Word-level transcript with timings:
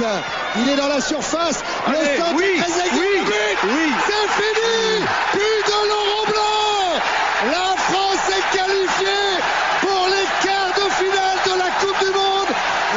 Il 0.00 0.68
est 0.70 0.76
dans 0.76 0.88
la 0.88 1.00
surface. 1.00 1.62
Allez, 1.86 1.98
le 1.98 2.16
centre 2.16 2.34
oui, 2.36 2.44
est 2.56 2.62
très 2.62 2.90
oui. 2.96 3.92
C'est 4.06 4.28
fini 4.40 5.04
But 5.34 5.66
de 5.68 5.88
Laurent 5.88 6.24
Blanc 6.26 7.00
La 7.50 7.76
France 7.76 8.30
est 8.30 8.56
qualifiée 8.56 9.38
pour 9.80 10.06
les 10.08 10.46
quarts 10.46 10.72
de 10.74 10.90
finale 10.94 11.38
de 11.44 11.58
la 11.58 11.70
Coupe 11.80 11.98
du 12.00 12.12
Monde. 12.12 12.48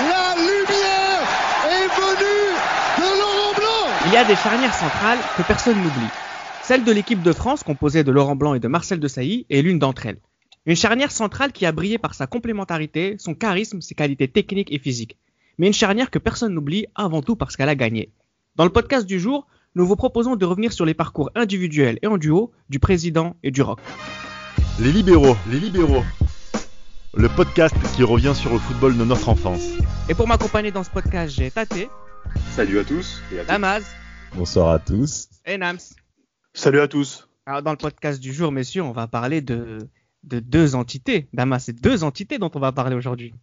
La 0.10 0.36
lumière 0.36 1.22
est 1.70 1.88
venue 2.00 2.56
de 2.98 3.20
Laurent 3.20 3.54
Blanc. 3.58 3.92
Il 4.06 4.14
y 4.14 4.18
a 4.18 4.24
des 4.24 4.36
charnières 4.38 4.74
centrales 4.74 5.20
que 5.38 5.42
personne 5.44 5.78
n'oublie. 5.78 6.10
Celle 6.64 6.86
de 6.86 6.92
l'équipe 6.94 7.22
de 7.22 7.34
France, 7.34 7.64
composée 7.64 8.06
de 8.06 8.12
Laurent 8.12 8.38
Blanc 8.38 8.54
et 8.54 8.60
de 8.60 8.70
Marcel 8.70 9.02
Desailly, 9.02 9.46
est 9.50 9.62
l'une 9.62 9.80
d'entre 9.80 10.06
elles. 10.06 10.20
Une 10.66 10.78
charnière 10.78 11.12
centrale 11.12 11.52
qui 11.52 11.66
a 11.66 11.74
brillé 11.74 11.98
par 11.98 12.14
sa 12.14 12.26
complémentarité, 12.26 13.18
son 13.20 13.36
charisme, 13.36 13.82
ses 13.82 13.96
qualités 13.96 14.30
techniques 14.30 14.72
et 14.72 14.80
physiques. 14.80 15.18
Mais 15.58 15.68
une 15.68 15.74
charnière 15.74 16.12
que 16.12 16.20
personne 16.20 16.54
n'oublie 16.54 16.86
avant 16.96 17.22
tout 17.22 17.36
parce 17.36 17.56
qu'elle 17.56 17.70
a 17.70 17.76
gagné. 17.76 18.12
Dans 18.56 18.64
le 18.66 18.70
podcast 18.72 19.06
du 19.06 19.20
jour, 19.20 19.48
nous 19.76 19.86
vous 19.86 19.96
proposons 19.96 20.36
de 20.36 20.46
revenir 20.46 20.72
sur 20.74 20.86
les 20.86 20.94
parcours 20.94 21.30
individuels 21.36 22.00
et 22.02 22.08
en 22.08 22.18
duo 22.18 22.52
du 22.70 22.80
président 22.80 23.36
et 23.44 23.52
du 23.52 23.62
rock. 23.62 23.80
Les 24.80 24.92
libéraux, 24.92 25.36
les 25.50 25.60
libéraux. 25.60 26.04
Le 27.14 27.30
podcast 27.30 27.76
qui 27.96 28.04
revient 28.04 28.34
sur 28.36 28.52
le 28.52 28.60
football 28.60 28.98
de 28.98 29.06
notre 29.06 29.30
enfance. 29.30 29.62
Et 30.10 30.14
pour 30.14 30.28
m'accompagner 30.28 30.72
dans 30.72 30.84
ce 30.84 30.90
podcast, 30.90 31.34
j'ai 31.34 31.50
Tate, 31.50 31.88
Salut 32.52 32.80
à 32.80 32.84
tous 32.84 33.22
et 33.34 33.40
à. 33.40 33.46
Damas 33.46 33.84
Bonsoir 34.36 34.70
à 34.72 34.80
tous. 34.80 35.30
et 35.46 35.58
Nams. 35.58 35.78
Salut 36.54 36.82
à 36.82 36.90
tous. 36.90 37.30
Alors 37.46 37.62
dans 37.62 37.72
le 37.72 37.78
podcast 37.78 38.20
du 38.20 38.34
jour, 38.34 38.52
messieurs, 38.52 38.82
on 38.82 38.92
va 38.92 39.08
parler 39.08 39.40
de, 39.42 39.78
de 40.24 40.40
deux 40.40 40.76
entités. 40.76 41.30
Damas, 41.32 41.64
c'est 41.66 41.80
deux 41.80 42.04
entités 42.04 42.38
dont 42.38 42.52
on 42.54 42.60
va 42.60 42.74
parler 42.74 42.96
aujourd'hui. 42.98 43.34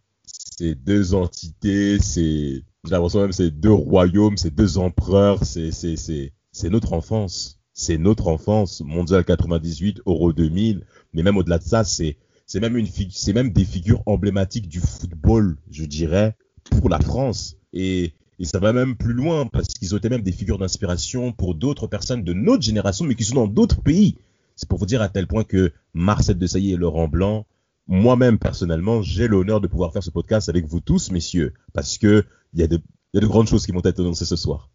C'est 0.57 0.75
deux 0.75 1.15
entités, 1.15 1.97
c'est 1.99 2.63
j'ai 2.85 2.91
l'impression 2.91 3.21
même 3.21 3.31
c'est 3.31 3.49
deux 3.49 3.71
royaumes, 3.71 4.37
c'est 4.37 4.53
deux 4.53 4.77
empereurs, 4.77 5.43
c'est 5.43 5.71
c'est 5.71 5.95
c'est 5.95 6.33
c'est 6.51 6.69
notre 6.69 6.93
enfance. 6.93 7.59
C'est 7.73 7.97
notre 7.97 8.27
enfance, 8.27 8.81
mondial 8.81 9.25
98, 9.25 10.01
Euro 10.05 10.31
2000, 10.31 10.85
mais 11.13 11.23
même 11.23 11.37
au-delà 11.37 11.57
de 11.57 11.63
ça, 11.63 11.83
c'est 11.83 12.17
c'est 12.45 12.59
même 12.59 12.77
une 12.77 12.87
c'est 13.09 13.33
même 13.33 13.51
des 13.51 13.65
figures 13.65 14.03
emblématiques 14.05 14.67
du 14.67 14.79
football, 14.79 15.57
je 15.71 15.85
dirais, 15.85 16.35
pour 16.69 16.87
la 16.89 16.99
France 16.99 17.55
et 17.73 18.13
et 18.39 18.45
ça 18.45 18.59
va 18.59 18.73
même 18.73 18.95
plus 18.95 19.13
loin 19.13 19.47
parce 19.47 19.69
qu'ils 19.69 19.95
ont 19.95 19.97
été 19.97 20.09
même 20.09 20.21
des 20.21 20.31
figures 20.31 20.59
d'inspiration 20.59 21.31
pour 21.31 21.55
d'autres 21.55 21.87
personnes 21.87 22.23
de 22.23 22.33
notre 22.33 22.61
génération 22.61 23.05
mais 23.05 23.15
qui 23.15 23.23
sont 23.23 23.35
dans 23.35 23.47
d'autres 23.47 23.81
pays. 23.81 24.17
C'est 24.55 24.69
pour 24.69 24.77
vous 24.77 24.85
dire 24.85 25.01
à 25.01 25.09
tel 25.09 25.25
point 25.25 25.43
que 25.43 25.71
Marcel 25.95 26.37
Desailly 26.37 26.73
et 26.73 26.77
Laurent 26.77 27.07
Blanc 27.07 27.47
moi-même 27.87 28.39
personnellement, 28.39 29.01
j'ai 29.01 29.27
l'honneur 29.27 29.61
de 29.61 29.67
pouvoir 29.67 29.91
faire 29.91 30.03
ce 30.03 30.11
podcast 30.11 30.49
avec 30.49 30.65
vous 30.65 30.79
tous, 30.79 31.11
messieurs, 31.11 31.53
parce 31.73 31.97
que 31.97 32.25
il 32.53 32.59
y 32.59 32.63
a 32.63 32.67
de, 32.67 32.77
il 33.13 33.15
y 33.15 33.17
a 33.17 33.21
de 33.21 33.27
grandes 33.27 33.47
choses 33.47 33.65
qui 33.65 33.71
vont 33.71 33.81
être 33.83 33.99
annoncées 33.99 34.25
ce 34.25 34.35
soir. 34.35 34.69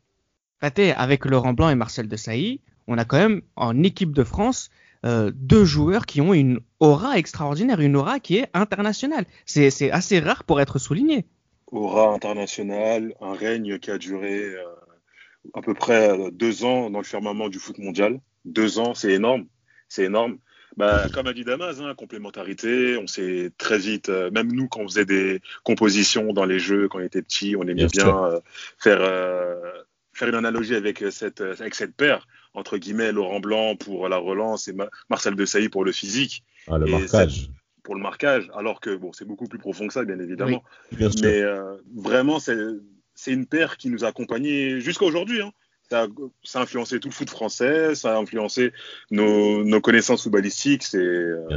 Avec 0.60 1.24
Laurent 1.24 1.52
Blanc 1.52 1.70
et 1.70 1.74
Marcel 1.74 2.08
Desailly, 2.08 2.60
on 2.88 2.98
a 2.98 3.04
quand 3.04 3.18
même 3.18 3.42
en 3.56 3.82
équipe 3.82 4.12
de 4.12 4.24
France 4.24 4.70
euh, 5.06 5.30
deux 5.34 5.64
joueurs 5.64 6.06
qui 6.06 6.20
ont 6.20 6.34
une 6.34 6.60
aura 6.80 7.18
extraordinaire, 7.18 7.80
une 7.80 7.94
aura 7.96 8.18
qui 8.18 8.38
est 8.38 8.48
internationale. 8.54 9.26
C'est 9.46 9.90
assez 9.90 10.18
rare 10.18 10.44
pour 10.44 10.60
être 10.60 10.78
souligné. 10.78 11.26
Aura 11.70 12.12
international, 12.14 13.14
un 13.20 13.34
règne 13.34 13.78
qui 13.78 13.90
a 13.90 13.98
duré 13.98 14.42
euh, 14.42 14.64
à 15.54 15.60
peu 15.60 15.74
près 15.74 16.10
euh, 16.10 16.30
deux 16.30 16.64
ans 16.64 16.90
dans 16.90 16.98
le 16.98 17.04
firmament 17.04 17.48
du 17.48 17.58
foot 17.58 17.78
mondial. 17.78 18.20
Deux 18.44 18.78
ans, 18.78 18.94
c'est 18.94 19.12
énorme. 19.12 19.46
C'est 19.88 20.04
énorme. 20.04 20.38
Bah, 20.76 21.08
comme 21.12 21.26
a 21.26 21.32
dit 21.32 21.44
Damas, 21.44 21.80
hein, 21.80 21.94
complémentarité, 21.96 22.96
on 22.96 23.06
s'est 23.06 23.50
très 23.58 23.78
vite, 23.78 24.08
euh, 24.10 24.30
même 24.30 24.52
nous 24.52 24.68
quand 24.68 24.80
on 24.80 24.88
faisait 24.88 25.04
des 25.04 25.40
compositions 25.64 26.32
dans 26.32 26.44
les 26.44 26.58
jeux 26.58 26.88
quand 26.88 26.98
on 26.98 27.02
était 27.02 27.22
petit, 27.22 27.56
on 27.56 27.62
aimait 27.62 27.86
Bien 27.86 28.24
euh, 28.24 28.40
faire, 28.78 28.98
euh, 29.00 29.56
faire 30.12 30.28
une 30.28 30.34
analogie 30.34 30.74
avec 30.74 31.04
cette, 31.10 31.40
avec 31.40 31.74
cette 31.74 31.94
paire, 31.94 32.26
entre 32.54 32.76
guillemets, 32.78 33.12
Laurent 33.12 33.40
Blanc 33.40 33.76
pour 33.76 34.08
la 34.08 34.18
relance 34.18 34.68
et 34.68 34.72
Ma- 34.72 34.90
Marcel 35.10 35.34
Desailly 35.34 35.68
pour 35.68 35.84
le 35.84 35.92
physique, 35.92 36.44
Ah, 36.66 36.78
le 36.78 36.86
Et 36.86 36.90
marquage, 36.92 37.50
pour 37.82 37.94
le 37.94 38.02
marquage, 38.02 38.50
alors 38.54 38.80
que 38.80 38.94
bon, 38.94 39.12
c'est 39.12 39.24
beaucoup 39.24 39.48
plus 39.48 39.58
profond 39.58 39.86
que 39.86 39.94
ça, 39.94 40.04
bien 40.04 40.18
évidemment. 40.20 40.62
bien. 40.92 41.08
Mais 41.22 41.42
vraiment, 41.96 42.38
c'est 42.38 42.56
c'est 43.14 43.32
une 43.32 43.46
paire 43.46 43.78
qui 43.78 43.90
nous 43.90 44.04
a 44.04 44.08
accompagnés 44.08 44.80
jusqu'à 44.80 45.04
aujourd'hui. 45.04 45.42
Hein. 45.42 45.50
Ça, 45.90 46.02
a, 46.02 46.06
ça 46.42 46.58
a 46.58 46.62
influencé 46.62 47.00
tout 47.00 47.08
le 47.08 47.14
foot 47.14 47.30
français, 47.30 47.94
ça 47.94 48.16
a 48.16 48.18
influencé 48.18 48.72
nos, 49.10 49.64
nos 49.64 49.80
connaissances 49.80 50.22
footballistiques. 50.22 50.82
C'est 50.82 50.98
euh, 50.98 51.48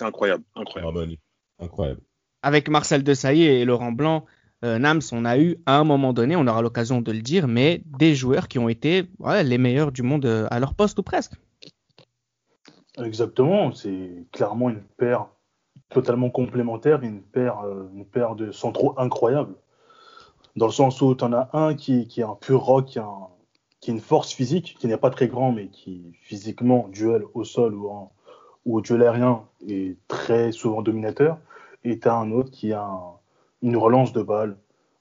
incroyable, 0.00 0.42
incroyable. 0.54 0.88
Harmonie. 0.88 1.20
Incroyable. 1.58 2.00
Avec 2.42 2.68
Marcel 2.68 3.02
Desailly 3.02 3.44
et 3.44 3.64
Laurent 3.64 3.92
Blanc, 3.92 4.26
euh, 4.64 4.78
Nams, 4.78 5.02
on 5.12 5.24
a 5.24 5.38
eu 5.38 5.56
à 5.66 5.78
un 5.78 5.84
moment 5.84 6.12
donné, 6.12 6.34
on 6.34 6.46
aura 6.46 6.60
l'occasion 6.60 7.00
de 7.02 7.12
le 7.12 7.20
dire, 7.20 7.46
mais 7.46 7.82
des 7.86 8.14
joueurs 8.14 8.48
qui 8.48 8.58
ont 8.58 8.68
été 8.68 9.04
ouais, 9.18 9.44
les 9.44 9.58
meilleurs 9.58 9.92
du 9.92 10.02
monde 10.02 10.26
euh, 10.26 10.48
à 10.50 10.58
leur 10.58 10.74
poste 10.74 10.98
ou 10.98 11.02
presque. 11.02 11.32
Exactement, 12.98 13.72
c'est 13.72 14.24
clairement 14.32 14.70
une 14.70 14.82
paire 14.96 15.26
totalement 15.90 16.30
complémentaire, 16.30 17.02
une 17.02 17.22
paire, 17.22 17.60
euh, 17.60 17.88
une 17.94 18.06
paire 18.06 18.34
de 18.34 18.50
centraux 18.50 18.94
incroyables. 18.96 19.54
Dans 20.56 20.66
le 20.66 20.72
sens 20.72 21.00
où 21.02 21.14
tu 21.14 21.22
en 21.22 21.32
as 21.32 21.50
un 21.52 21.74
qui, 21.74 22.08
qui 22.08 22.20
est 22.20 22.24
un 22.24 22.34
pur 22.34 22.60
rock, 22.60 22.86
qui 22.86 22.98
a, 22.98 23.04
un- 23.04 23.28
qui 23.86 23.92
a 23.92 23.94
une 23.94 24.00
force 24.00 24.32
physique, 24.32 24.76
qui 24.80 24.88
n'est 24.88 24.96
pas 24.96 25.10
très 25.10 25.28
grand, 25.28 25.52
mais 25.52 25.68
qui 25.68 26.02
physiquement, 26.22 26.88
duel 26.92 27.22
au 27.34 27.44
sol 27.44 27.72
ou, 27.72 27.88
en, 27.88 28.10
ou 28.64 28.78
au 28.78 28.80
duel 28.80 29.02
aérien, 29.04 29.42
est 29.68 29.96
très 30.08 30.50
souvent 30.50 30.82
dominateur. 30.82 31.38
Et 31.84 32.00
tu 32.00 32.08
as 32.08 32.14
un 32.16 32.32
autre 32.32 32.50
qui 32.50 32.72
a 32.72 32.82
un- 32.82 33.12
une 33.62 33.76
relance 33.76 34.12
de 34.12 34.22
balle, 34.22 34.56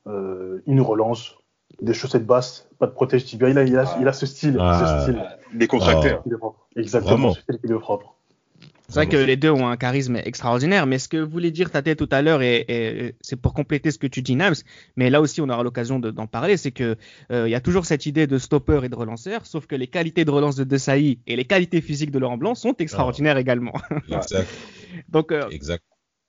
euh, 0.05 0.61
une 0.67 0.81
relance, 0.81 1.35
des 1.81 1.95
chaussettes 1.95 2.27
basses, 2.27 2.69
pas 2.77 2.85
de 2.85 2.91
protège 2.91 3.25
tibia. 3.25 3.49
Il 3.49 3.57
a, 3.57 3.63
il 3.63 3.75
a, 3.75 3.85
il 3.99 4.07
a 4.07 4.13
ce 4.13 4.27
style, 4.27 4.57
Ah. 4.59 4.79
ce 4.79 5.01
style. 5.01 5.19
Ah. 5.27 5.35
Est 5.59 5.67
propre. 6.37 6.67
Exactement, 6.75 7.11
Vraiment. 7.15 7.33
ce 7.33 7.41
style 7.41 7.57
qui 7.59 7.71
est 7.71 7.79
propre. 7.79 8.13
C'est 8.87 8.93
vrai 8.95 9.07
que 9.07 9.17
les 9.17 9.35
deux 9.35 9.49
ont 9.49 9.67
un 9.67 9.77
charisme 9.77 10.15
extraordinaire, 10.15 10.85
mais 10.85 10.99
ce 10.99 11.09
que 11.09 11.17
voulait 11.17 11.49
dire 11.51 11.71
Tate 11.71 11.95
tout 11.97 12.07
à 12.11 12.21
l'heure, 12.21 12.41
et, 12.43 12.65
et 12.67 13.15
c'est 13.21 13.35
pour 13.35 13.53
compléter 13.53 13.89
ce 13.91 13.97
que 13.97 14.05
tu 14.07 14.21
dis, 14.21 14.35
Nams, 14.35 14.53
mais 14.95 15.09
là 15.09 15.21
aussi 15.21 15.41
on 15.41 15.49
aura 15.49 15.63
l'occasion 15.63 15.99
de- 15.99 16.11
d'en 16.11 16.27
parler, 16.27 16.55
c'est 16.55 16.71
que 16.71 16.95
euh, 17.31 17.49
y 17.49 17.55
a 17.55 17.61
toujours 17.61 17.85
cette 17.85 18.05
idée 18.05 18.27
de 18.27 18.37
stopper 18.37 18.81
et 18.83 18.89
de 18.89 18.95
relanceur, 18.95 19.45
sauf 19.47 19.65
que 19.65 19.75
les 19.75 19.87
qualités 19.87 20.23
de 20.23 20.29
relance 20.31 20.55
de 20.55 20.63
Desailly 20.63 21.19
et 21.25 21.35
les 21.35 21.45
qualités 21.45 21.81
physiques 21.81 22.11
de 22.11 22.19
Laurent 22.19 22.37
Blanc 22.37 22.53
sont 22.55 22.75
extraordinaires 22.77 23.37
également. 23.37 23.73
Exact. 24.11 24.47
Donc, 25.09 25.31
euh, 25.31 25.49
exact. 25.49 25.83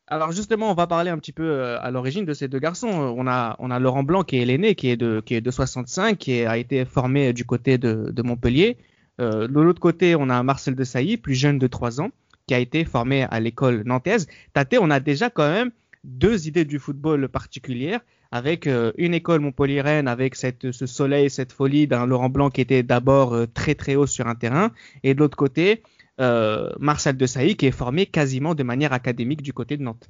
alors 0.09 0.33
justement, 0.33 0.71
on 0.71 0.75
va 0.75 0.87
parler 0.87 1.11
un 1.11 1.19
petit 1.19 1.33
peu 1.33 1.45
euh, 1.45 1.79
à 1.81 1.91
l'origine 1.91 2.25
de 2.25 2.33
ces 2.35 2.49
deux 2.49 2.59
garçons. 2.59 2.89
On 2.89 3.27
a, 3.29 3.55
on 3.59 3.71
a 3.71 3.79
Laurent 3.79 4.03
Blanc 4.03 4.23
qui 4.25 4.39
est 4.39 4.45
l'aîné, 4.45 4.75
qui 4.75 4.89
est 4.89 4.97
de, 4.97 5.21
qui 5.25 5.35
est 5.35 5.41
de 5.41 5.51
65, 5.51 6.17
qui 6.19 6.45
a 6.45 6.57
été 6.57 6.85
formé 6.85 7.33
du 7.33 7.45
côté 7.45 7.77
de, 7.79 8.11
de 8.11 8.23
Montpellier. 8.23 8.77
Euh, 9.21 9.47
de 9.47 9.61
l'autre 9.61 9.81
côté, 9.81 10.15
on 10.17 10.29
a 10.31 10.43
Marcel 10.43 10.75
Desailly, 10.75 11.17
plus 11.17 11.35
jeune 11.35 11.59
de 11.59 11.67
3 11.67 12.01
ans, 12.01 12.11
qui 12.47 12.55
a 12.55 12.59
été 12.59 12.85
formé 12.85 13.25
à 13.25 13.41
l'école 13.41 13.83
nantaise. 13.85 14.29
Tate, 14.53 14.77
on 14.81 14.91
a 14.91 15.01
déjà 15.01 15.31
quand 15.31 15.51
même 15.51 15.71
deux 16.05 16.47
idées 16.47 16.65
du 16.65 16.79
football 16.79 17.29
particulières, 17.29 18.01
avec 18.31 18.67
euh, 18.67 18.93
une 18.97 19.15
école 19.15 19.41
montpelliéraine, 19.41 20.09
avec 20.09 20.37
ce 20.37 20.87
soleil, 20.87 21.31
cette 21.31 21.53
folie 21.53 21.87
d'un 21.87 22.07
Laurent 22.07 22.29
Blanc 22.29 22.51
qui 22.51 22.61
était 22.61 22.83
d'abord 22.83 23.35
euh, 23.35 23.47
très 23.47 23.75
très 23.75 23.97
haut 23.97 24.07
sur 24.07 24.29
un 24.29 24.37
terrain, 24.37 24.71
et 25.03 25.15
de 25.15 25.19
l'autre 25.19 25.37
côté, 25.37 25.83
euh, 26.21 26.71
Marcel 26.79 27.17
Desailly 27.17 27.57
qui 27.57 27.67
est 27.67 27.73
formé 27.73 28.07
quasiment 28.07 28.55
de 28.55 28.63
manière 28.63 28.93
académique 28.93 29.43
du 29.43 29.53
côté 29.53 29.77
de 29.77 29.83
Nantes. 29.83 30.09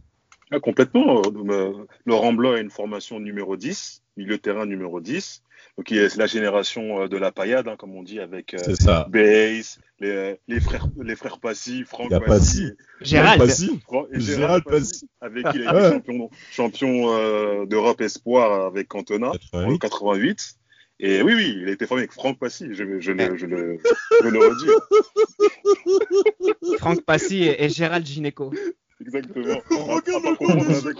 Ah, 0.53 0.61
complètement. 0.61 1.23
Euh, 1.27 1.73
Laurent 2.05 2.33
Blanc 2.33 2.53
a 2.53 2.61
une 2.61 2.71
formation 2.71 3.19
numéro 3.19 3.57
10, 3.57 4.03
milieu 4.17 4.37
de 4.37 4.41
terrain 4.41 4.65
numéro 4.67 5.01
10. 5.01 5.43
Donc 5.77 5.91
il 5.91 5.99
est- 5.99 6.09
c'est 6.09 6.19
la 6.19 6.27
génération 6.27 7.03
euh, 7.03 7.09
de 7.09 7.17
la 7.17 7.33
paillade, 7.33 7.67
hein, 7.69 7.75
comme 7.77 7.95
on 7.97 8.03
dit, 8.03 8.21
avec 8.21 8.55
euh, 8.55 8.75
ça. 8.79 9.07
Bass, 9.11 9.79
les, 10.01 10.37
les 10.49 10.61
frères, 10.61 10.87
les 11.03 11.17
frères 11.17 11.39
Passy, 11.39 11.83
Franck 11.85 12.11
Passy, 12.11 12.25
Passy. 12.27 12.73
Gérald, 13.01 13.41
Passy. 13.41 13.81
Et 14.13 14.21
Gérald 14.21 14.65
Passy, 14.65 15.09
avec 15.21 15.49
qui 15.51 15.59
il 15.59 15.67
a 15.67 15.75
Ouais. 15.75 15.81
été 15.89 15.97
champion, 15.97 16.31
champion 16.53 17.11
euh, 17.17 17.67
d'Europe 17.67 18.01
Espoir 18.01 18.67
avec 18.67 18.89
Cantona 18.89 19.29
en 19.53 19.77
88. 19.77 19.79
88. 19.81 20.55
Et 21.01 21.21
oui, 21.21 21.35
oui, 21.35 21.59
il 21.61 21.69
a 21.69 21.73
été 21.73 21.87
formé 21.87 22.03
avec 22.05 22.13
Franck 22.13 22.39
Passy, 22.39 22.69
je, 22.71 23.01
je, 23.01 23.13
le, 23.13 23.37
je, 23.37 23.45
le, 23.47 23.79
je 24.23 24.29
le 24.29 24.39
redis. 24.39 24.71
Franck 26.79 27.03
Passy 27.03 27.43
et, 27.45 27.65
et 27.65 27.69
Gérald 27.69 28.07
Gineco. 28.07 28.53
Exactement. 29.01 29.55
À, 29.55 29.57
à 29.57 30.21
pas 30.23 30.37
confondre 30.37 30.71
avec, 30.71 30.97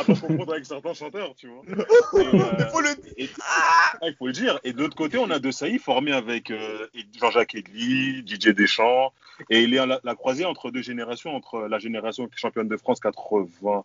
à 0.00 0.04
pas 0.04 0.14
confondre 0.14 0.52
avec 0.52 0.64
certains 0.64 0.94
chanteurs, 0.94 1.34
tu 1.36 1.48
vois. 1.48 1.62
Et, 1.66 2.26
euh, 2.26 2.94
et- 3.18 3.28
ah, 3.40 3.98
il 4.06 4.14
faut 4.14 4.26
le 4.28 4.32
dire. 4.32 4.58
Et 4.64 4.72
de 4.72 4.78
l'autre 4.78 4.96
côté, 4.96 5.18
on 5.18 5.30
a 5.30 5.38
De 5.38 5.50
Sailly 5.50 5.78
formé 5.78 6.12
avec 6.12 6.50
euh, 6.50 6.86
Jean-Jacques 7.20 7.54
Edli, 7.54 8.22
Didier 8.22 8.54
Deschamps. 8.54 9.12
Et 9.50 9.62
il 9.62 9.74
est 9.74 9.78
à 9.78 9.86
la, 9.86 10.00
la 10.04 10.14
croisée 10.14 10.44
entre 10.46 10.70
deux 10.70 10.82
générations, 10.82 11.34
entre 11.34 11.68
la 11.68 11.78
génération 11.78 12.28
championne 12.34 12.68
de 12.68 12.76
France 12.76 12.98
83 13.00 13.84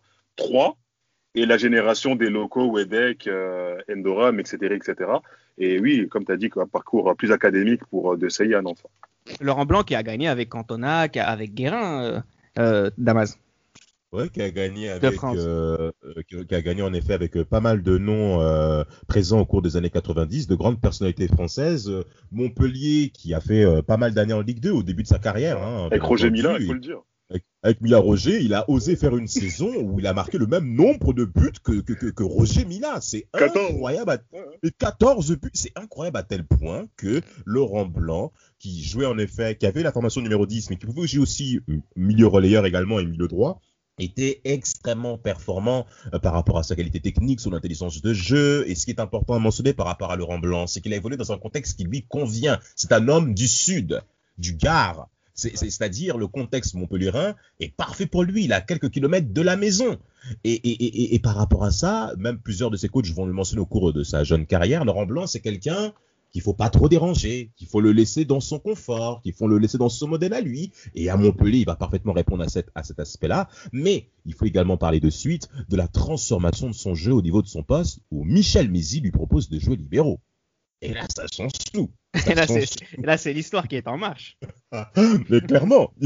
et 1.36 1.46
la 1.46 1.56
génération 1.58 2.14
des 2.14 2.30
locaux, 2.30 2.70
Wedek, 2.70 3.26
euh, 3.26 3.76
Endoram, 3.90 4.38
etc., 4.40 4.56
etc. 4.74 5.10
Et 5.58 5.78
oui, 5.80 6.08
comme 6.08 6.24
tu 6.24 6.32
as 6.32 6.36
dit, 6.36 6.50
un 6.56 6.66
parcours 6.66 7.14
plus 7.16 7.30
académique 7.32 7.84
pour 7.90 8.12
euh, 8.12 8.16
De 8.16 8.28
Sailly 8.28 8.54
à 8.54 8.62
Nantes. 8.62 8.84
Laurent 9.40 9.64
Blanc 9.66 9.82
qui 9.82 9.94
a 9.94 10.02
gagné 10.02 10.28
avec 10.28 10.48
Cantona, 10.48 11.00
avec 11.14 11.54
Guérin, 11.54 12.22
euh, 12.58 12.86
euh, 12.86 12.90
Damas. 12.98 13.38
Ouais, 14.12 14.28
qui 14.28 14.40
a 14.42 14.50
gagné 14.50 14.90
avec, 14.90 15.18
euh, 15.24 15.90
qui 16.28 16.54
a 16.54 16.62
gagné 16.62 16.82
en 16.82 16.92
effet 16.94 17.14
avec 17.14 17.42
pas 17.42 17.58
mal 17.58 17.82
de 17.82 17.98
noms 17.98 18.38
présents 19.08 19.40
au 19.40 19.44
cours 19.44 19.60
des 19.60 19.76
années 19.76 19.90
90, 19.90 20.46
de 20.46 20.54
grandes 20.54 20.80
personnalités 20.80 21.26
françaises. 21.26 21.90
Montpellier, 22.30 23.10
qui 23.12 23.34
a 23.34 23.40
fait 23.40 23.82
pas 23.82 23.96
mal 23.96 24.14
d'années 24.14 24.32
en 24.32 24.40
Ligue 24.40 24.60
2 24.60 24.70
au 24.70 24.82
début 24.84 25.02
de 25.02 25.08
sa 25.08 25.18
carrière. 25.18 25.60
Hein, 25.60 25.86
avec 25.86 26.02
Roger 26.02 26.30
Mila, 26.30 26.58
il 26.60 26.66
faut 26.66 26.74
le 26.74 26.78
dire 26.78 27.00
avec, 27.62 27.80
Mila 27.80 27.98
Roger, 27.98 28.42
il 28.42 28.52
a 28.52 28.68
osé 28.68 28.96
faire 28.96 29.16
une 29.16 29.26
saison 29.26 29.72
où 29.80 29.98
il 29.98 30.06
a 30.06 30.12
marqué 30.12 30.36
le 30.36 30.46
même 30.46 30.74
nombre 30.74 31.14
de 31.14 31.24
buts 31.24 31.52
que, 31.62 31.80
que, 31.80 31.92
que, 31.92 32.22
Roger 32.22 32.64
Mila. 32.64 33.00
C'est 33.00 33.26
incroyable. 33.32 34.10
À, 34.10 34.18
14 34.78 35.36
buts, 35.38 35.50
c'est 35.54 35.72
incroyable 35.76 36.18
à 36.18 36.22
tel 36.22 36.46
point 36.46 36.86
que 36.96 37.22
Laurent 37.46 37.86
Blanc, 37.86 38.32
qui 38.58 38.84
jouait 38.84 39.06
en 39.06 39.16
effet, 39.18 39.56
qui 39.56 39.66
avait 39.66 39.82
la 39.82 39.92
formation 39.92 40.20
numéro 40.20 40.46
10, 40.46 40.70
mais 40.70 40.76
qui 40.76 40.86
pouvait 40.86 41.06
jouer 41.06 41.22
aussi 41.22 41.60
euh, 41.70 41.78
milieu 41.96 42.26
relayeur 42.26 42.66
également 42.66 43.00
et 43.00 43.06
milieu 43.06 43.28
droit, 43.28 43.60
était 43.98 44.40
extrêmement 44.44 45.18
performant 45.18 45.86
euh, 46.12 46.18
par 46.18 46.32
rapport 46.32 46.58
à 46.58 46.62
sa 46.62 46.76
qualité 46.76 47.00
technique, 47.00 47.40
son 47.40 47.52
intelligence 47.52 48.02
de 48.02 48.12
jeu. 48.12 48.68
Et 48.68 48.74
ce 48.74 48.84
qui 48.84 48.90
est 48.90 49.00
important 49.00 49.34
à 49.34 49.38
mentionner 49.38 49.72
par 49.72 49.86
rapport 49.86 50.10
à 50.10 50.16
Laurent 50.16 50.38
Blanc, 50.38 50.66
c'est 50.66 50.80
qu'il 50.80 50.92
a 50.92 50.96
évolué 50.96 51.16
dans 51.16 51.32
un 51.32 51.38
contexte 51.38 51.78
qui 51.78 51.84
lui 51.84 52.02
convient. 52.06 52.58
C'est 52.76 52.92
un 52.92 53.08
homme 53.08 53.34
du 53.34 53.48
Sud, 53.48 54.02
du 54.38 54.54
Gard. 54.54 55.08
C'est-à-dire 55.34 56.16
le 56.16 56.28
contexte 56.28 56.74
montpellierin 56.74 57.34
est 57.60 57.74
parfait 57.74 58.06
pour 58.06 58.22
lui. 58.22 58.44
Il 58.44 58.52
a 58.52 58.60
quelques 58.60 58.90
kilomètres 58.90 59.32
de 59.32 59.42
la 59.42 59.56
maison. 59.56 59.98
Et, 60.44 61.18
par 61.22 61.34
rapport 61.34 61.64
à 61.64 61.70
ça, 61.70 62.12
même 62.18 62.38
plusieurs 62.38 62.70
de 62.70 62.76
ses 62.76 62.88
coachs 62.88 63.10
vont 63.10 63.26
le 63.26 63.32
mentionner 63.32 63.60
au 63.60 63.66
cours 63.66 63.92
de 63.92 64.04
sa 64.04 64.24
jeune 64.24 64.46
carrière. 64.46 64.84
Laurent 64.84 65.06
Blanc, 65.06 65.26
c'est 65.26 65.40
quelqu'un 65.40 65.92
qu'il 66.34 66.42
faut 66.42 66.54
pas 66.54 66.68
trop 66.68 66.88
déranger, 66.88 67.52
qu'il 67.56 67.68
faut 67.68 67.80
le 67.80 67.92
laisser 67.92 68.24
dans 68.24 68.40
son 68.40 68.58
confort, 68.58 69.22
qu'il 69.22 69.32
faut 69.32 69.46
le 69.46 69.58
laisser 69.58 69.78
dans 69.78 69.88
son 69.88 70.08
modèle 70.08 70.34
à 70.34 70.40
lui. 70.40 70.72
Et 70.94 71.08
à 71.08 71.16
Montpellier, 71.16 71.58
il 71.58 71.66
va 71.66 71.76
parfaitement 71.76 72.12
répondre 72.12 72.44
à, 72.44 72.48
cet 72.48 72.98
aspect-là. 72.98 73.48
Mais 73.72 74.08
il 74.26 74.34
faut 74.34 74.44
également 74.44 74.76
parler 74.76 74.98
de 74.98 75.10
suite 75.10 75.48
de 75.68 75.76
la 75.76 75.86
transformation 75.86 76.68
de 76.68 76.74
son 76.74 76.94
jeu 76.94 77.12
au 77.12 77.22
niveau 77.22 77.40
de 77.40 77.46
son 77.46 77.62
poste, 77.62 78.00
où 78.10 78.24
Michel 78.24 78.68
Mézi 78.70 79.00
lui 79.00 79.12
propose 79.12 79.48
de 79.48 79.58
jouer 79.60 79.76
libéraux. 79.76 80.20
Et 80.84 80.92
là, 80.92 81.06
ça 81.14 81.24
change 81.34 81.52
tout. 81.72 81.90
et 82.26 82.34
là, 83.02 83.16
c'est 83.16 83.32
l'histoire 83.32 83.66
qui 83.66 83.76
est 83.76 83.88
en 83.88 83.96
marche. 83.96 84.36
Mais 85.30 85.40
clairement, 85.40 85.92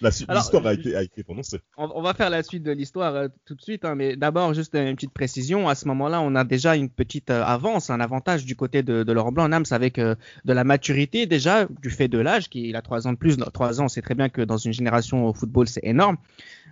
l'histoire 0.00 0.66
a, 0.66 0.74
été, 0.74 0.94
a 0.94 1.02
été 1.02 1.24
prononcée. 1.24 1.58
On, 1.76 2.00
va 2.00 2.14
faire 2.14 2.30
la 2.30 2.42
suite 2.44 2.62
de 2.62 2.70
l'histoire 2.70 3.14
euh, 3.16 3.28
tout 3.44 3.56
de 3.56 3.60
suite, 3.60 3.84
hein, 3.84 3.94
mais 3.94 4.16
d'abord, 4.16 4.54
juste 4.54 4.74
une 4.74 4.94
petite 4.94 5.12
précision. 5.12 5.68
À 5.68 5.74
ce 5.74 5.86
moment-là, 5.88 6.20
on 6.20 6.34
a 6.36 6.44
déjà 6.44 6.76
une 6.76 6.88
petite 6.88 7.30
euh, 7.30 7.42
avance, 7.42 7.90
un 7.90 8.00
avantage 8.00 8.44
du 8.44 8.56
côté 8.56 8.82
de, 8.82 9.02
de 9.02 9.12
Laurent 9.12 9.32
Blanc 9.32 9.48
Nams 9.48 9.64
avec 9.70 9.98
euh, 9.98 10.14
de 10.44 10.52
la 10.52 10.64
maturité 10.64 11.26
déjà, 11.26 11.66
du 11.82 11.90
fait 11.90 12.08
de 12.08 12.18
l'âge, 12.18 12.48
qui 12.48 12.74
a 12.74 12.82
trois 12.82 13.06
ans 13.06 13.12
de 13.12 13.18
plus. 13.18 13.36
Trois 13.52 13.80
ans, 13.80 13.88
c'est 13.88 14.02
très 14.02 14.14
bien 14.14 14.28
que 14.28 14.42
dans 14.42 14.58
une 14.58 14.72
génération 14.72 15.26
au 15.26 15.34
football, 15.34 15.66
c'est 15.68 15.84
énorme. 15.84 16.16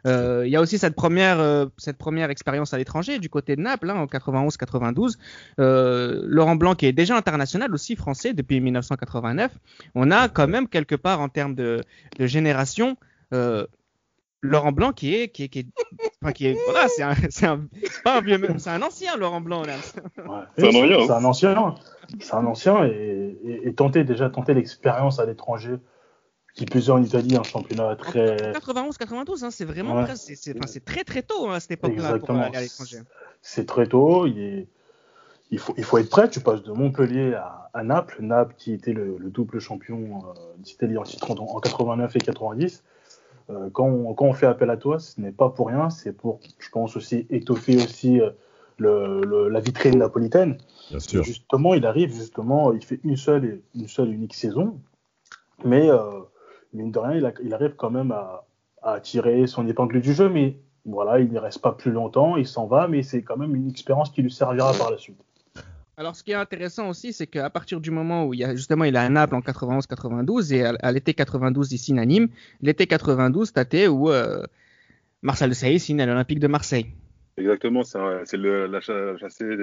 Euh, 0.06 0.42
il 0.46 0.50
y 0.50 0.56
a 0.56 0.60
aussi 0.60 0.78
cette 0.78 0.94
première, 0.94 1.40
euh, 1.40 1.66
cette 1.76 1.98
première 1.98 2.30
expérience 2.30 2.74
à 2.74 2.78
l'étranger 2.78 3.18
du 3.18 3.28
côté 3.28 3.56
de 3.56 3.60
Naples 3.60 3.90
hein, 3.90 3.96
en 3.96 4.06
91-92. 4.06 5.16
Euh, 5.58 6.22
Laurent 6.26 6.56
Blanc 6.56 6.74
qui 6.74 6.86
est 6.86 6.92
déjà 6.92 7.16
international 7.16 7.72
aussi 7.74 7.96
français 7.96 8.34
depuis 8.34 8.60
1989. 8.60 9.52
On 9.94 10.10
a 10.10 10.28
quand 10.28 10.48
même 10.48 10.68
quelque 10.68 10.94
part 10.94 11.20
en 11.20 11.28
termes 11.28 11.54
de, 11.54 11.82
de 12.18 12.26
génération 12.26 12.96
Laurent 14.40 14.72
Blanc 14.72 14.92
qui 14.92 15.14
est 15.14 15.28
qui 15.28 15.44
est 15.44 15.48
qui 15.48 15.58
est, 15.60 15.66
enfin, 16.22 16.32
qui 16.32 16.46
est 16.46 16.56
voilà 16.64 16.86
c'est 16.88 17.02
un 17.02 17.14
c'est 17.28 17.46
un 17.46 17.66
pas 18.04 18.18
un 18.18 18.20
vieux 18.20 18.40
c'est 18.58 18.70
un 18.70 18.82
ancien 18.82 19.16
Laurent 19.16 19.40
Blanc 19.40 19.64
là. 19.64 19.74
Ouais, 20.24 20.44
c'est 20.56 21.10
un, 21.10 21.24
ancien 21.24 21.74
c'est 22.20 22.34
un 22.34 22.46
ancien 22.46 22.84
et, 22.84 23.36
et, 23.44 23.68
et 23.68 23.74
tenter 23.74 24.04
déjà 24.04 24.30
tenter 24.30 24.54
l'expérience 24.54 25.18
à 25.18 25.26
l'étranger 25.26 25.78
qui 26.54 26.66
plus 26.66 26.90
en 26.90 27.02
Italie, 27.02 27.36
un 27.36 27.42
championnat 27.42 27.94
très. 27.96 28.52
91-92, 28.52 29.44
hein, 29.44 29.50
c'est 29.50 29.64
vraiment 29.64 30.04
c'est 30.16 30.84
très 30.84 31.04
très 31.04 31.22
tôt 31.22 31.48
hein, 31.48 31.54
à 31.54 31.60
cette 31.60 31.72
époque-là 31.72 32.18
pour 32.18 32.30
aller 32.30 32.56
à 32.56 32.60
l'étranger. 32.60 32.98
C'est 33.42 33.66
très 33.66 33.86
tôt, 33.86 34.26
il, 34.26 34.66
il, 35.50 35.58
faut, 35.58 35.74
il 35.76 35.84
faut 35.84 35.98
être 35.98 36.10
prêt. 36.10 36.28
Tu 36.28 36.40
passes 36.40 36.62
de 36.62 36.72
Montpellier 36.72 37.34
à, 37.34 37.70
à 37.74 37.82
Naples, 37.82 38.18
Naples 38.20 38.54
qui 38.58 38.72
était 38.72 38.92
le, 38.92 39.18
double 39.20 39.60
champion 39.60 40.22
euh, 40.26 40.32
d'Italie 40.58 40.98
en 40.98 41.04
titre 41.04 41.30
en, 41.30 41.60
89 41.60 42.16
et 42.16 42.18
90. 42.18 42.82
Euh, 43.50 43.70
quand, 43.72 43.86
on, 43.86 44.14
quand, 44.14 44.26
on, 44.26 44.32
fait 44.32 44.46
appel 44.46 44.70
à 44.70 44.76
toi, 44.76 44.98
ce 44.98 45.20
n'est 45.20 45.32
pas 45.32 45.48
pour 45.48 45.68
rien, 45.68 45.90
c'est 45.90 46.12
pour, 46.12 46.40
je 46.58 46.68
pense 46.70 46.96
aussi, 46.96 47.26
étoffer 47.30 47.76
aussi 47.76 48.20
euh, 48.20 48.30
le, 48.76 49.48
la 49.48 49.60
vitrine 49.60 49.98
napolitaine. 49.98 50.58
Bien 50.90 51.00
sûr. 51.00 51.22
justement, 51.22 51.74
il 51.74 51.86
arrive, 51.86 52.12
justement, 52.12 52.72
il 52.72 52.84
fait 52.84 53.00
une 53.04 53.16
seule, 53.16 53.60
une 53.74 53.88
seule 53.88 54.12
unique 54.12 54.34
saison, 54.34 54.80
mais 55.64 55.88
mine 56.73 56.91
de 56.91 56.99
rien, 56.99 57.32
il, 57.43 57.55
arrive 57.55 57.75
quand 57.76 57.91
même 57.91 58.12
à, 58.12 59.00
tirer 59.00 59.47
son 59.47 59.67
épingle 59.67 60.00
du 60.00 60.15
jeu, 60.15 60.29
mais 60.29 60.56
voilà, 60.85 61.20
il 61.20 61.31
n'y 61.31 61.38
reste 61.38 61.61
pas 61.61 61.73
plus 61.73 61.91
longtemps, 61.91 62.37
il 62.37 62.47
s'en 62.47 62.67
va, 62.67 62.88
mais 62.88 63.03
c'est 63.03 63.23
quand 63.23 63.37
même 63.37 63.55
une 63.55 63.69
expérience 63.69 64.11
qui 64.11 64.23
lui 64.23 64.31
servira 64.31 64.73
par 64.73 64.91
la 64.91 64.99
suite. 64.99 65.19
Alors, 65.99 66.15
ce 66.15 66.23
qui 66.23 66.31
est 66.31 66.35
intéressant 66.35 66.88
aussi, 66.88 67.12
c'est 67.12 67.26
qu'à 67.26 67.50
partir 67.50 67.81
du 67.81 67.91
moment 67.91 68.25
où 68.25 68.32
il 68.32 68.41
y 68.41 68.44
a 68.44 68.55
justement, 68.55 68.85
il 68.85 68.97
a 68.97 69.03
un 69.03 69.11
Naples 69.11 69.35
en 69.35 69.41
91-92 69.41 70.55
et 70.55 70.65
à, 70.65 70.93
l'été 70.93 71.12
92 71.12 71.73
ici 71.73 71.99
à 71.99 72.06
Nîmes, 72.06 72.29
l'été 72.62 72.87
92, 72.87 73.53
t'as 73.53 73.88
où 73.88 74.09
euh, 74.09 74.44
Marcel 75.23 75.50
de 75.50 75.55
Sailly 75.55 75.81
signe 75.81 76.00
à 76.00 76.06
l'Olympique 76.06 76.38
de 76.38 76.47
Marseille. 76.47 76.87
Exactement, 77.37 77.82
c'est 77.82 77.99
la 77.99 78.81
chassée 78.81 79.56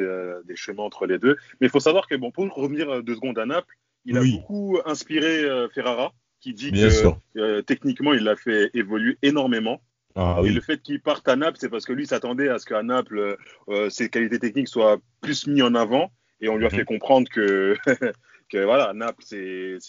des, 0.45 0.55
chemins 0.55 0.83
entre 0.83 1.05
les 1.05 1.19
deux. 1.19 1.37
Mais 1.59 1.67
il 1.67 1.69
faut 1.69 1.79
savoir 1.79 2.05
que 2.07 2.15
bon, 2.15 2.31
pour 2.31 2.45
revenir 2.53 3.01
deux 3.01 3.15
secondes 3.15 3.39
à 3.39 3.45
Naples, 3.45 3.77
il 4.05 4.17
a 4.17 4.21
beaucoup 4.21 4.77
inspiré 4.85 5.43
euh, 5.43 5.67
Ferrara 5.69 6.13
qui 6.45 6.53
dit 6.53 6.71
que 6.71 7.39
euh, 7.39 7.61
techniquement, 7.63 8.13
il 8.13 8.23
l'a 8.23 8.35
fait 8.35 8.69
évoluer 8.75 9.17
énormément. 9.23 9.81
Ah 10.15 10.39
et 10.45 10.49
le 10.49 10.61
fait 10.61 10.81
qu'il 10.81 11.01
parte 11.01 11.27
à 11.27 11.35
Naples, 11.35 11.57
c'est 11.59 11.69
parce 11.69 11.85
que 11.85 11.91
lui 11.91 12.05
s'attendait 12.05 12.49
à 12.49 12.59
ce 12.59 12.65
qu'à 12.65 12.83
Naples, 12.83 13.17
euh, 13.17 13.35
euh, 13.69 13.89
ses 13.89 14.09
qualités 14.09 14.39
techniques 14.39 14.67
soient 14.67 14.99
plus 15.21 15.47
mises 15.47 15.63
en 15.63 15.73
avant. 15.73 16.11
Et 16.41 16.47
on 16.47 16.55
lui 16.55 16.67
a 16.67 16.69
fait 16.69 16.79
mhm. 16.79 16.85
comprendre 16.85 17.27
que, 17.29 17.75
que 18.51 18.63
voilà, 18.63 18.93
Naples, 18.93 19.23
c'est 19.25 19.79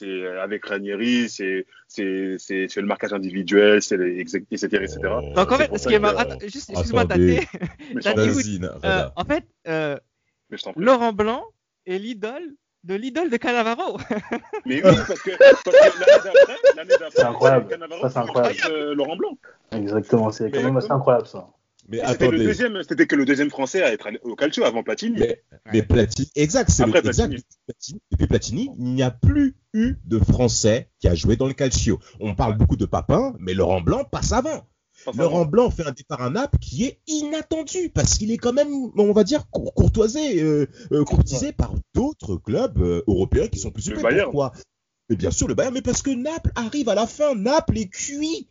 avec 0.41 0.65
Ranieri, 0.65 1.29
c'est 1.29 1.67
le 1.99 2.83
marquage 2.83 3.13
individuel, 3.13 3.83
c'est 3.83 3.97
etc. 4.19 4.43
etc. 4.57 4.99
Donc 5.35 5.53
en 5.53 5.59
fait, 5.59 5.77
ce 5.77 5.89
qui 5.89 5.95
est 5.95 5.99
marrant, 5.99 6.39
juste, 6.41 6.71
excuse-moi, 6.71 7.05
en 9.17 9.25
fait, 9.25 9.45
Laurent 10.77 11.13
Blanc 11.13 11.45
est 11.85 11.99
l'idole 11.99 12.55
de 12.87 12.95
l'idole 12.95 13.31
de 13.31 13.37
Cannavaro. 13.37 13.99
Mais 14.65 14.77
oui, 14.85 14.97
parce 15.07 15.21
que, 15.21 15.31
l'année 16.77 16.89
d'après, 16.89 17.11
c'est 17.15 17.25
incroyable. 17.25 17.79
Ça, 18.03 18.11
c'est 18.11 18.19
incroyable. 18.19 18.57
Euh, 18.71 18.95
Laurent 18.95 19.17
Blanc. 19.17 19.37
Exactement, 19.73 20.31
c'est 20.31 20.51
quand 20.51 20.63
même 20.63 20.77
assez 20.77 20.91
incroyable 20.93 21.27
ça. 21.27 21.49
Mais 21.89 22.01
c'était 22.07 22.31
le 22.31 22.39
deuxième, 22.39 22.83
c'était 22.83 23.07
que 23.07 23.15
le 23.15 23.25
deuxième 23.25 23.51
français 23.51 23.83
à 23.83 23.93
être 23.93 24.09
au 24.25 24.35
calcio 24.35 24.65
avant 24.65 24.83
Platini. 24.83 25.21
Mais, 25.73 25.83
Platini, 25.83 26.29
exact, 26.35 26.71
c'est 26.71 26.85
le 26.85 26.97
exact. 26.97 27.33
Platini. 27.67 28.01
Depuis 28.11 28.27
Platini, 28.27 28.71
il 28.79 28.95
n'y 28.95 29.03
a 29.03 29.11
plus 29.11 29.55
eu 29.73 29.97
de 30.05 30.19
français 30.19 30.91
qui 30.99 31.07
a 31.07 31.15
joué 31.15 31.37
dans 31.37 31.47
le 31.47 31.53
calcio. 31.53 32.01
On 32.21 32.35
parle 32.35 32.57
beaucoup 32.57 32.77
de 32.77 32.87
Papin, 32.87 33.35
mais 33.39 33.55
Laurent 33.55 33.81
Blanc 33.81 34.05
passe 34.05 34.33
avant. 34.33 34.67
Laurent 35.15 35.45
Blanc 35.45 35.71
fait 35.71 35.87
un 35.87 35.93
départ 35.93 36.23
à 36.23 36.31
Naples 36.31 36.59
qui 36.59 36.85
est 36.85 37.01
inattendu 37.07 37.91
parce 37.91 38.19
qu'il 38.19 38.31
est 38.31 38.39
quand 38.39 38.53
même, 38.53 38.69
on 38.97 39.13
va 39.13 39.25
dire, 39.25 39.49
courtoisé, 39.51 40.43
euh, 40.43 40.67
euh, 40.93 41.05
courtisé 41.05 41.53
par 41.53 41.75
d'autres 41.95 42.37
clubs 42.37 42.81
euh, 42.81 43.03
européens 43.07 43.49
qui 43.49 43.59
sont 43.59 43.71
plus 43.71 43.83
supérieurs. 43.83 44.27
Pourquoi? 44.27 44.53
Mais 45.09 45.17
bien 45.17 45.31
sûr 45.31 45.47
le 45.47 45.55
Bayern, 45.55 45.75
mais 45.75 45.83
parce 45.83 46.03
que 46.03 46.11
Naples 46.11 46.51
arrive 46.57 46.89
à 46.89 46.95
la 46.95 47.07
fin, 47.07 47.35
Naples 47.35 47.79
est 47.79 47.89
cuit. 47.89 48.49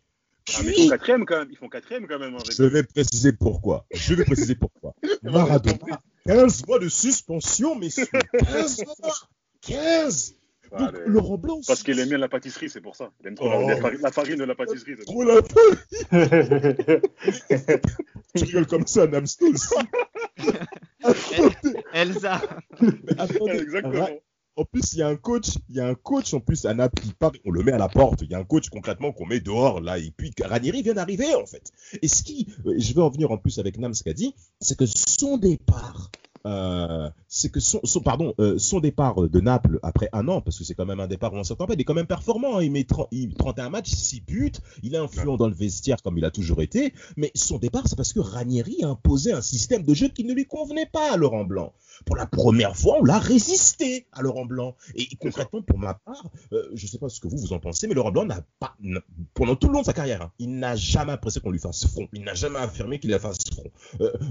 Ah, 0.49 0.61
ils 0.63 0.83
font 0.83 0.89
quatrième 0.89 1.25
quand 1.25 1.39
même. 1.39 1.47
Ils 1.51 1.57
font 1.57 1.69
quatrième 1.69 2.07
quand 2.07 2.19
même. 2.19 2.37
Je 2.49 2.63
vais 2.63 2.83
préciser 2.83 3.33
pourquoi. 3.33 3.85
Je 3.91 4.13
vais 4.13 4.23
préciser 4.23 4.55
pourquoi. 4.55 4.93
Maradona, 5.23 6.01
15 6.27 6.67
mois 6.67 6.79
de 6.79 6.87
suspension, 6.87 7.75
messieurs. 7.75 8.05
15 8.39 8.85
mois. 8.85 9.13
15 9.61 10.35
donc, 10.77 10.91
Laurent 11.05 11.37
Blanc. 11.37 11.59
Parce 11.67 11.83
qu'il 11.83 11.99
aime 11.99 12.09
bien 12.09 12.17
la 12.17 12.29
pâtisserie, 12.29 12.69
c'est 12.69 12.81
pour 12.81 12.95
ça. 12.95 13.11
Il 13.21 13.27
aime 13.27 13.35
trop 13.35 13.49
la, 13.49 13.57
oh. 13.57 14.11
farine 14.11 14.37
de 14.37 14.43
la 14.43 14.55
pâtisserie. 14.55 14.95
Trop 15.05 15.23
la 15.23 15.41
farine 15.41 17.01
Tu 18.35 18.43
rigoles 18.43 18.67
comme 18.67 18.87
ça, 18.87 19.07
Namstos. 19.07 19.73
Elsa. 21.93 22.41
Exactement. 22.81 24.09
En 24.57 24.63
plus, 24.63 24.93
il 24.93 24.99
y 24.99 25.01
a 25.01 25.09
un 25.09 25.17
coach, 25.17 25.49
il 25.69 25.75
y 25.75 25.79
a 25.81 25.87
un 25.87 25.95
coach 25.95 26.33
en 26.33 26.39
plus 26.39 26.65
à 26.65 26.73
Naples 26.73 27.03
on 27.43 27.51
le 27.51 27.61
met 27.61 27.73
à 27.73 27.77
la 27.77 27.89
porte. 27.89 28.21
Il 28.21 28.31
y 28.31 28.35
a 28.35 28.39
un 28.39 28.45
coach 28.45 28.69
concrètement 28.69 29.11
qu'on 29.11 29.25
met 29.25 29.41
dehors 29.41 29.81
là, 29.81 29.97
et 29.97 30.11
puis 30.15 30.31
Ranieri 30.41 30.81
vient 30.81 30.93
d'arriver 30.93 31.35
en 31.35 31.45
fait. 31.45 31.71
Et 32.01 32.07
ce 32.07 32.23
qui, 32.23 32.47
je 32.65 32.93
vais 32.93 33.01
en 33.01 33.09
venir 33.09 33.31
en 33.31 33.37
plus 33.37 33.59
avec 33.59 33.77
Nam 33.77 33.93
ce 33.93 34.03
qu'a 34.03 34.13
dit, 34.13 34.33
c'est 34.61 34.77
que 34.77 34.85
son 34.85 35.37
départ, 35.37 36.09
euh, 36.45 37.09
c'est 37.27 37.51
que 37.51 37.59
son, 37.59 37.79
son 37.83 38.01
pardon, 38.01 38.33
euh, 38.39 38.57
son 38.57 38.79
départ 38.79 39.15
de 39.27 39.39
Naples 39.39 39.79
après 39.83 40.09
un 40.13 40.27
an, 40.27 40.41
parce 40.41 40.57
que 40.57 40.63
c'est 40.63 40.75
quand 40.75 40.85
même 40.85 40.99
un 40.99 41.07
départ 41.07 41.33
où 41.33 41.37
on 41.37 41.43
s'entend 41.43 41.65
pas, 41.65 41.73
il 41.73 41.81
est 41.81 41.83
quand 41.83 41.93
même 41.93 42.05
performant. 42.07 42.57
Hein. 42.57 42.63
il 42.63 42.71
met 42.71 42.83
30, 42.83 43.07
il, 43.11 43.33
31 43.33 43.69
matchs, 43.69 43.91
6 43.91 44.21
buts, 44.21 44.51
il 44.83 44.95
est 44.95 44.97
influent 44.97 45.37
dans 45.37 45.47
le 45.47 45.55
vestiaire 45.55 46.01
comme 46.03 46.17
il 46.17 46.25
a 46.25 46.31
toujours 46.31 46.61
été. 46.61 46.93
Mais 47.17 47.31
son 47.35 47.57
départ, 47.57 47.87
c'est 47.87 47.95
parce 47.95 48.13
que 48.13 48.19
Ranieri 48.19 48.83
a 48.83 48.89
imposé 48.89 49.33
un 49.33 49.41
système 49.41 49.83
de 49.83 49.93
jeu 49.93 50.07
qui 50.09 50.23
ne 50.23 50.33
lui 50.33 50.45
convenait 50.45 50.85
pas 50.85 51.13
à 51.13 51.17
Laurent 51.17 51.43
Blanc. 51.43 51.73
Pour 52.05 52.15
la 52.15 52.25
première 52.25 52.75
fois, 52.75 52.97
on 52.99 53.03
l'a 53.03 53.19
résisté 53.19 54.07
à 54.11 54.21
Laurent 54.21 54.45
Blanc. 54.45 54.75
Et 54.95 55.07
concrètement, 55.15 55.61
pour 55.61 55.79
ma 55.79 55.93
part, 55.93 56.29
euh, 56.51 56.69
je 56.73 56.85
ne 56.85 56.89
sais 56.89 56.97
pas 56.97 57.09
ce 57.09 57.19
que 57.19 57.27
vous 57.27 57.37
vous 57.37 57.53
en 57.53 57.59
pensez, 57.59 57.87
mais 57.87 57.93
Laurent 57.93 58.11
Blanc 58.11 58.25
n'a 58.25 58.41
pas, 58.59 58.75
pendant 59.33 59.55
tout 59.55 59.67
le 59.67 59.73
long 59.73 59.81
de 59.81 59.85
sa 59.85 59.93
carrière, 59.93 60.21
hein, 60.21 60.31
il 60.39 60.59
n'a 60.59 60.75
jamais 60.75 61.13
apprécié 61.13 61.41
qu'on 61.41 61.51
lui 61.51 61.59
fasse 61.59 61.87
front. 61.87 62.07
Il 62.13 62.23
n'a 62.23 62.33
jamais 62.33 62.59
affirmé 62.59 62.99
qu'il 62.99 63.11
la 63.11 63.19
fasse 63.19 63.37
front. 63.51 63.71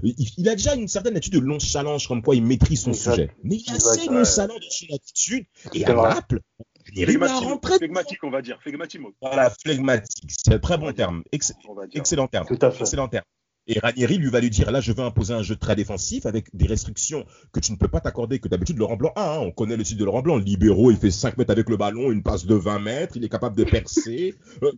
Il, 0.02 0.49
a 0.49 0.54
déjà 0.54 0.75
une 0.75 0.88
certaine 0.88 1.16
attitude 1.16 1.40
de 1.40 1.47
long 1.47 1.59
challenge, 2.04 2.08
comme 2.08 2.23
quoi 2.23 2.34
il 2.34 2.44
maîtrise 2.44 2.82
son 2.82 2.92
sujet. 2.92 3.30
Mais 3.42 3.56
il 3.56 3.70
a 3.70 3.76
assez 3.76 4.08
nonchalant 4.08 4.56
de 4.56 4.64
son 4.70 4.94
attitude. 4.94 5.46
Et 5.73 5.84
à 5.84 5.94
Naples, 5.94 6.40
Flegmatique, 6.87 8.23
on 8.25 8.30
va 8.30 8.42
dire. 8.42 8.61
Flegmatique. 8.61 9.00
Voilà, 9.20 9.50
flegmatique. 9.50 10.30
C'est 10.30 10.54
un 10.54 10.58
très 10.58 10.78
bon 10.78 10.92
terme. 10.92 11.23
excellent 11.32 12.28
terme. 12.28 12.46
Tout 12.46 12.58
à 12.61 12.70
fait. 12.70 12.80
Excellent 12.80 13.08
terme. 13.08 13.25
Et 13.66 13.78
Ranieri 13.78 14.18
lui 14.18 14.28
va 14.28 14.40
lui 14.40 14.50
dire 14.50 14.70
là, 14.70 14.82
je 14.82 14.92
veux 14.92 15.02
imposer 15.02 15.32
un 15.32 15.42
jeu 15.42 15.56
très 15.56 15.75
défensif 15.75 16.26
avec 16.26 16.54
des 16.54 16.66
restrictions 16.66 17.25
que 17.50 17.61
tu 17.61 17.73
ne 17.73 17.78
peux 17.78 17.88
pas 17.88 18.00
t'accorder, 18.00 18.38
que 18.38 18.49
d'habitude 18.49 18.76
Laurent 18.76 18.96
Blanc 18.96 19.12
a. 19.16 19.37
Hein, 19.37 19.38
on 19.38 19.52
connaît 19.52 19.78
le 19.78 19.84
site 19.84 19.96
de 19.96 20.04
Laurent 20.04 20.20
Blanc. 20.20 20.37
Libéraux, 20.37 20.90
il 20.90 20.99
fait 20.99 21.11
5 21.11 21.38
mètres 21.38 21.50
avec 21.50 21.70
le 21.70 21.78
ballon, 21.78 22.12
une 22.12 22.23
passe 22.23 22.44
de 22.44 22.54
20 22.54 22.78
mètres, 22.80 23.16
il 23.16 23.25
est 23.25 23.30
capable 23.30 23.56
de 23.56 23.64
percer. 23.64 24.34
Euh, 24.62 24.73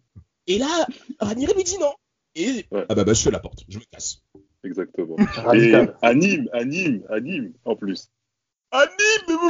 et 0.46 0.58
là, 0.58 0.86
Ranieri 1.18 1.52
lui 1.54 1.64
dit 1.64 1.76
non. 1.78 1.92
Et 2.36 2.66
ah 2.70 2.94
bah, 2.94 3.04
bah, 3.04 3.14
je 3.14 3.22
fais 3.22 3.32
la 3.32 3.40
porte, 3.40 3.64
je 3.68 3.78
me 3.78 3.84
casse. 3.90 4.22
Exactement. 4.64 5.16
Et 5.54 5.74
anime, 6.02 6.48
anime, 6.52 7.02
anime 7.08 7.52
en 7.64 7.76
plus. 7.76 8.10
Anime 8.72 9.48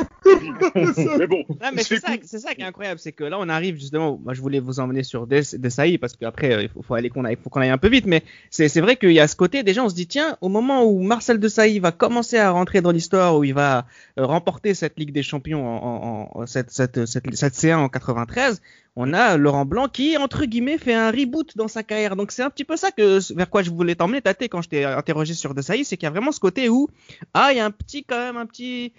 mais 1.18 1.26
bon. 1.26 1.42
mais 1.74 1.82
c'est 1.82 1.98
ça, 1.98 2.12
c'est 2.22 2.38
ça 2.38 2.54
qui 2.54 2.60
est 2.60 2.64
incroyable, 2.64 3.00
c'est 3.00 3.12
que 3.12 3.24
là 3.24 3.38
on 3.40 3.48
arrive 3.48 3.76
justement. 3.76 4.18
Moi 4.22 4.34
je 4.34 4.40
voulais 4.40 4.60
vous 4.60 4.78
emmener 4.78 5.02
sur 5.02 5.26
des, 5.26 5.42
des 5.54 5.98
parce 5.98 6.16
qu'après 6.16 6.52
euh, 6.52 6.62
il 6.62 6.68
faut, 6.68 6.82
faut, 6.82 6.94
aller 6.94 7.08
qu'on 7.08 7.24
aille, 7.24 7.38
faut 7.42 7.48
qu'on 7.48 7.60
aille 7.60 7.70
un 7.70 7.78
peu 7.78 7.88
vite, 7.88 8.06
mais 8.06 8.22
c'est 8.50 8.80
vrai 8.80 8.96
qu'il 8.96 9.12
y 9.12 9.20
a 9.20 9.26
ce 9.26 9.36
côté. 9.36 9.62
Déjà 9.62 9.82
on 9.82 9.88
se 9.88 9.94
dit 9.94 10.06
tiens, 10.06 10.36
au 10.42 10.48
moment 10.48 10.84
où 10.84 11.02
Marcel 11.02 11.40
de 11.40 11.48
Sailly 11.48 11.78
va 11.78 11.92
commencer 11.92 12.36
à 12.36 12.50
rentrer 12.50 12.82
dans 12.82 12.90
l'histoire, 12.90 13.36
où 13.36 13.44
il 13.44 13.54
va 13.54 13.86
euh, 14.18 14.26
remporter 14.26 14.74
cette 14.74 14.98
Ligue 14.98 15.12
des 15.12 15.22
Champions 15.22 15.66
en, 15.66 16.30
en, 16.34 16.46
cette, 16.46 16.70
cette, 16.70 17.06
cette, 17.06 17.34
cette 17.34 17.54
C1 17.54 17.76
en 17.76 17.88
93, 17.88 18.60
on 18.96 19.12
a 19.12 19.36
Laurent 19.36 19.66
Blanc 19.66 19.88
qui, 19.88 20.16
entre 20.16 20.46
guillemets, 20.46 20.78
fait 20.78 20.94
un 20.94 21.10
reboot 21.10 21.56
dans 21.56 21.68
sa 21.68 21.82
carrière. 21.82 22.16
Donc 22.16 22.32
c'est 22.32 22.42
un 22.42 22.50
petit 22.50 22.64
peu 22.64 22.76
ça 22.76 22.90
que 22.90 23.20
vers 23.34 23.50
quoi 23.50 23.62
je 23.62 23.70
voulais 23.70 23.94
t'emmener, 23.94 24.22
Tate, 24.22 24.44
quand 24.44 24.62
je 24.62 24.70
t'ai 24.70 24.84
interrogé 24.84 25.34
sur 25.34 25.54
De 25.54 25.60
Sailly, 25.60 25.84
c'est 25.84 25.98
qu'il 25.98 26.06
y 26.06 26.08
a 26.08 26.10
vraiment 26.10 26.32
ce 26.32 26.40
côté 26.40 26.70
où, 26.70 26.88
ah, 27.34 27.52
il 27.52 27.58
y 27.58 27.60
a 27.60 27.66
un 27.66 27.70
petit, 27.70 28.04
quand 28.04 28.18
même, 28.18 28.38
un 28.38 28.46
petit, 28.46 28.94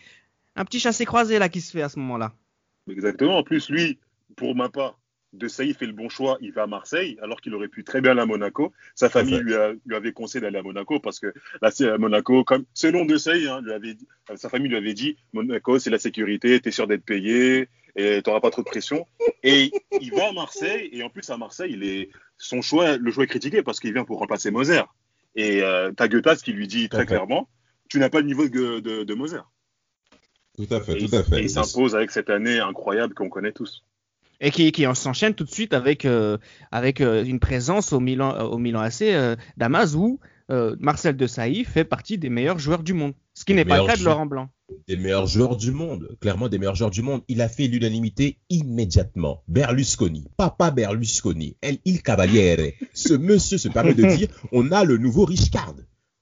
un 0.55 0.65
petit 0.65 0.79
chassé-croisé 0.79 1.39
là 1.39 1.49
qui 1.49 1.61
se 1.61 1.71
fait 1.71 1.81
à 1.81 1.89
ce 1.89 1.97
moment-là. 1.99 2.31
Exactement. 2.89 3.37
En 3.39 3.43
plus, 3.43 3.69
lui, 3.69 3.97
pour 4.35 4.55
ma 4.55 4.69
part, 4.69 4.99
De 5.33 5.47
Sailly 5.47 5.73
fait 5.73 5.87
le 5.87 5.93
bon 5.93 6.09
choix, 6.09 6.37
il 6.41 6.53
va 6.53 6.63
à 6.63 6.67
Marseille, 6.67 7.17
alors 7.21 7.41
qu'il 7.41 7.53
aurait 7.55 7.67
pu 7.67 7.83
très 7.83 7.99
bien 7.99 8.11
aller 8.11 8.21
à 8.21 8.25
Monaco. 8.25 8.71
Sa 8.93 9.09
famille 9.09 9.39
lui, 9.39 9.55
avait 9.95 10.13
conseillé 10.13 10.41
d'aller 10.41 10.59
à 10.59 10.63
Monaco 10.63 10.99
parce 10.99 11.19
que 11.19 11.33
là, 11.61 11.71
c'est 11.71 11.89
à 11.89 11.97
Monaco, 11.97 12.43
comme 12.43 12.65
selon 12.73 13.03
De 13.03 13.17
Sailly, 13.17 13.47
hein, 13.47 13.61
lui 13.61 13.73
avait 13.73 13.97
sa 14.35 14.47
famille 14.47 14.69
lui 14.69 14.77
avait 14.77 14.93
dit 14.93 15.17
Monaco, 15.33 15.79
c'est 15.79 15.89
la 15.89 15.99
sécurité, 15.99 16.59
tu 16.59 16.69
es 16.69 16.71
sûr 16.71 16.87
d'être 16.87 17.03
payé, 17.03 17.67
et 17.97 18.21
tu 18.21 18.29
n'auras 18.29 18.39
pas 18.39 18.51
trop 18.51 18.61
de 18.61 18.67
pression. 18.67 19.05
Et 19.43 19.71
il 19.99 20.11
va 20.13 20.29
à 20.29 20.31
Marseille, 20.31 20.89
et 20.93 21.03
en 21.03 21.09
plus 21.09 21.29
à 21.29 21.37
Marseille, 21.37 21.71
il 21.73 21.83
est, 21.83 22.09
son 22.37 22.61
choix, 22.61 22.97
le 22.97 23.11
choix 23.11 23.25
est 23.25 23.27
critiqué 23.27 23.63
parce 23.63 23.79
qu'il 23.79 23.91
vient 23.93 24.05
pour 24.05 24.19
remplacer 24.19 24.51
Moser. 24.51 24.83
Et 25.35 25.61
euh, 25.61 25.91
t'as 25.95 26.07
qui 26.07 26.53
lui 26.53 26.67
dit 26.67 26.89
très 26.89 27.05
clairement, 27.05 27.49
tu 27.89 27.99
n'as 27.99 28.09
pas 28.09 28.21
le 28.21 28.27
niveau 28.27 28.47
de, 28.47 28.79
de, 28.79 29.13
Moser. 29.13 29.41
Tout 30.55 30.67
à 30.71 30.81
fait, 30.81 30.97
tout 30.97 31.15
à 31.15 31.23
fait. 31.23 31.39
Et 31.39 31.43
il 31.43 31.49
s'impose 31.49 31.95
avec 31.95 32.11
cette 32.11 32.29
année 32.29 32.59
incroyable 32.59 33.13
qu'on 33.13 33.29
connaît 33.29 33.51
tous. 33.51 33.83
Et 34.39 34.51
qui, 34.51 34.71
qui 34.71 34.85
s'enchaîne 34.93 35.33
tout 35.33 35.43
de 35.43 35.49
suite 35.49 35.73
avec, 35.73 36.05
euh, 36.05 36.37
avec 36.71 37.01
euh, 37.01 37.23
une 37.23 37.39
présence 37.39 37.91
au 37.91 37.99
Milan, 37.99 38.35
euh, 38.35 38.43
au 38.43 38.59
Milan 38.59 38.81
AC 38.81 39.03
Damas 39.57 39.95
où 39.95 40.19
Marcel 40.49 41.17
de 41.17 41.27
Sailly 41.27 41.65
fait 41.65 41.83
partie 41.83 42.17
des 42.17 42.29
meilleurs 42.29 42.59
joueurs 42.59 42.83
du 42.83 42.93
monde. 42.93 43.13
Ce 43.37 43.45
qui 43.45 43.53
n'est 43.53 43.65
pas 43.65 43.77
le 43.77 43.85
cas 43.85 43.95
de 43.95 44.03
Laurent 44.03 44.25
Blanc 44.25 44.49
des 44.87 44.97
meilleurs 44.97 45.27
joueurs 45.27 45.57
du 45.57 45.71
monde, 45.71 46.17
clairement 46.19 46.49
des 46.49 46.57
meilleurs 46.57 46.73
joueurs 46.73 46.89
du 46.89 47.03
monde. 47.03 47.21
Il 47.27 47.39
a 47.41 47.47
fait 47.47 47.67
l'unanimité 47.67 48.39
immédiatement. 48.49 49.43
Berlusconi, 49.47 50.25
papa 50.37 50.71
Berlusconi, 50.71 51.55
El 51.61 51.77
Il 51.85 52.01
Cavaliere. 52.01 52.73
Ce 52.93 53.13
monsieur 53.13 53.59
se 53.59 53.69
permet 53.69 53.93
de 53.93 54.03
dire 54.17 54.27
on 54.51 54.71
a 54.71 54.83
le 54.83 54.97
nouveau 54.97 55.25
Richard. 55.25 55.75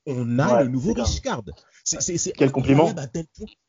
On 0.06 0.40
a 0.40 0.64
le 0.64 0.70
nouveau 0.70 0.92
Richard. 0.92 1.44
C'est, 1.86 2.34
Quel 2.34 2.52
compliment. 2.52 2.94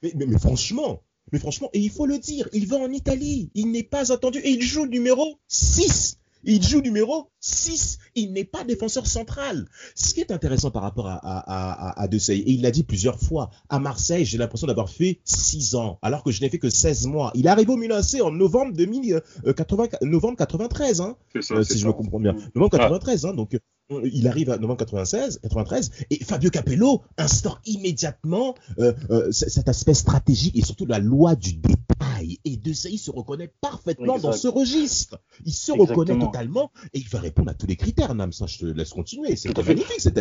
Mais, 0.02 0.38
franchement, 0.40 1.04
mais 1.30 1.38
franchement, 1.38 1.70
et 1.72 1.78
il 1.78 1.90
faut 1.90 2.06
le 2.06 2.18
dire, 2.18 2.48
il 2.52 2.66
va 2.66 2.78
en 2.78 2.90
Italie. 2.90 3.52
Il 3.54 3.70
n'est 3.70 3.84
pas 3.84 4.12
attendu 4.12 4.40
et 4.40 4.50
il 4.50 4.62
joue 4.62 4.86
numéro 4.86 5.38
6. 5.46 6.18
Il 6.46 6.62
joue 6.62 6.80
numéro 6.80 7.30
6. 7.40 7.98
Il 8.14 8.32
n'est 8.32 8.44
pas 8.44 8.64
défenseur 8.64 9.06
central. 9.06 9.66
Ce 9.94 10.14
qui 10.14 10.20
est 10.20 10.30
intéressant 10.30 10.70
par 10.70 10.82
rapport 10.82 11.08
à, 11.08 11.16
à, 11.16 12.00
à, 12.00 12.08
De 12.08 12.16
et 12.30 12.50
il 12.50 12.62
l'a 12.62 12.70
dit 12.70 12.84
plusieurs 12.84 13.20
fois, 13.20 13.50
à 13.68 13.78
Marseille, 13.78 14.24
j'ai 14.24 14.38
l'impression 14.38 14.66
d'avoir 14.66 14.88
fait 14.88 15.20
6 15.24 15.74
ans, 15.74 15.98
alors 16.02 16.22
que 16.22 16.30
je 16.30 16.40
n'ai 16.40 16.48
fait 16.48 16.58
que 16.58 16.70
16 16.70 17.06
mois. 17.06 17.30
Il 17.34 17.46
est 17.46 17.50
arrivé 17.50 17.72
au 17.72 17.76
Milan 17.76 18.00
en 18.22 18.30
novembre 18.30 18.72
2080, 18.74 19.88
novembre 20.02 20.36
93, 20.38 21.00
hein, 21.00 21.16
euh, 21.34 21.62
si 21.62 21.78
je 21.78 21.86
me 21.86 21.92
comprends 21.92 22.20
bien. 22.20 22.34
Novembre 22.54 22.78
93, 22.78 23.26
hein, 23.26 23.34
donc 23.34 23.58
il 23.90 24.26
arrive 24.26 24.50
à 24.50 24.58
novembre 24.58 24.78
96, 24.78 25.40
93, 25.42 25.90
et 26.10 26.24
Fabio 26.24 26.50
Capello 26.50 27.02
instaure 27.18 27.60
immédiatement 27.64 28.54
euh, 28.78 28.92
euh, 29.10 29.30
cet 29.30 29.68
aspect 29.68 29.94
stratégique 29.94 30.56
et 30.56 30.62
surtout 30.62 30.86
la 30.86 30.98
loi 30.98 31.36
du 31.36 31.54
détail. 31.54 32.38
Et 32.44 32.56
De 32.56 32.72
Sailly 32.72 32.98
se 32.98 33.10
reconnaît 33.10 33.52
parfaitement 33.60 34.18
dans 34.18 34.32
ce 34.32 34.48
registre. 34.48 35.20
Il 35.44 35.52
se 35.52 35.72
reconnaît 35.72 36.18
totalement 36.18 36.72
et 36.92 36.98
il 36.98 37.08
va 37.08 37.20
répondre 37.20 37.50
à 37.50 37.54
tous 37.54 37.66
les 37.66 37.76
critères, 37.76 38.14
Nam. 38.14 38.32
Ça, 38.32 38.46
je 38.46 38.58
te 38.58 38.66
laisse 38.66 38.92
continuer. 38.92 39.36
C'est 39.36 39.56
magnifique. 39.56 40.00
C'est 40.00 40.14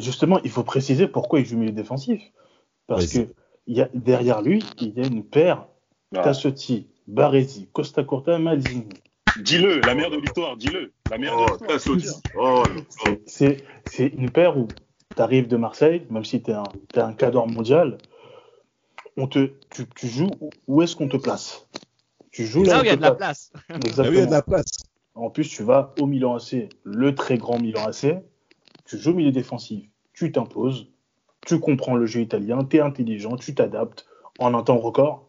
justement, 0.00 0.40
il 0.42 0.50
faut 0.50 0.64
préciser 0.64 1.06
pourquoi 1.06 1.40
il 1.40 1.46
joue 1.46 1.58
milieu 1.58 1.72
défensif. 1.72 2.22
Parce 2.86 3.06
que 3.06 3.28
y 3.66 3.80
a, 3.80 3.88
derrière 3.94 4.42
lui, 4.42 4.64
il 4.80 4.94
y 4.94 5.00
a 5.00 5.06
une 5.06 5.24
paire 5.24 5.68
ah. 6.14 6.22
Tassotti, 6.22 6.88
Baresi, 7.06 7.68
Costa 7.72 8.02
Curta, 8.02 8.38
Maldini. 8.38 8.88
Dis-le, 9.38 9.80
la 9.80 9.94
mère 9.94 10.10
de 10.10 10.16
l'histoire, 10.16 10.56
dis-le. 10.56 10.92
La 11.10 11.18
mère 11.18 11.34
oh, 11.36 11.56
de 11.56 12.02
oh, 12.36 12.62
c'est, 13.26 13.64
c'est 13.86 14.08
une 14.08 14.30
paire 14.30 14.58
où 14.58 14.68
tu 15.14 15.22
arrives 15.22 15.48
de 15.48 15.56
Marseille, 15.56 16.06
même 16.10 16.24
si 16.24 16.42
tu 16.42 16.50
es 16.50 16.54
un, 16.54 16.64
es 16.94 16.98
un 16.98 17.12
cadre 17.12 17.46
mondial, 17.46 17.98
on 19.16 19.26
te, 19.26 19.52
tu, 19.70 19.86
tu 19.94 20.08
joues, 20.08 20.30
où 20.66 20.82
est-ce 20.82 20.96
qu'on 20.96 21.08
te 21.08 21.16
place? 21.16 21.66
Tu 22.30 22.46
joues 22.46 22.64
là, 22.64 22.80
où 22.80 22.84
il 22.84 22.86
y 22.86 22.90
a 22.90 22.96
de 22.96 23.02
la 23.02 23.14
place. 23.14 23.52
Exactement. 23.68 24.04
Là 24.04 24.10
où 24.10 24.12
il 24.12 24.18
y 24.18 24.22
a 24.22 24.26
de 24.26 24.30
la 24.30 24.42
place. 24.42 24.70
En 25.14 25.30
plus, 25.30 25.48
tu 25.48 25.62
vas 25.62 25.94
au 26.00 26.06
Milan 26.06 26.36
AC, 26.36 26.68
le 26.84 27.14
très 27.14 27.36
grand 27.36 27.60
Milan 27.60 27.86
AC, 27.86 28.22
tu 28.86 28.98
joues 28.98 29.10
au 29.10 29.14
milieu 29.14 29.32
défensif, 29.32 29.84
tu 30.14 30.32
t'imposes, 30.32 30.88
tu 31.46 31.60
comprends 31.60 31.96
le 31.96 32.06
jeu 32.06 32.20
italien, 32.20 32.64
tu 32.64 32.78
es 32.78 32.80
intelligent, 32.80 33.36
tu 33.36 33.54
t'adaptes 33.54 34.06
en 34.38 34.54
un 34.54 34.62
temps 34.62 34.78
record. 34.78 35.26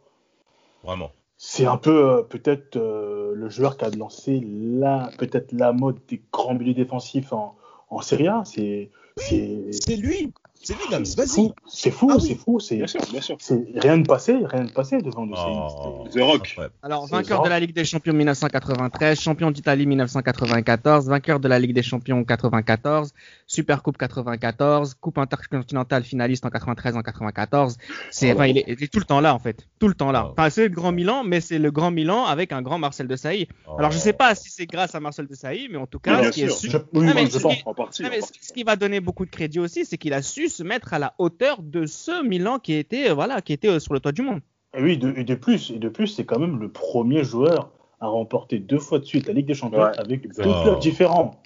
Vraiment 0.84 1.12
c'est 1.38 1.66
un 1.66 1.78
peu 1.78 2.10
euh, 2.10 2.24
peut-être 2.24 2.78
euh, 2.78 3.34
le 3.36 3.50
joueur 3.50 3.78
qui 3.78 3.86
a 3.86 3.90
lancé 3.90 4.42
la 4.44 5.10
peut-être 5.18 5.52
la 5.52 5.74
mode 5.74 5.98
des 6.08 6.22
grands 6.32 6.54
milieux 6.54 6.74
défensifs 6.74 7.34
en, 7.34 7.56
en 7.90 8.02
Serie 8.02 8.28
A. 8.28 8.44
C'est 8.46 8.90
c'est 9.18 9.96
lui. 9.96 10.34
C'est 10.66 10.76
lui, 10.76 10.84
Gams, 10.90 11.04
vas-y. 11.18 11.52
C'est 11.68 11.92
fou, 11.92 12.10
ah 12.10 12.20
c'est 12.22 12.36
fou. 12.36 12.58
C'est, 12.62 12.78
bien 12.78 12.88
sûr, 12.88 13.02
bien 13.12 13.20
sûr. 13.20 13.38
rien 13.76 13.98
de 13.98 14.08
passé, 14.08 14.38
rien 14.46 14.64
de 14.64 14.72
passé 14.72 15.02
devant 15.02 15.26
nous. 15.26 15.36
Oh, 15.36 16.06
The 16.10 16.22
Rock. 16.22 16.58
Alors, 16.82 17.06
vainqueur 17.06 17.44
de 17.44 17.50
la 17.50 17.60
Ligue 17.60 17.76
des 17.76 17.84
Champions 17.84 18.14
1993, 18.14 19.20
champion 19.20 19.52
d'Italie 19.52 19.86
1994, 19.86 21.10
vainqueur 21.10 21.42
de 21.42 21.50
la 21.50 21.60
Ligue 21.60 21.74
des 21.74 21.84
Champions 21.84 22.24
94, 22.24 23.12
Super 23.54 23.84
Coupe 23.84 23.98
94, 23.98 24.96
Coupe 24.96 25.20
intercontinentale 25.20 26.04
finaliste 26.04 26.44
en 26.44 26.50
93 26.50 26.98
en 26.98 27.04
94. 27.04 27.78
C'est, 28.10 28.34
enfin, 28.34 28.48
il, 28.48 28.58
est, 28.58 28.92
tout 28.92 28.98
le 28.98 29.06
temps 29.06 29.22
là, 29.22 29.36
en 29.36 29.40
fait. 29.40 29.68
Tout 29.80 29.88
le 29.88 29.94
temps 29.94 30.12
là. 30.12 30.32
Enfin, 30.32 30.50
c'est 30.50 30.64
le 30.64 30.74
grand 30.74 30.92
Milan, 30.92 31.24
mais 31.24 31.40
c'est 31.40 31.60
le 31.60 31.70
grand 31.70 31.92
Milan 31.92 32.26
avec 32.26 32.52
un 32.52 32.64
grand 32.64 32.80
Marcel 32.80 33.08
de 33.08 33.16
Sailly. 33.16 33.48
Alors, 33.78 33.92
je 33.92 34.00
sais 34.00 34.14
pas 34.14 34.34
si 34.34 34.50
c'est 34.50 34.66
grâce 34.66 34.96
à 34.96 35.00
Marcel 35.00 35.28
de 35.28 35.36
Sailly, 35.36 35.68
mais 35.70 35.78
en 35.78 35.86
tout 35.86 36.00
cas, 36.00 36.24
ce 36.24 36.30
qui 36.32 36.42
est 36.42 37.66
en 37.66 37.74
partie. 37.76 38.04
Ce 38.42 38.54
qui 38.54 38.64
va 38.64 38.76
donner 38.76 39.00
beaucoup 39.00 39.26
de 39.26 39.32
crédit 39.32 39.60
aussi, 39.60 39.86
c'est 39.86 39.98
qu'il 39.98 40.14
a 40.14 40.24
su 40.24 40.50
se 40.50 40.64
mettre 40.64 40.94
à 40.94 41.00
la 41.00 41.14
hauteur 41.20 41.62
de 41.62 41.86
ce 41.86 42.26
Milan 42.26 42.58
qui 42.58 42.74
était, 42.74 43.10
euh, 43.10 43.14
voilà, 43.14 43.42
qui 43.42 43.54
était 43.54 43.68
euh, 43.68 43.80
sur 43.80 43.94
le 43.94 44.00
toit 44.00 44.12
du 44.12 44.24
monde. 44.24 44.42
Et 44.76 44.82
oui, 44.82 45.00
et 45.16 45.24
de 45.24 45.36
plus, 45.36 45.70
et 45.70 45.78
de 45.78 45.90
plus, 45.90 46.08
c'est 46.08 46.26
quand 46.26 46.40
même 46.40 46.60
le 46.60 46.70
premier 46.70 47.24
joueur 47.24 47.70
à 48.00 48.08
remporter 48.08 48.58
deux 48.58 48.80
fois 48.80 48.98
de 49.00 49.06
suite 49.06 49.28
la 49.28 49.34
Ligue 49.34 49.46
des 49.46 49.54
Champions 49.54 49.84
avec 49.84 50.28
deux 50.36 50.44
clubs 50.64 50.80
différents. 50.80 51.43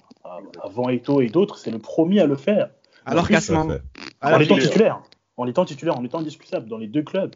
Avant 0.62 0.88
Eto 0.88 1.20
et 1.20 1.28
d'autres, 1.28 1.58
c'est 1.58 1.70
le 1.70 1.78
premier 1.78 2.20
à 2.20 2.26
le 2.26 2.36
faire. 2.36 2.70
Alors 3.04 3.28
qu'à 3.28 3.40
ce 3.40 3.52
moment, 3.52 3.74
en 4.20 4.40
étant 4.40 4.58
titulaire, 4.58 5.02
en 5.36 5.46
étant 5.46 5.64
titulaire, 5.64 5.98
en 5.98 6.04
étant 6.04 6.18
indiscutable 6.18 6.68
dans 6.68 6.78
les 6.78 6.88
deux 6.88 7.02
clubs. 7.02 7.34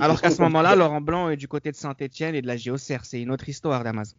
Alors 0.00 0.20
qu'à 0.20 0.30
ce 0.30 0.42
moment-là, 0.42 0.74
Laurent 0.74 1.00
Blanc 1.00 1.30
est 1.30 1.36
du 1.36 1.48
côté 1.48 1.70
de 1.70 1.76
Saint-Etienne 1.76 2.34
et 2.34 2.42
de 2.42 2.46
la 2.46 2.56
JOCR. 2.56 3.04
C'est 3.04 3.22
une 3.22 3.30
autre 3.30 3.48
histoire, 3.48 3.84
Damas. 3.84 4.16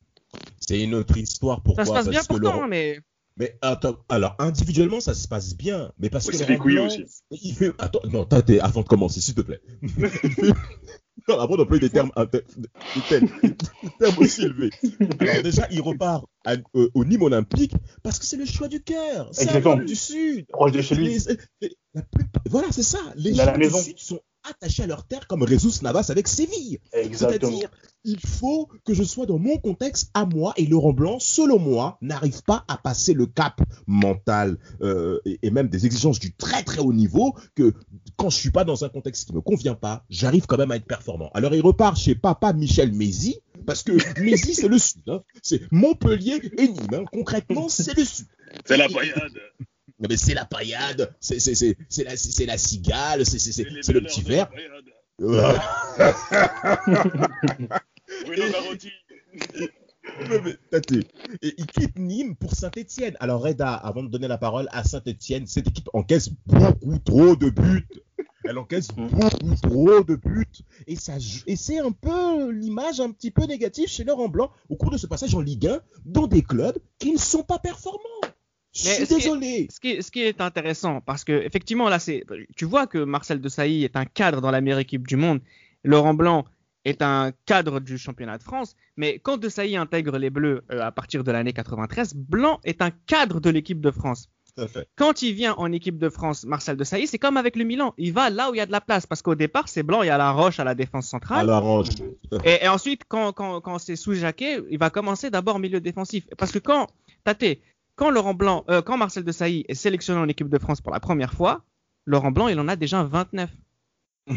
C'est 0.59 0.81
une 0.81 0.95
autre 0.95 1.17
histoire. 1.17 1.61
Pourquoi? 1.61 1.85
Ça 1.85 1.89
se 1.89 1.95
passe 1.95 2.09
bien 2.09 2.23
pourtant, 2.23 2.67
mais 2.67 2.99
Mais 3.37 3.57
attends, 3.61 3.97
alors 4.07 4.35
individuellement 4.39 5.01
ça 5.01 5.13
se 5.13 5.27
passe 5.27 5.55
bien, 5.55 5.91
mais 5.99 6.09
parce 6.09 6.29
que 6.29 6.57
Blanc, 6.57 6.85
aussi. 6.85 7.03
il 7.31 7.53
fait 7.53 7.73
attends 7.79 7.99
non 8.09 8.25
t'es 8.25 8.59
avant 8.59 8.81
de 8.81 8.87
commencer 8.87 9.19
s'il 9.19 9.35
te 9.35 9.41
plaît. 9.41 9.61
il 9.81 9.89
fait... 9.99 10.53
Non, 11.27 11.39
avant 11.39 11.57
d'employer 11.57 11.81
des 11.81 11.89
termes, 11.89 12.11
des 12.31 12.41
termes, 13.09 13.27
des 13.41 13.55
termes 13.99 14.17
aussi 14.19 14.43
élevés. 14.43 14.69
Alors 15.19 15.41
déjà, 15.41 15.67
il 15.71 15.81
repart 15.81 16.25
à, 16.45 16.53
euh, 16.75 16.89
au 16.93 17.03
Nîmes 17.03 17.23
Olympique 17.23 17.73
parce 18.03 18.19
que 18.19 18.25
c'est 18.25 18.37
le 18.37 18.45
choix 18.45 18.67
du 18.67 18.83
cœur. 18.83 19.29
C'est 19.31 19.47
du 19.85 19.95
Sud. 19.95 20.45
Proche 20.47 20.71
de 20.73 20.81
chez 20.81 20.95
lui. 20.95 21.17
Les- 21.61 21.77
la 21.93 22.01
voilà, 22.49 22.67
c'est 22.71 22.83
ça. 22.83 22.99
Les 23.15 23.33
gens 23.33 23.57
du. 23.57 23.69
Sud 23.69 23.97
sont 23.97 24.19
attachés 24.49 24.83
à 24.83 24.87
leur 24.87 25.05
terre 25.05 25.27
comme 25.27 25.47
Jesus 25.47 25.81
Navas 25.83 26.07
avec 26.09 26.27
Séville. 26.27 26.79
Exactement. 26.93 27.51
C'est-à-dire, 27.51 27.69
il 28.03 28.19
faut 28.19 28.69
que 28.85 28.93
je 28.93 29.03
sois 29.03 29.25
dans 29.25 29.39
mon 29.39 29.57
contexte 29.57 30.11
à 30.13 30.25
moi 30.25 30.53
et 30.57 30.65
Laurent 30.65 30.93
Blanc, 30.93 31.17
selon 31.19 31.59
moi, 31.59 31.97
n'arrive 32.01 32.41
pas 32.43 32.63
à 32.67 32.77
passer 32.77 33.13
le 33.13 33.25
cap 33.25 33.59
mental 33.87 34.57
euh, 34.81 35.19
et, 35.25 35.39
et 35.41 35.51
même 35.51 35.67
des 35.69 35.85
exigences 35.85 36.19
du 36.19 36.33
très 36.33 36.63
très 36.63 36.79
haut 36.79 36.93
niveau 36.93 37.33
que 37.55 37.73
quand 38.17 38.29
je 38.29 38.37
suis 38.37 38.51
pas 38.51 38.63
dans 38.63 38.83
un 38.85 38.89
contexte 38.89 39.27
qui 39.27 39.33
me 39.33 39.41
convient 39.41 39.75
pas, 39.75 40.05
j'arrive 40.09 40.45
quand 40.45 40.57
même 40.57 40.71
à 40.71 40.75
être 40.75 40.85
performant. 40.85 41.29
Alors 41.33 41.53
il 41.55 41.61
repart 41.61 41.97
chez 41.97 42.15
papa 42.15 42.53
Michel 42.53 42.91
Mézi 42.93 43.39
parce 43.65 43.81
que 43.83 43.93
Mézi 44.21 44.53
c'est 44.53 44.67
le 44.67 44.77
Sud, 44.77 45.01
hein. 45.09 45.21
c'est 45.41 45.61
Montpellier 45.71 46.39
et 46.57 46.67
Nîmes. 46.67 46.77
hein. 46.93 47.03
Concrètement, 47.11 47.67
c'est 47.69 47.95
le 47.97 48.05
Sud. 48.05 48.27
C'est 48.65 48.77
la 48.77 48.87
paillade. 48.87 49.33
Non, 49.99 50.07
mais 50.09 50.17
c'est 50.17 50.33
la 50.33 50.45
paillade, 50.45 51.15
c'est 51.21 51.39
c'est 51.39 51.55
c'est 51.55 51.77
c'est 51.87 52.03
la 52.03 52.17
c'est 52.17 52.45
la 52.45 52.57
cigale, 52.57 53.25
c'est 53.25 53.39
c'est 53.39 53.53
c'est 53.53 53.63
les 53.63 53.81
c'est 53.81 53.93
le 53.93 54.01
petit 54.01 54.21
verre. 54.21 54.49
Et 61.41 61.53
il 61.57 61.65
quitte 61.65 61.97
Nîmes 61.97 62.35
pour 62.35 62.53
Saint-Etienne. 62.53 63.15
Alors 63.19 63.41
Reda, 63.41 63.73
avant 63.73 64.03
de 64.03 64.09
donner 64.09 64.27
la 64.27 64.37
parole 64.37 64.67
à 64.71 64.83
Saint-Etienne, 64.83 65.47
cette 65.47 65.67
équipe 65.67 65.89
encaisse 65.93 66.29
beaucoup 66.45 66.99
trop 66.99 67.35
de 67.35 67.49
buts. 67.49 67.87
Elle 68.43 68.57
encaisse 68.57 68.89
beaucoup 68.89 69.55
trop 69.61 70.03
de 70.03 70.15
buts. 70.15 70.45
Et, 70.87 70.95
ça, 70.95 71.13
et 71.47 71.55
c'est 71.55 71.79
un 71.79 71.91
peu 71.91 72.51
l'image 72.51 72.99
un 72.99 73.11
petit 73.11 73.31
peu 73.31 73.45
négative 73.45 73.87
chez 73.87 74.03
Laurent 74.03 74.29
Blanc 74.29 74.51
au 74.69 74.75
cours 74.75 74.91
de 74.91 74.97
ce 74.97 75.07
passage 75.07 75.33
en 75.33 75.41
Ligue 75.41 75.67
1 75.67 75.81
dans 76.05 76.27
des 76.27 76.43
clubs 76.43 76.77
qui 76.99 77.11
ne 77.11 77.17
sont 77.17 77.43
pas 77.43 77.59
performants. 77.59 77.99
Je 78.75 78.81
suis 78.81 78.89
ce 78.89 79.05
qui 79.05 79.13
est- 79.13 79.17
désolé. 79.17 79.67
Ce 79.71 79.79
qui, 79.79 79.89
est, 79.91 80.01
ce 80.01 80.11
qui 80.11 80.21
est 80.21 80.41
intéressant, 80.41 81.01
parce 81.01 81.23
que 81.23 81.31
effectivement 81.31 81.87
là, 81.89 81.97
c'est, 81.99 82.23
tu 82.55 82.65
vois 82.65 82.87
que 82.87 82.97
Marcel 82.97 83.39
Desailly 83.41 83.83
est 83.85 83.95
un 83.95 84.05
cadre 84.05 84.41
dans 84.41 84.51
la 84.51 84.61
meilleure 84.61 84.79
équipe 84.79 85.07
du 85.07 85.15
monde. 85.15 85.39
Laurent 85.83 86.13
Blanc 86.13 86.45
est 86.83 87.01
un 87.01 87.31
cadre 87.45 87.79
du 87.79 87.97
championnat 87.97 88.37
de 88.37 88.43
France, 88.43 88.75
mais 88.97 89.19
quand 89.19 89.37
Desailly 89.37 89.75
intègre 89.77 90.17
les 90.17 90.29
Bleus 90.29 90.63
euh, 90.71 90.81
à 90.81 90.91
partir 90.91 91.23
de 91.23 91.31
l'année 91.31 91.53
93, 91.53 92.13
Blanc 92.15 92.59
est 92.63 92.81
un 92.81 92.91
cadre 92.91 93.39
de 93.39 93.49
l'équipe 93.49 93.79
de 93.81 93.91
France. 93.91 94.29
Tout 94.55 94.61
à 94.63 94.67
fait. 94.67 94.87
Quand 94.95 95.21
il 95.21 95.33
vient 95.33 95.53
en 95.57 95.71
équipe 95.71 95.97
de 95.97 96.09
France, 96.09 96.45
Marcel 96.45 96.77
Desailly, 96.77 97.07
c'est 97.07 97.17
comme 97.17 97.37
avec 97.37 97.55
le 97.55 97.63
Milan, 97.65 97.93
il 97.97 98.13
va 98.13 98.29
là 98.29 98.49
où 98.51 98.53
il 98.53 98.57
y 98.57 98.61
a 98.61 98.65
de 98.65 98.71
la 98.71 98.81
place, 98.81 99.05
parce 99.07 99.21
qu'au 99.21 99.35
départ 99.35 99.67
c'est 99.67 99.83
Blanc, 99.83 100.03
il 100.03 100.07
y 100.07 100.09
a 100.09 100.17
la 100.17 100.31
Roche 100.31 100.59
à 100.59 100.63
la 100.63 100.75
défense 100.75 101.07
centrale. 101.07 101.45
À 102.31 102.39
fait. 102.39 102.61
Et, 102.61 102.65
et 102.65 102.67
ensuite, 102.67 103.01
quand, 103.07 103.31
quand, 103.33 103.61
quand 103.61 103.79
c'est 103.79 103.95
sous 103.95 104.13
Jacquet, 104.13 104.59
il 104.69 104.77
va 104.77 104.89
commencer 104.89 105.29
d'abord 105.29 105.59
milieu 105.59 105.79
défensif. 105.81 106.25
Parce 106.37 106.51
que 106.51 106.59
quand, 106.59 106.87
Tate, 107.23 107.57
quand 107.95 108.09
Laurent 108.09 108.33
Blanc, 108.33 108.63
euh, 108.69 108.81
quand 108.81 108.97
Marcel 108.97 109.23
Desailly 109.23 109.65
est 109.67 109.73
sélectionné 109.75 110.19
en 110.19 110.27
équipe 110.27 110.49
de 110.49 110.59
France 110.59 110.81
pour 110.81 110.91
la 110.91 110.99
première 110.99 111.33
fois, 111.33 111.63
Laurent 112.05 112.31
Blanc, 112.31 112.47
il 112.47 112.59
en 112.59 112.67
a 112.67 112.75
déjà 112.75 113.03
29. 113.03 113.49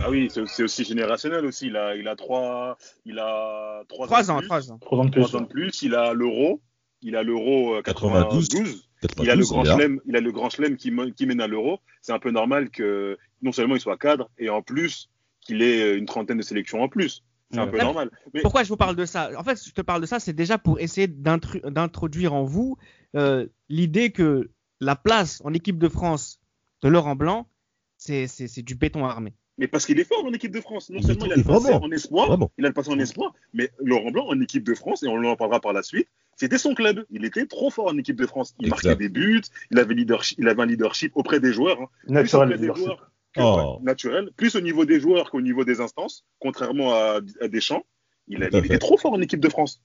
Ah 0.00 0.11
oui, 0.11 0.29
c'est 0.31 0.62
aussi 0.62 0.85
générationnel 0.85 1.47
aussi. 1.47 1.69
Il 1.69 1.77
a, 1.77 1.97
il 1.97 2.07
a 2.09 2.15
trois, 2.17 2.77
il 3.07 3.19
a 3.19 3.85
trois, 3.88 4.07
Trois 4.07 4.31
ans, 4.31 4.35
ans, 4.35 4.37
de 4.37 4.41
plus. 4.43 4.49
trois 4.49 4.73
ans. 4.73 4.79
Trois 4.81 4.99
ans 4.99 5.05
de 5.07 5.11
plus. 5.11 5.23
Trois 5.23 5.37
ans 5.37 5.43
de 5.43 5.47
plus. 5.49 5.83
Il 5.83 5.95
a 5.95 6.12
l'euro. 6.12 6.61
Il 7.00 7.17
a 7.17 7.23
l'euro 7.23 7.77
euh, 7.77 7.83
92. 7.83 8.49
92. 8.49 8.85
Il 9.00 9.31
a 9.31 9.37
92, 9.37 9.38
le 9.38 9.45
grand 9.55 9.65
chelem, 9.65 10.00
il 10.07 10.17
a 10.17 10.21
le 10.21 10.33
grand 10.33 10.50
chelem 10.50 10.77
qui, 10.77 10.91
me- 10.91 11.11
qui 11.11 11.25
mène 11.27 11.41
à 11.41 11.47
l'euro. 11.47 11.79
C'est 12.03 12.12
un 12.12 12.19
peu 12.19 12.31
normal 12.33 12.69
que 12.71 13.17
non 13.43 13.53
seulement 13.53 13.77
il 13.77 13.81
soit 13.81 13.97
cadre 13.97 14.29
et 14.38 14.50
en 14.50 14.61
plus 14.61 15.09
qu'il 15.41 15.62
ait 15.62 15.97
une 15.97 16.05
trentaine 16.07 16.37
de 16.37 16.43
sélections 16.43 16.83
en 16.83 16.88
plus. 16.88 17.23
C'est 17.50 17.59
un 17.59 17.64
Ouais. 17.64 17.71
peu 17.71 17.78
normal. 17.78 18.11
Mais 18.35 18.43
Pourquoi 18.43 18.62
je 18.62 18.69
vous 18.69 18.76
parle 18.76 18.95
de 18.97 19.07
ça? 19.07 19.31
En 19.38 19.43
fait, 19.45 19.62
je 19.67 19.73
te 19.73 19.81
parle 19.81 20.00
de 20.02 20.07
ça, 20.07 20.21
c'est 20.21 20.33
déjà 20.35 20.59
pour 20.59 20.81
essayer 20.81 21.07
d'introduire 21.09 22.35
en 22.35 22.45
vous 22.45 22.76
euh, 23.17 23.47
l'idée 23.69 24.11
que 24.11 24.50
la 24.81 24.97
place 24.97 25.40
en 25.45 25.55
équipe 25.55 25.78
de 25.78 25.88
France 25.88 26.40
de 26.83 26.88
Laurent 26.88 27.17
Blanc, 27.17 27.49
c'est 27.97 28.62
du 28.62 28.75
béton 28.75 29.05
armé. 29.05 29.35
Mais 29.57 29.67
parce 29.67 29.87
qu'il 29.87 29.99
est 29.99 30.05
fort 30.05 30.25
en 30.25 30.33
équipe 30.33 30.52
de 30.52 30.61
France. 30.61 30.88
Non 30.90 30.99
Il 31.00 31.05
est 31.05 31.07
seulement 31.07 31.25
il 31.26 31.33
a 31.33 31.37
le 31.37 31.43
passé 31.43 31.69
vraiment. 31.71 31.85
en 31.85 31.90
espoir, 31.90 32.28
Vraiment. 32.28 32.52
il 32.59 32.64
a 32.64 32.69
le 32.69 32.75
passé 32.75 32.90
en 32.90 32.99
espoir, 33.00 33.33
mais 33.55 33.71
Laurent 33.83 34.12
Blanc 34.12 34.26
en 34.28 34.40
équipe 34.40 34.62
de 34.62 34.75
France, 34.75 35.02
et 35.02 35.09
on 35.09 35.17
en 35.25 35.35
parlera 35.35 35.59
par 35.61 35.73
la 35.73 35.83
suite, 35.83 36.07
c'était 36.37 36.59
son 36.59 36.75
club. 36.75 37.05
Il 37.11 37.25
était 37.25 37.45
trop 37.47 37.69
fort 37.71 37.87
en 37.88 37.99
équipe 37.99 38.14
de 38.17 38.26
France. 38.26 38.55
Il 38.61 38.67
Exact. 38.67 38.85
marquait 38.85 38.97
des 38.97 39.09
buts, 39.09 39.40
il 39.73 39.78
avait, 39.81 39.95
leadership, 39.95 40.38
il 40.38 40.49
avait 40.49 40.62
un 40.62 40.67
leadership 40.67 41.11
auprès 41.17 41.40
des 41.40 41.52
joueurs. 41.52 41.81
hein. 41.83 41.88
Naturel, 42.07 42.45
auprès 42.45 42.57
des 42.57 42.61
leadership. 42.62 42.85
joueurs 42.85 43.11
Oh. 43.45 43.78
naturel, 43.83 44.30
plus 44.37 44.54
au 44.57 44.61
niveau 44.61 44.85
des 44.85 45.00
joueurs 45.00 45.30
qu'au 45.30 45.40
niveau 45.40 45.64
des 45.64 45.80
instances, 45.80 46.25
contrairement 46.38 46.95
à, 46.95 47.21
à 47.40 47.49
Deschamps. 47.49 47.83
Il, 48.28 48.42
a- 48.42 48.49
était 48.49 48.78
trop 48.78 48.99
fort 48.99 49.12
en 49.12 49.21
équipe 49.21 49.40
de 49.40 49.49
France. 49.49 49.82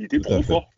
Il 0.00 0.06
était 0.06 0.18
Tout 0.18 0.24
trop 0.24 0.42
fort. 0.42 0.68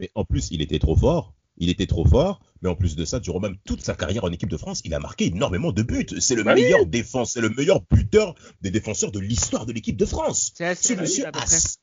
Mais 0.00 0.10
en 0.14 0.24
plus, 0.24 0.48
il 0.50 0.60
était 0.62 0.78
trop 0.78 0.96
fort. 0.96 1.34
Il 1.60 1.70
était 1.70 1.86
trop 1.86 2.04
fort, 2.04 2.40
mais 2.62 2.68
en 2.68 2.76
plus 2.76 2.94
de 2.94 3.04
ça, 3.04 3.18
durant 3.18 3.40
même 3.40 3.56
toute 3.64 3.80
sa 3.82 3.94
carrière 3.96 4.22
en 4.24 4.30
équipe 4.30 4.48
de 4.48 4.56
France, 4.56 4.80
il 4.84 4.94
a 4.94 5.00
marqué 5.00 5.26
énormément 5.26 5.72
de 5.72 5.82
buts. 5.82 6.06
C'est 6.20 6.36
le 6.36 6.44
Bah 6.44 6.54
oui. 6.54 6.62
meilleur 6.62 6.86
défense, 6.86 7.32
c'est 7.32 7.40
le 7.40 7.48
meilleur 7.50 7.80
buteur 7.90 8.34
des 8.60 8.70
défenseurs 8.70 9.10
de 9.10 9.18
l'histoire 9.18 9.66
de 9.66 9.72
l'équipe 9.72 9.96
de 9.96 10.06
France. 10.06 10.52
C'est 10.54 10.64
Ce 10.66 10.92
assez 10.92 10.96
monsieur 10.96 11.26
à 11.26 11.32
peu 11.32 11.40
a. 11.40 11.78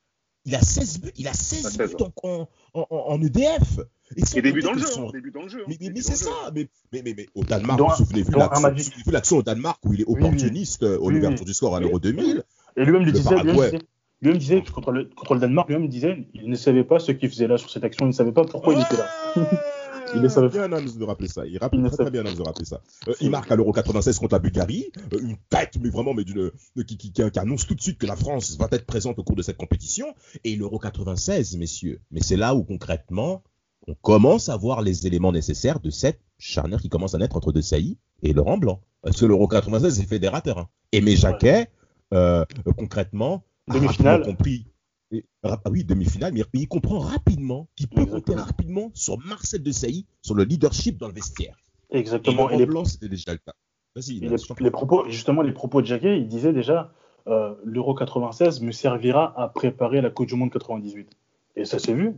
il 0.46 0.54
a 0.54 0.60
16 0.60 1.00
buts, 1.00 1.12
il 1.18 1.28
a 1.28 1.34
16 1.34 1.68
16 1.76 1.96
buts 1.96 2.04
en, 2.22 2.48
en, 2.74 2.86
en- 2.90 3.04
en 3.08 3.20
EDF. 3.22 3.80
sans 4.24 4.38
Et 4.38 4.42
début 4.42 4.62
compter 4.62 4.62
dans 4.62 4.72
le 4.72 4.78
jeu. 4.78 5.12
début 5.12 5.30
dans 5.32 5.42
le 5.42 5.48
jeu. 5.48 5.58
hein, 5.60 5.64
Mais, 5.68 5.76
mais, 5.80 5.86
début 5.88 5.94
mais 5.96 6.00
dans 6.02 6.08
c'est 6.08 6.16
ça, 6.24 6.30
mais, 6.54 6.68
mais, 6.92 7.02
mais, 7.04 7.14
mais 7.16 7.26
au 7.34 7.44
Danemark, 7.44 7.80
vous 7.80 7.94
souvenez-vous 7.96 8.32
un 8.40 9.12
l'action- 9.12 9.38
au 9.38 9.42
Danemark 9.42 9.78
où 9.84 9.92
il 9.94 10.00
est 10.02 10.04
oui. 10.06 10.14
opportuniste 10.18 10.82
euh, 10.84 10.96
au 10.98 11.08
Oui, 11.08 11.14
l'ouverture 11.14 11.40
oui. 11.40 11.46
du 11.46 11.54
score 11.54 11.74
à 11.74 11.78
Oui. 11.78 11.84
l'Euro 11.84 11.98
2000. 11.98 12.42
Et 12.76 12.84
lui-même 12.84 13.04
le 13.04 13.12
disait, 13.12 13.30
lui-même 13.30 13.46
Paraguay. 13.56 13.70
disait, 13.72 13.84
lui-même 14.22 14.38
disait 14.38 14.62
que 14.62 14.70
contre 14.70 14.92
le, 14.92 15.04
contre 15.16 15.34
le 15.34 15.40
Danemark, 15.40 15.68
lui-même 15.68 15.88
disait, 15.88 16.28
il 16.34 16.48
ne 16.48 16.56
savait 16.56 16.84
pas 16.84 16.98
ce 17.00 17.10
qu'il 17.12 17.28
faisait 17.28 17.48
là 17.48 17.58
sur 17.58 17.68
cette 17.70 17.82
action, 17.84 18.06
il 18.06 18.10
ne 18.10 18.14
savait 18.14 18.32
pas 18.32 18.44
pourquoi 18.44 18.74
il 18.74 18.80
était 18.80 18.96
là. 18.96 19.08
Il 20.14 20.20
ne 20.22 20.28
savait 20.28 20.48
bien 20.48 20.68
Nams 20.68 20.88
de 20.98 21.04
rappeler 21.04 21.28
ça. 21.28 21.46
Il 21.46 21.58
rappelle 21.58 21.82
très, 21.88 21.96
très 21.96 22.10
bien 22.10 22.22
Nams 22.22 22.34
de 22.34 22.42
rappeler 22.42 22.64
ça. 22.64 22.80
Euh, 23.08 23.14
il 23.20 23.30
marque 23.30 23.50
à 23.50 23.56
l'Euro 23.56 23.72
96 23.72 24.18
contre 24.18 24.34
la 24.34 24.38
Bulgarie. 24.38 24.86
euh, 25.12 25.18
une 25.20 25.36
tête, 25.48 25.74
mais 25.80 25.90
vraiment, 25.90 26.14
mais 26.14 26.24
d'une, 26.24 26.38
euh, 26.40 26.52
qui, 26.86 26.96
qui, 26.96 27.12
qui- 27.12 27.30
qui 27.30 27.38
annonce 27.38 27.66
tout 27.66 27.74
de 27.74 27.80
suite 27.80 27.98
que 27.98 28.06
la 28.06 28.16
France 28.16 28.56
va 28.58 28.68
être 28.72 28.86
présente 28.86 29.18
au 29.18 29.24
cours 29.24 29.36
de 29.36 29.42
cette 29.42 29.56
compétition. 29.56 30.06
Et 30.44 30.56
l'Euro 30.56 30.78
96, 30.78 31.56
messieurs. 31.56 32.00
Mais 32.10 32.20
c'est 32.22 32.36
là 32.36 32.54
où 32.54 32.62
concrètement, 32.64 33.42
on 33.88 33.94
commence 33.94 34.48
à 34.48 34.56
voir 34.56 34.82
les 34.82 35.06
éléments 35.06 35.32
nécessaires 35.32 35.80
de 35.80 35.90
cette 35.90 36.20
charnière 36.38 36.80
qui 36.80 36.88
commence 36.88 37.14
à 37.14 37.18
naître 37.18 37.36
entre 37.36 37.52
De 37.52 37.60
Sailly 37.60 37.98
et 38.22 38.32
Laurent 38.32 38.58
Blanc. 38.58 38.80
Parce 39.02 39.20
que 39.20 39.26
l'Euro 39.26 39.46
96 39.48 40.00
est 40.00 40.04
fédérateur. 40.06 40.58
Hein. 40.58 40.68
Aimé 40.92 41.14
Jacquet, 41.16 41.68
euh, 42.14 42.44
concrètement, 42.76 43.44
a 43.68 44.18
compris. 44.24 44.66
Et- 45.12 45.24
ah 45.42 45.60
oui, 45.70 45.84
demi-finale, 45.84 46.32
mais 46.34 46.42
il 46.54 46.68
comprend 46.68 46.98
rapidement 46.98 47.68
qu'il 47.76 47.88
peut 47.88 48.04
compter 48.04 48.32
Exactement. 48.32 48.44
rapidement 48.44 48.90
sur 48.94 49.18
Marcel 49.18 49.62
Desailly, 49.62 50.06
sur 50.22 50.34
le 50.34 50.44
leadership 50.44 50.98
dans 50.98 51.08
le 51.08 51.14
vestiaire. 51.14 51.56
Exactement. 51.90 52.50
Et 52.50 52.56
les, 52.56 52.66
Blanc, 52.66 52.84
c'était 52.84 53.08
déjà 53.08 53.32
le 53.32 53.38
cas. 53.38 53.54
Vas-y, 53.94 54.20
les 54.60 54.70
propos, 54.70 55.08
justement, 55.08 55.42
les 55.42 55.52
propos 55.52 55.80
de 55.80 55.86
Jacquet, 55.86 56.18
il 56.18 56.28
disait 56.28 56.52
déjà, 56.52 56.92
euh, 57.28 57.54
l'Euro 57.64 57.94
96 57.94 58.60
me 58.60 58.72
servira 58.72 59.32
à 59.40 59.48
préparer 59.48 60.00
la 60.00 60.10
Coupe 60.10 60.26
du 60.26 60.34
Monde 60.34 60.50
98. 60.50 61.08
Et 61.56 61.64
ça 61.64 61.78
s'est 61.78 61.94
vu. 61.94 62.14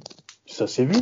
Ça 0.46 0.66
s'est 0.66 0.84
vu. 0.84 0.96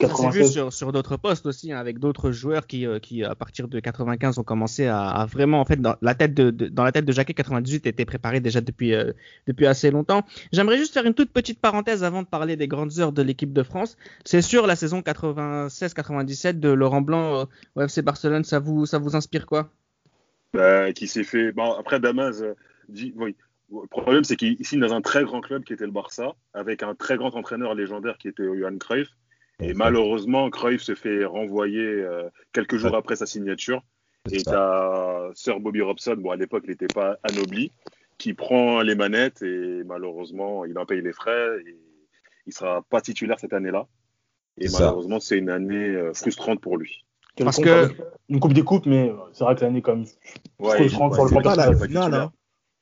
Ça 0.00 0.08
s'est 0.08 0.12
vu 0.30 0.40
96. 0.40 0.52
sur, 0.52 0.72
sur 0.72 0.92
d'autres 0.92 1.16
postes 1.16 1.46
aussi, 1.46 1.70
hein, 1.72 1.78
avec 1.78 2.00
d'autres 2.00 2.32
joueurs 2.32 2.66
qui, 2.66 2.84
euh, 2.84 2.98
qui, 2.98 3.22
à 3.22 3.36
partir 3.36 3.68
de 3.68 3.78
95, 3.78 4.38
ont 4.38 4.42
commencé 4.42 4.86
à, 4.86 5.08
à 5.08 5.24
vraiment, 5.26 5.60
en 5.60 5.64
fait, 5.64 5.80
dans 5.80 5.94
la 6.02 6.16
tête 6.16 6.34
de, 6.34 6.50
de- 6.50 6.66
dans 6.66 6.82
la 6.82 6.90
tête 6.90 7.04
de 7.04 7.12
Jacquet, 7.12 7.32
98 7.32 7.86
était 7.86 8.04
préparé 8.04 8.40
déjà 8.40 8.60
depuis, 8.60 8.92
euh, 8.92 9.12
depuis 9.46 9.66
assez 9.66 9.92
longtemps. 9.92 10.24
J'aimerais 10.52 10.78
juste 10.78 10.94
faire 10.94 11.06
une 11.06 11.14
toute 11.14 11.30
petite 11.30 11.60
parenthèse 11.60 12.02
avant 12.02 12.22
de 12.22 12.26
parler 12.26 12.56
des 12.56 12.66
grandes 12.66 12.98
heures 12.98 13.12
de 13.12 13.22
l'équipe 13.22 13.52
de 13.52 13.62
France. 13.62 13.96
C'est 14.24 14.42
sûr, 14.42 14.66
la 14.66 14.74
saison 14.74 15.00
96-97 15.00 16.58
de 16.58 16.70
Laurent 16.70 17.00
Blanc 17.00 17.40
euh, 17.42 17.44
au 17.76 17.82
FC 17.82 18.02
Barcelone, 18.02 18.42
ça 18.44 18.58
vous, 18.58 18.86
ça 18.86 18.98
vous 18.98 19.14
inspire 19.14 19.46
quoi? 19.46 19.70
Bah, 20.54 20.92
qui 20.92 21.06
s'est 21.06 21.24
fait. 21.24 21.52
Bon, 21.52 21.72
après, 21.72 22.00
Damas, 22.00 22.40
euh, 22.42 22.54
dit, 22.88 23.12
oui. 23.16 23.36
Le 23.72 23.86
problème, 23.88 24.24
c'est 24.24 24.36
qu'il 24.36 24.56
signe 24.64 24.80
dans 24.80 24.92
un 24.92 25.00
très 25.00 25.24
grand 25.24 25.40
club 25.40 25.64
qui 25.64 25.72
était 25.72 25.86
le 25.86 25.90
Barça, 25.90 26.34
avec 26.52 26.82
un 26.82 26.94
très 26.94 27.16
grand 27.16 27.34
entraîneur 27.34 27.74
légendaire 27.74 28.18
qui 28.18 28.28
était 28.28 28.44
Johan 28.44 28.76
Cruyff. 28.78 29.08
Et 29.70 29.74
malheureusement, 29.74 30.50
Cruyff 30.50 30.82
se 30.82 30.94
fait 30.94 31.24
renvoyer 31.24 31.80
euh, 31.84 32.28
quelques 32.52 32.76
jours 32.76 32.92
Ouais. 32.92 32.98
après 32.98 33.16
sa 33.16 33.26
signature. 33.26 33.82
Et 34.30 34.42
t'as 34.42 35.30
Sir 35.34 35.60
Bobby 35.60 35.82
Robson, 35.82 36.14
bon, 36.18 36.30
à 36.30 36.36
l'époque, 36.36 36.64
il 36.66 36.70
n'était 36.70 36.88
pas 36.88 37.18
anobli, 37.22 37.72
qui 38.18 38.32
prend 38.32 38.80
les 38.82 38.94
manettes 38.94 39.42
et 39.42 39.82
malheureusement, 39.84 40.64
il 40.64 40.78
en 40.78 40.86
paye 40.86 41.02
les 41.02 41.12
frais 41.12 41.58
et 41.66 41.76
il 42.46 42.52
sera 42.52 42.82
pas 42.82 43.00
titulaire 43.00 43.38
cette 43.38 43.52
année-là. 43.52 43.86
Et 44.58 44.68
malheureusement, 44.72 45.20
c'est 45.20 45.36
une 45.38 45.50
année 45.50 45.88
euh, 45.88 46.14
frustrante 46.14 46.60
pour 46.60 46.76
lui. 46.78 47.04
Parce 47.42 47.58
que- 47.60 47.90
Une 48.28 48.40
Coupe 48.40 48.52
des 48.54 48.62
Coupes, 48.62 48.86
mais 48.86 49.10
euh, 49.10 49.14
c'est 49.32 49.44
vrai 49.44 49.56
que 49.56 49.60
l'année, 49.62 49.82
quand 49.82 49.96
même, 49.96 50.06
Ouais, 50.58 50.76
frustrante 50.76 51.12
il- 51.12 51.16
sur 51.16 51.24
le 51.24 51.30
plan 51.30 51.42
pas 51.42 51.56
la 51.56 51.66
personnel. 51.72 52.28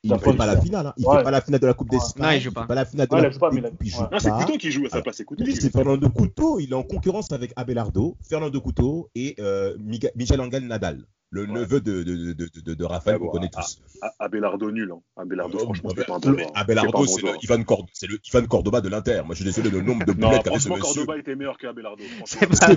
Hein. 0.05 0.09
Il 0.09 0.13
ne 0.13 0.19
fait 0.19 0.37
pas 0.37 0.47
la 0.47 0.61
finale. 0.61 0.87
Hein. 0.87 0.95
Il 0.97 1.07
ne 1.07 1.17
fait 1.17 1.23
pas 1.23 1.31
la 1.31 1.41
finale 1.41 1.61
de 1.61 1.67
la 1.67 1.75
Coupe 1.75 1.91
d'Espagne. 1.91 2.23
Non, 2.25 2.31
il 2.31 2.41
joue 2.41 2.53
pas. 2.53 2.67
pas 2.67 2.75
la 2.75 2.85
finale 2.85 3.09
de 3.09 3.17
la 3.17 3.31
Coupe 3.31 3.53
d'Espagne. 3.55 4.09
Non, 4.13 4.19
c'est 4.19 4.31
Couteau 4.31 4.59
qui 4.59 4.71
joue 4.71 4.87
à 4.87 4.91
sa 4.91 5.03
place. 5.03 5.17
C'est 5.17 5.25
Couteau. 5.25 5.45
C'est 5.47 5.73
Fernando 5.73 6.09
Couteau. 6.09 6.61
Il 6.61 6.71
est 6.71 6.75
en 6.75 6.83
concurrence 6.83 7.33
avec 7.33 7.53
Abelardo, 7.57 8.17
Fernando 8.29 8.61
Couteau 8.61 9.11
et 9.15 9.37
euh, 9.39 9.77
Michel 10.15 10.41
Angel 10.41 10.67
Nadal 10.67 11.07
le 11.33 11.47
neveu 11.47 11.81
de, 11.81 12.03
de, 12.03 12.35
de, 12.35 12.61
de, 12.63 12.75
de 12.75 12.85
Raphaël 12.85 13.19
qu'on 13.19 13.29
connaît 13.29 13.49
tous. 13.49 13.81
Abelardo 14.19 14.71
nul. 14.71 14.93
Hein. 14.93 15.01
Abelardo, 15.17 15.59
oh, 15.61 15.65
franchement, 15.65 15.91
c'est 15.97 16.07
pas 16.07 16.17
un 16.17 16.19
bon 16.19 16.37
Abelardo, 16.55 17.07
c'est 17.07 17.23
le, 17.23 17.33
Ivan 17.43 17.65
Cord 17.65 17.87
le 18.03 18.19
Ivan 18.29 18.47
Cordoba 18.47 18.83
de 18.83 18.91
l'Inter. 18.91 19.23
Moi, 19.25 19.35
je 19.35 19.37
suis 19.37 19.45
désolé 19.47 19.71
le 19.71 19.81
nombre 19.81 20.05
de 20.05 20.13
boulettes 20.13 20.43
qu'avait 20.43 20.59
ce 20.59 20.69
monsieur. 20.69 20.83
Cordoba 20.83 21.17
était 21.17 21.35
meilleur 21.35 21.57
qu'Abelardo. 21.57 22.05
C'est 22.27 22.45
vrai. 22.45 22.77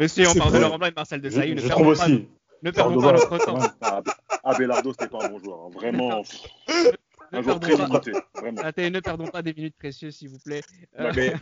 Monsieur, 0.00 0.28
on 0.28 0.34
parle 0.34 0.52
de 0.52 0.58
Laurent 0.58 0.78
Blanc 0.78 0.88
et 0.88 0.94
Marcel 0.96 1.20
Desailly. 1.20 1.58
Je 1.58 1.68
trouve 1.68 1.86
aussi. 1.86 2.26
Ne 2.62 2.70
perdons 2.70 3.00
pas 3.00 3.12
notre 3.12 3.38
temps. 3.38 3.58
Abelardo, 4.44 4.92
c'était 4.92 5.08
pas 5.08 5.24
un 5.24 5.28
bon 5.28 5.38
joueur. 5.38 5.66
Hein. 5.66 5.70
Vraiment. 5.74 6.22
Un 7.32 7.42
joueur 7.42 7.60
très 7.60 7.74
limité. 7.74 8.12
Ne 8.90 9.00
perdons 9.00 9.26
pas 9.26 9.42
des 9.42 9.54
minutes 9.54 9.76
précieuses, 9.76 10.16
s'il 10.16 10.30
vous 10.30 10.38
plaît. 10.38 10.62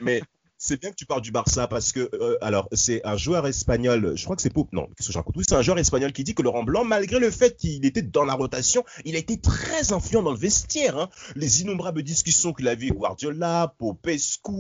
Mais 0.01 0.23
c'est 0.65 0.81
bien 0.81 0.91
que 0.91 0.97
tu 0.97 1.05
parles 1.05 1.21
du 1.21 1.31
Barça 1.31 1.69
parce 1.69 1.93
que, 1.93 2.09
euh, 2.15 2.39
alors, 2.41 2.71
c'est 2.73 3.05
un 3.05 3.19
joueur 3.19 3.47
espagnol, 3.47 4.15
je 4.17 4.25
crois 4.25 4.35
que 4.35 4.41
c'est 4.41 4.53
Pop, 4.53 4.67
non, 4.73 4.87
qu'est-ce 4.97 5.09
que 5.09 5.13
je 5.13 5.19
raconte? 5.19 5.37
Oui, 5.37 5.45
c'est 5.47 5.57
un 5.57 5.61
joueur 5.61 5.79
espagnol 5.79 6.11
qui 6.13 6.25
dit 6.25 6.35
que 6.35 6.41
Laurent 6.41 6.63
Blanc, 6.63 6.85
malgré 6.85 7.19
le 7.19 7.31
fait 7.31 7.55
qu'il 7.55 7.85
était 7.85 8.01
dans 8.01 8.25
la 8.25 8.33
rotation, 8.33 8.83
il 9.05 9.15
a 9.15 9.19
été 9.19 9.39
très 9.39 9.93
influent 9.93 10.23
dans 10.23 10.31
le 10.31 10.39
vestiaire. 10.39 10.97
Hein. 10.97 11.11
Les 11.37 11.61
innombrables 11.61 12.03
discussions 12.03 12.55
qu'il 12.55 12.67
avait 12.69 12.87
avec 12.87 12.97
Guardiola, 12.97 13.75
Popescu, 13.79 14.53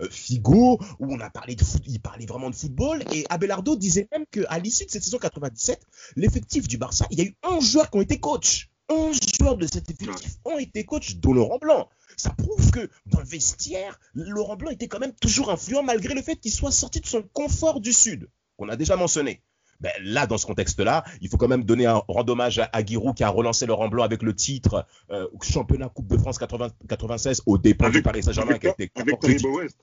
euh, 0.00 0.08
Figo, 0.10 0.80
où 0.98 1.14
on 1.14 1.20
a 1.20 1.30
parlé 1.30 1.54
de 1.54 1.62
foot, 1.62 1.82
il 1.86 2.00
parlait 2.00 2.26
vraiment 2.26 2.50
de 2.50 2.56
football. 2.56 3.04
Et 3.12 3.24
Abelardo 3.30 3.76
disait 3.76 4.08
même 4.10 4.24
qu'à 4.32 4.58
l'issue 4.58 4.86
de 4.86 4.90
cette 4.90 5.04
saison 5.04 5.18
97, 5.18 5.80
l'effectif 6.16 6.66
du 6.66 6.78
Barça, 6.78 7.06
il 7.12 7.18
y 7.20 7.22
a 7.22 7.26
eu 7.26 7.36
11 7.48 7.64
joueurs 7.64 7.90
qui 7.90 7.98
ont 7.98 8.02
été 8.02 8.18
coachs. 8.18 8.70
11 8.88 9.18
joueurs 9.38 9.56
de 9.56 9.66
cet 9.66 9.88
effectif 9.88 10.36
ont 10.44 10.58
été 10.58 10.84
coachs, 10.84 11.14
dont 11.20 11.32
Laurent 11.32 11.58
Blanc 11.58 11.88
ça 12.16 12.30
prouve 12.30 12.70
que 12.70 12.88
dans 13.06 13.20
le 13.20 13.26
vestiaire, 13.26 13.98
Laurent 14.14 14.56
Blanc 14.56 14.70
était 14.70 14.88
quand 14.88 15.00
même 15.00 15.14
toujours 15.14 15.50
influent 15.50 15.82
malgré 15.82 16.14
le 16.14 16.22
fait 16.22 16.36
qu'il 16.36 16.52
soit 16.52 16.72
sorti 16.72 17.00
de 17.00 17.06
son 17.06 17.22
confort 17.22 17.80
du 17.80 17.92
Sud, 17.92 18.28
qu'on 18.56 18.68
a 18.68 18.76
déjà 18.76 18.96
mentionné. 18.96 19.42
Ben 19.80 19.92
là, 20.00 20.26
dans 20.26 20.38
ce 20.38 20.46
contexte-là, 20.46 21.04
il 21.20 21.28
faut 21.28 21.36
quand 21.36 21.48
même 21.48 21.64
donner 21.64 21.86
un 21.86 22.00
rendre 22.08 22.32
hommage 22.32 22.58
à, 22.58 22.70
Aguirre 22.72 23.14
qui 23.14 23.24
a 23.24 23.28
relancé 23.28 23.66
Laurent 23.66 23.88
Blanc 23.88 24.04
avec 24.04 24.22
le 24.22 24.34
titre 24.34 24.86
euh, 25.10 25.26
championnat 25.42 25.88
Coupe 25.88 26.06
de 26.06 26.16
France 26.16 26.38
96 26.38 27.42
au 27.46 27.58
départ 27.58 27.90
du 27.90 28.02
Paris 28.02 28.22
Saint-Germain 28.22 28.58
qui 28.58 28.68
a 28.68 28.70
été 28.70 28.90
avec 28.94 29.20
Taribo 29.20 29.58
West. 29.58 29.78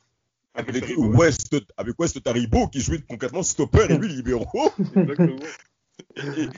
Avec, 0.54 0.84
West, 0.98 1.56
avec 1.78 2.00
West 2.00 2.24
Taribo 2.24 2.68
qui 2.68 2.82
jouait 2.82 3.02
concrètement 3.08 3.44
stopper 3.44 3.86
et 3.90 3.98
lui 3.98 4.08
libéraux. 4.14 4.72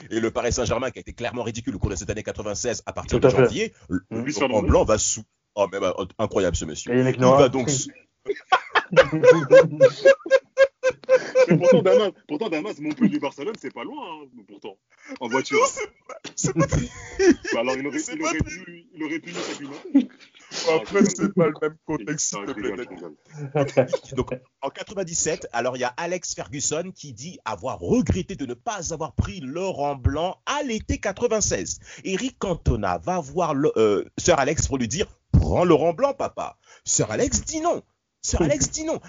Et, 0.09 0.19
le 0.19 0.31
Paris 0.31 0.53
Saint-Germain 0.53 0.89
qui 0.89 0.99
a 0.99 1.01
été 1.01 1.13
clairement 1.13 1.43
ridicule 1.43 1.75
au 1.75 1.79
cours 1.79 1.89
de 1.89 1.95
cette 1.95 2.09
année 2.09 2.23
96 2.23 2.83
à 2.86 2.93
partir 2.93 3.19
de 3.19 3.29
janvier, 3.29 3.73
Laurent 4.09 4.63
Blanc 4.63 4.86
va 4.86 4.97
sous 4.97 5.23
Oh, 5.55 5.67
mais 5.71 5.79
bah, 5.79 5.95
incroyable 6.19 6.55
ce 6.55 6.65
monsieur. 6.65 6.95
il 6.95 7.19
va 7.19 7.49
donc. 7.49 7.69
mais 11.49 11.57
pourtant, 11.57 11.81
Damas, 11.81 12.11
pourtant, 12.27 12.49
Damas, 12.49 12.79
Montpellier-Barcelone, 12.79 13.55
c'est 13.59 13.73
pas 13.73 13.83
loin, 13.83 14.01
hein, 14.01 14.27
pourtant, 14.47 14.77
en 15.19 15.27
voiture. 15.27 15.59
c'est 16.35 16.53
pas, 16.53 16.65
bah 16.65 16.77
alors, 17.59 17.75
il 17.77 17.85
aurait, 17.87 17.99
il 17.99 18.21
aurait, 18.21 18.37
pu, 18.39 18.87
il 18.93 19.03
aurait 19.03 19.19
pu 19.19 19.33
nous 19.33 19.41
Après, 20.73 21.03
c'est 21.05 21.33
pas 21.33 21.47
le 21.47 21.53
même 21.61 21.75
contexte, 21.85 22.29
s'il 22.29 22.45
te 22.45 22.51
plaît. 22.51 22.73
Donc, 24.15 24.33
en 24.61 24.69
97, 24.69 25.47
alors 25.53 25.77
il 25.77 25.81
y 25.81 25.85
a 25.85 25.93
Alex 25.97 26.33
Ferguson 26.33 26.91
qui 26.95 27.13
dit 27.13 27.39
avoir 27.45 27.79
regretté 27.79 28.35
de 28.35 28.45
ne 28.45 28.53
pas 28.53 28.93
avoir 28.93 29.13
pris 29.13 29.39
Laurent 29.41 29.95
Blanc 29.95 30.41
à 30.45 30.63
l'été 30.63 30.97
96. 30.97 31.79
Eric 32.03 32.37
Cantona 32.39 32.97
va 32.99 33.19
voir 33.19 33.53
le, 33.53 33.71
euh, 33.77 34.05
Sir 34.17 34.39
Alex 34.39 34.67
pour 34.67 34.77
lui 34.77 34.87
dire 34.87 35.07
Prends 35.53 35.65
Laurent 35.65 35.93
Blanc, 35.93 36.15
papa. 36.15 36.57
Sir 36.83 37.11
Alex 37.11 37.45
dit 37.45 37.61
non. 37.61 37.83
Sir 38.23 38.41
Alex 38.41 38.71
dit 38.71 38.85
non. 38.85 38.99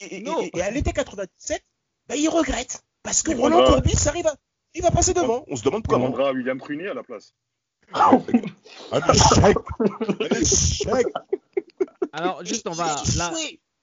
Et, 0.00 0.60
à 0.60 0.68
l'été 0.72 0.92
97, 0.92 1.62
bah, 2.08 2.16
il 2.16 2.28
regrette. 2.28 2.82
Parce 3.04 3.22
que 3.22 3.30
Roland 3.30 3.64
Courbis 3.64 4.08
arrive 4.08 4.26
à... 4.26 4.34
Il 4.74 4.82
va 4.82 4.90
passer 4.90 5.14
devant. 5.14 5.44
On 5.46 5.54
se 5.54 5.62
demande 5.62 5.86
comment. 5.86 6.06
On 6.06 6.08
demandera 6.08 6.30
à 6.30 6.32
William 6.32 6.58
Prunier 6.58 6.88
à 6.88 6.94
la 6.94 7.04
place. 7.04 7.32
un 7.92 8.18
échec. 9.08 9.56
un 10.20 10.36
échec. 10.40 11.06
Alors, 12.12 12.44
juste, 12.44 12.66
on 12.66 12.72
va. 12.72 12.96
Là, 13.16 13.32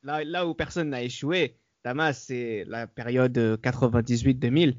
là, 0.04 0.24
là 0.26 0.48
où 0.48 0.54
personne 0.54 0.90
n'a 0.90 1.04
échoué, 1.04 1.56
Damas, 1.86 2.26
c'est 2.28 2.66
la 2.68 2.88
période 2.88 3.38
98-2000 3.64 4.76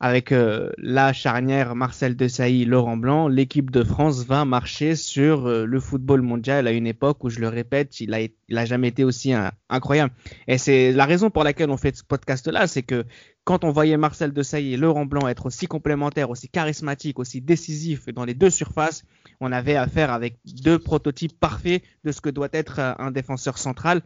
avec 0.00 0.30
euh, 0.30 0.70
la 0.78 1.12
charnière 1.12 1.74
Marcel 1.74 2.14
Desailly, 2.14 2.64
Laurent 2.64 2.96
Blanc, 2.96 3.26
l'équipe 3.26 3.70
de 3.70 3.82
France 3.82 4.24
va 4.24 4.44
marcher 4.44 4.94
sur 4.94 5.46
euh, 5.46 5.64
le 5.64 5.80
football 5.80 6.22
mondial 6.22 6.68
à 6.68 6.72
une 6.72 6.86
époque 6.86 7.24
où, 7.24 7.30
je 7.30 7.40
le 7.40 7.48
répète, 7.48 8.00
il 8.00 8.14
a, 8.14 8.64
jamais 8.64 8.88
été 8.88 9.02
aussi 9.02 9.32
incroyable. 9.68 10.12
Et 10.46 10.56
c'est 10.56 10.92
la 10.92 11.04
raison 11.04 11.30
pour 11.30 11.42
laquelle 11.42 11.70
on 11.70 11.76
fait 11.76 11.96
ce 11.96 12.04
podcast-là, 12.04 12.68
c'est 12.68 12.84
que 12.84 13.04
quand 13.42 13.64
on 13.64 13.70
voyait 13.70 13.96
Marcel 13.96 14.32
Desailly 14.32 14.74
et 14.74 14.76
Laurent 14.76 15.06
Blanc 15.06 15.26
être 15.26 15.46
aussi 15.46 15.66
complémentaires, 15.66 16.30
aussi 16.30 16.48
charismatiques, 16.48 17.18
aussi 17.18 17.40
décisifs 17.40 18.06
dans 18.08 18.24
les 18.24 18.34
deux 18.34 18.50
surfaces, 18.50 19.04
on 19.40 19.52
avait 19.52 19.76
affaire 19.76 20.12
avec 20.12 20.36
deux 20.62 20.78
prototypes 20.78 21.38
parfaits 21.40 21.82
de 22.04 22.12
ce 22.12 22.20
que 22.20 22.30
doit 22.30 22.50
être 22.52 22.78
euh, 22.78 22.92
un 22.98 23.10
défenseur 23.10 23.58
central. 23.58 24.02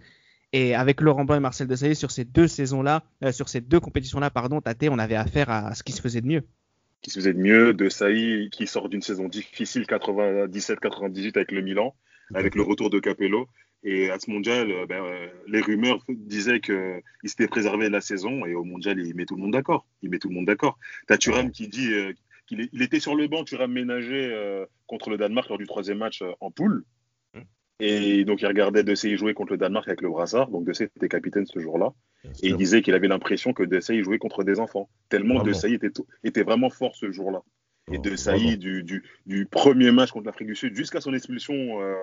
Et 0.53 0.75
avec 0.75 1.01
Laurent 1.01 1.25
Blanc 1.25 1.37
et 1.37 1.41
Marcel 1.41 1.67
Desailly 1.67 1.97
sur 1.97 2.11
ces 2.11 2.25
deux 2.25 2.47
saisons-là, 2.47 3.03
euh, 3.25 3.33
sur 3.33 3.49
ces 3.49 3.63
deux 3.63 3.81
compétitions-là, 3.81 4.31
pardon, 4.31 4.61
on 4.63 4.99
avait 4.99 5.17
affaire 5.17 5.49
à, 5.49 5.75
ce 5.75 5.83
qui 5.83 5.93
se 5.93 6.03
faisait 6.03 6.21
de 6.21 6.27
mieux. 6.27 6.43
Qui 7.01 7.11
se 7.11 7.19
faisait 7.19 7.33
de 7.33 7.39
mieux, 7.39 7.73
Desailly 7.73 8.51
qui 8.51 8.67
sort 8.67 8.89
d'une 8.91 9.01
saison 9.01 9.29
difficile 9.29 9.85
97-98 9.85 11.37
avec 11.37 11.53
le 11.53 11.63
Milan, 11.63 11.95
avec 12.35 12.55
le 12.55 12.63
retour 12.63 12.91
de 12.91 13.01
Capello. 13.01 13.49
Et 13.85 14.11
à 14.11 14.19
ce 14.21 14.31
mondial, 14.31 14.71
euh, 14.71 14.87
ben, 14.87 15.03
euh, 15.03 15.27
les 15.49 15.61
rumeurs 15.61 16.05
disaient 16.09 16.61
qu'il 16.61 17.03
s'était 17.25 17.49
préservé 17.49 17.89
la 17.89 18.01
saison 18.01 18.45
et 18.45 18.55
au 18.55 18.63
mondial, 18.63 19.01
il 19.01 19.15
met 19.17 19.25
tout 19.25 19.35
le 19.35 19.43
monde 19.43 19.53
d'accord. 19.53 19.87
Il 20.03 20.11
met 20.11 20.19
tout 20.19 20.29
le 20.29 20.35
monde 20.35 20.47
d'accord. 20.47 20.79
T'as 21.09 21.17
Thuram 21.17 21.51
qui 21.51 21.67
dit 21.67 21.91
qu'il 22.47 22.69
il 22.73 22.83
était 22.83 23.01
sur 23.01 23.17
le 23.17 23.27
banc, 23.27 23.43
Thuram 23.43 23.73
ménagé 23.73 24.31
contre 24.87 25.11
le 25.11 25.17
Danemark 25.17 25.49
lors 25.49 25.59
du 25.59 25.67
troisième 25.67 25.99
match 25.99 26.23
en 26.41 26.51
poule. 26.51 26.85
Et 27.85 28.25
donc, 28.25 28.41
il 28.43 28.47
regardait 28.47 28.85
Dessay 28.85 29.17
jouer 29.17 29.35
contre 29.35 29.55
le 29.55 29.59
Danemark 29.59 29.89
avec 29.89 30.03
le 30.03 30.09
brassard. 30.09 30.49
Donc, 30.51 30.65
Dessay 30.65 30.85
était 30.85 31.09
capitaine 31.09 31.47
ce 31.47 31.59
jour-là. 31.59 31.93
Et 32.41 32.51
il 32.51 32.57
disait 32.57 32.81
qu'il 32.81 32.95
avait 32.95 33.09
l'impression 33.09 33.53
que 33.53 33.65
Dessay 33.65 34.05
jouait 34.05 34.19
contre 34.19 34.45
des 34.45 34.61
enfants. 34.61 34.89
Tellement 35.09 35.43
Dessay 35.43 35.73
était, 35.73 35.91
était 36.23 36.45
vraiment 36.45 36.71
fort 36.71 36.95
ce 36.95 37.11
jour-là. 37.11 37.43
Et 37.91 37.97
oh, 37.99 38.01
Dessay, 38.01 38.57
du, 38.57 38.85
du, 38.85 39.03
du, 39.27 39.47
premier 39.47 39.91
match 39.91 40.13
contre 40.13 40.27
l'Afrique 40.27 40.47
du 40.47 40.55
Sud 40.55 40.77
jusqu'à 40.77 41.01
son 41.01 41.13
expulsion 41.13 41.55
euh, 41.81 41.97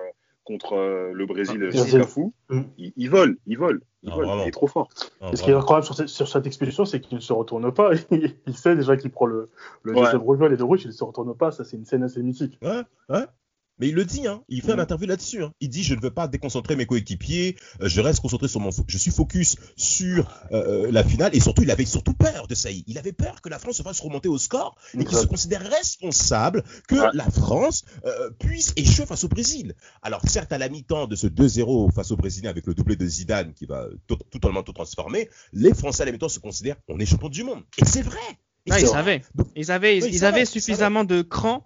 contre 0.44 0.74
euh, 0.74 1.12
le 1.14 1.24
Brésil, 1.24 1.70
ah, 1.72 2.02
fou, 2.02 2.34
mm. 2.50 2.60
il, 2.76 3.08
vole, 3.08 3.38
il 3.46 3.56
vole. 3.56 3.80
Il, 4.02 4.10
vole. 4.10 4.26
il 4.42 4.48
est 4.48 4.50
trop 4.50 4.66
fort. 4.66 4.90
et 5.32 5.36
ce 5.36 5.42
qui 5.42 5.50
est 5.50 5.54
incroyable 5.54 5.86
sur 5.86 5.94
cette, 5.94 6.08
sur 6.08 6.28
cette 6.28 6.46
expulsion, 6.46 6.84
c'est 6.84 7.00
qu'il 7.00 7.16
ne 7.16 7.22
se 7.22 7.32
retourne 7.32 7.72
pas. 7.72 7.92
il 8.10 8.54
sait 8.54 8.76
déjà 8.76 8.98
qu'il 8.98 9.10
prend 9.10 9.24
le, 9.24 9.48
le 9.82 9.94
ouais. 9.94 10.02
deuxième 10.02 10.20
rouge 10.20 10.38
et 10.42 10.56
de 10.58 10.62
rouge, 10.62 10.82
il 10.84 10.88
ne 10.88 10.92
se 10.92 11.04
retourne 11.04 11.34
pas. 11.34 11.52
Ça, 11.52 11.64
c'est 11.64 11.78
une 11.78 11.86
scène 11.86 12.02
assez 12.02 12.22
mythique. 12.22 12.58
Ouais, 12.60 12.82
ouais. 13.08 13.24
Mais 13.80 13.88
il 13.88 13.94
le 13.94 14.04
dit, 14.04 14.26
hein. 14.26 14.42
il 14.48 14.60
fait 14.60 14.72
une 14.72 14.80
interview 14.80 15.08
là-dessus. 15.08 15.42
Hein. 15.42 15.52
Il 15.60 15.70
dit 15.70 15.82
je 15.82 15.94
ne 15.94 16.00
veux 16.00 16.10
pas 16.10 16.28
déconcentrer 16.28 16.76
mes 16.76 16.84
coéquipiers, 16.84 17.56
euh, 17.80 17.88
je 17.88 18.00
reste 18.02 18.20
concentré 18.20 18.46
sur 18.46 18.60
mon, 18.60 18.70
je 18.86 18.98
suis 18.98 19.10
focus 19.10 19.56
sur 19.74 20.30
euh, 20.52 20.86
euh, 20.86 20.92
la 20.92 21.02
finale 21.02 21.34
et 21.34 21.40
surtout 21.40 21.62
il 21.62 21.70
avait 21.70 21.86
surtout 21.86 22.12
peur 22.12 22.46
de 22.46 22.54
ça. 22.54 22.68
Il 22.70 22.98
avait 22.98 23.12
peur 23.12 23.40
que 23.40 23.48
la 23.48 23.58
France 23.58 23.78
se 23.78 23.82
fasse 23.82 24.00
remonter 24.00 24.28
au 24.28 24.36
score 24.36 24.76
et 24.94 25.04
qu'il 25.04 25.16
se 25.16 25.26
considère 25.26 25.62
responsable 25.62 26.62
que 26.88 26.96
la 27.16 27.30
France 27.30 27.84
puisse 28.38 28.74
échouer 28.76 29.06
face 29.06 29.24
au 29.24 29.28
Brésil. 29.28 29.74
Alors 30.02 30.20
certes 30.26 30.52
à 30.52 30.58
la 30.58 30.68
mi-temps 30.68 31.06
de 31.06 31.16
ce 31.16 31.26
2-0 31.26 31.92
face 31.92 32.10
au 32.10 32.16
Brésil 32.16 32.46
avec 32.46 32.66
le 32.66 32.74
doublé 32.74 32.96
de 32.96 33.06
Zidane 33.06 33.54
qui 33.54 33.64
va 33.64 33.86
totalement 34.30 34.62
tout 34.62 34.72
transformer, 34.72 35.30
les 35.54 35.72
Français 35.72 36.02
à 36.02 36.06
la 36.06 36.12
mi-temps 36.12 36.28
se 36.28 36.38
considèrent 36.38 36.76
on 36.88 36.98
est 36.98 37.06
champion 37.06 37.30
du 37.30 37.44
monde. 37.44 37.62
Et 37.78 37.84
c'est 37.86 38.02
vrai. 38.02 38.18
Ah, 38.68 38.78
ils 38.78 38.86
savaient. 38.86 39.22
ils 39.56 39.70
avaient, 39.70 39.98
ils, 39.98 40.24
avaient 40.24 40.44
suffisamment 40.44 41.04
de 41.04 41.22
cran 41.22 41.64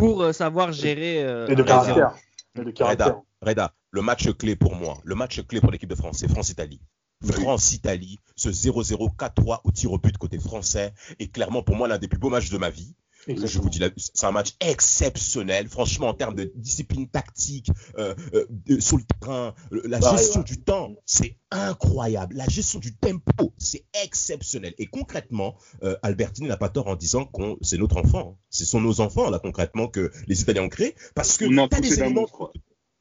pour 0.00 0.22
euh, 0.22 0.32
savoir 0.32 0.72
gérer. 0.72 1.22
Euh, 1.22 1.46
et 1.46 1.54
de 1.54 1.62
caractère. 1.62 2.14
Reda, 2.56 3.22
Reda, 3.42 3.74
le 3.90 4.02
match 4.02 4.28
clé 4.32 4.56
pour 4.56 4.74
moi, 4.74 4.98
le 5.04 5.14
match 5.14 5.40
clé 5.46 5.60
pour 5.60 5.70
l'équipe 5.70 5.88
de 5.88 5.94
France, 5.94 6.18
c'est 6.18 6.28
France-Italie. 6.28 6.80
France-Italie, 7.22 8.18
ce 8.34 8.48
0-0 8.48 9.14
4-3 9.14 9.60
au 9.64 9.70
tir 9.70 9.92
au 9.92 9.98
but 9.98 10.16
côté 10.16 10.38
français 10.38 10.94
est 11.18 11.30
clairement 11.30 11.62
pour 11.62 11.76
moi 11.76 11.86
l'un 11.86 11.98
des 11.98 12.08
plus 12.08 12.18
beaux 12.18 12.30
matchs 12.30 12.50
de 12.50 12.56
ma 12.56 12.70
vie. 12.70 12.94
Je 13.26 13.58
vous 13.58 13.68
dis, 13.68 13.80
c'est 13.96 14.26
un 14.26 14.32
match 14.32 14.54
exceptionnel. 14.60 15.68
Franchement, 15.68 16.08
en 16.08 16.14
termes 16.14 16.34
de 16.34 16.50
discipline 16.54 17.08
tactique, 17.08 17.70
euh, 17.98 18.14
euh, 18.34 18.80
sur 18.80 18.96
le 18.96 19.02
terrain, 19.04 19.54
la 19.70 20.00
gestion 20.00 20.42
du 20.42 20.60
temps, 20.62 20.94
c'est 21.04 21.36
incroyable. 21.50 22.36
La 22.36 22.46
gestion 22.46 22.78
du 22.78 22.96
tempo, 22.96 23.52
c'est 23.58 23.84
exceptionnel. 24.02 24.74
Et 24.78 24.86
concrètement, 24.86 25.56
euh, 25.82 25.96
Albertini 26.02 26.48
n'a 26.48 26.56
pas 26.56 26.68
tort 26.68 26.88
en 26.88 26.96
disant 26.96 27.26
que 27.26 27.42
c'est 27.62 27.78
notre 27.78 27.98
enfant. 27.98 28.38
Ce 28.48 28.64
sont 28.64 28.80
nos 28.80 29.00
enfants, 29.00 29.30
là, 29.30 29.38
concrètement, 29.38 29.88
que 29.88 30.10
les 30.26 30.40
Italiens 30.40 30.62
ont 30.62 30.68
créé. 30.68 30.94
Parce 31.14 31.36
que 31.36 31.44
on 31.44 31.58
a 31.58 31.80
des 31.80 32.00
éléments. 32.00 32.26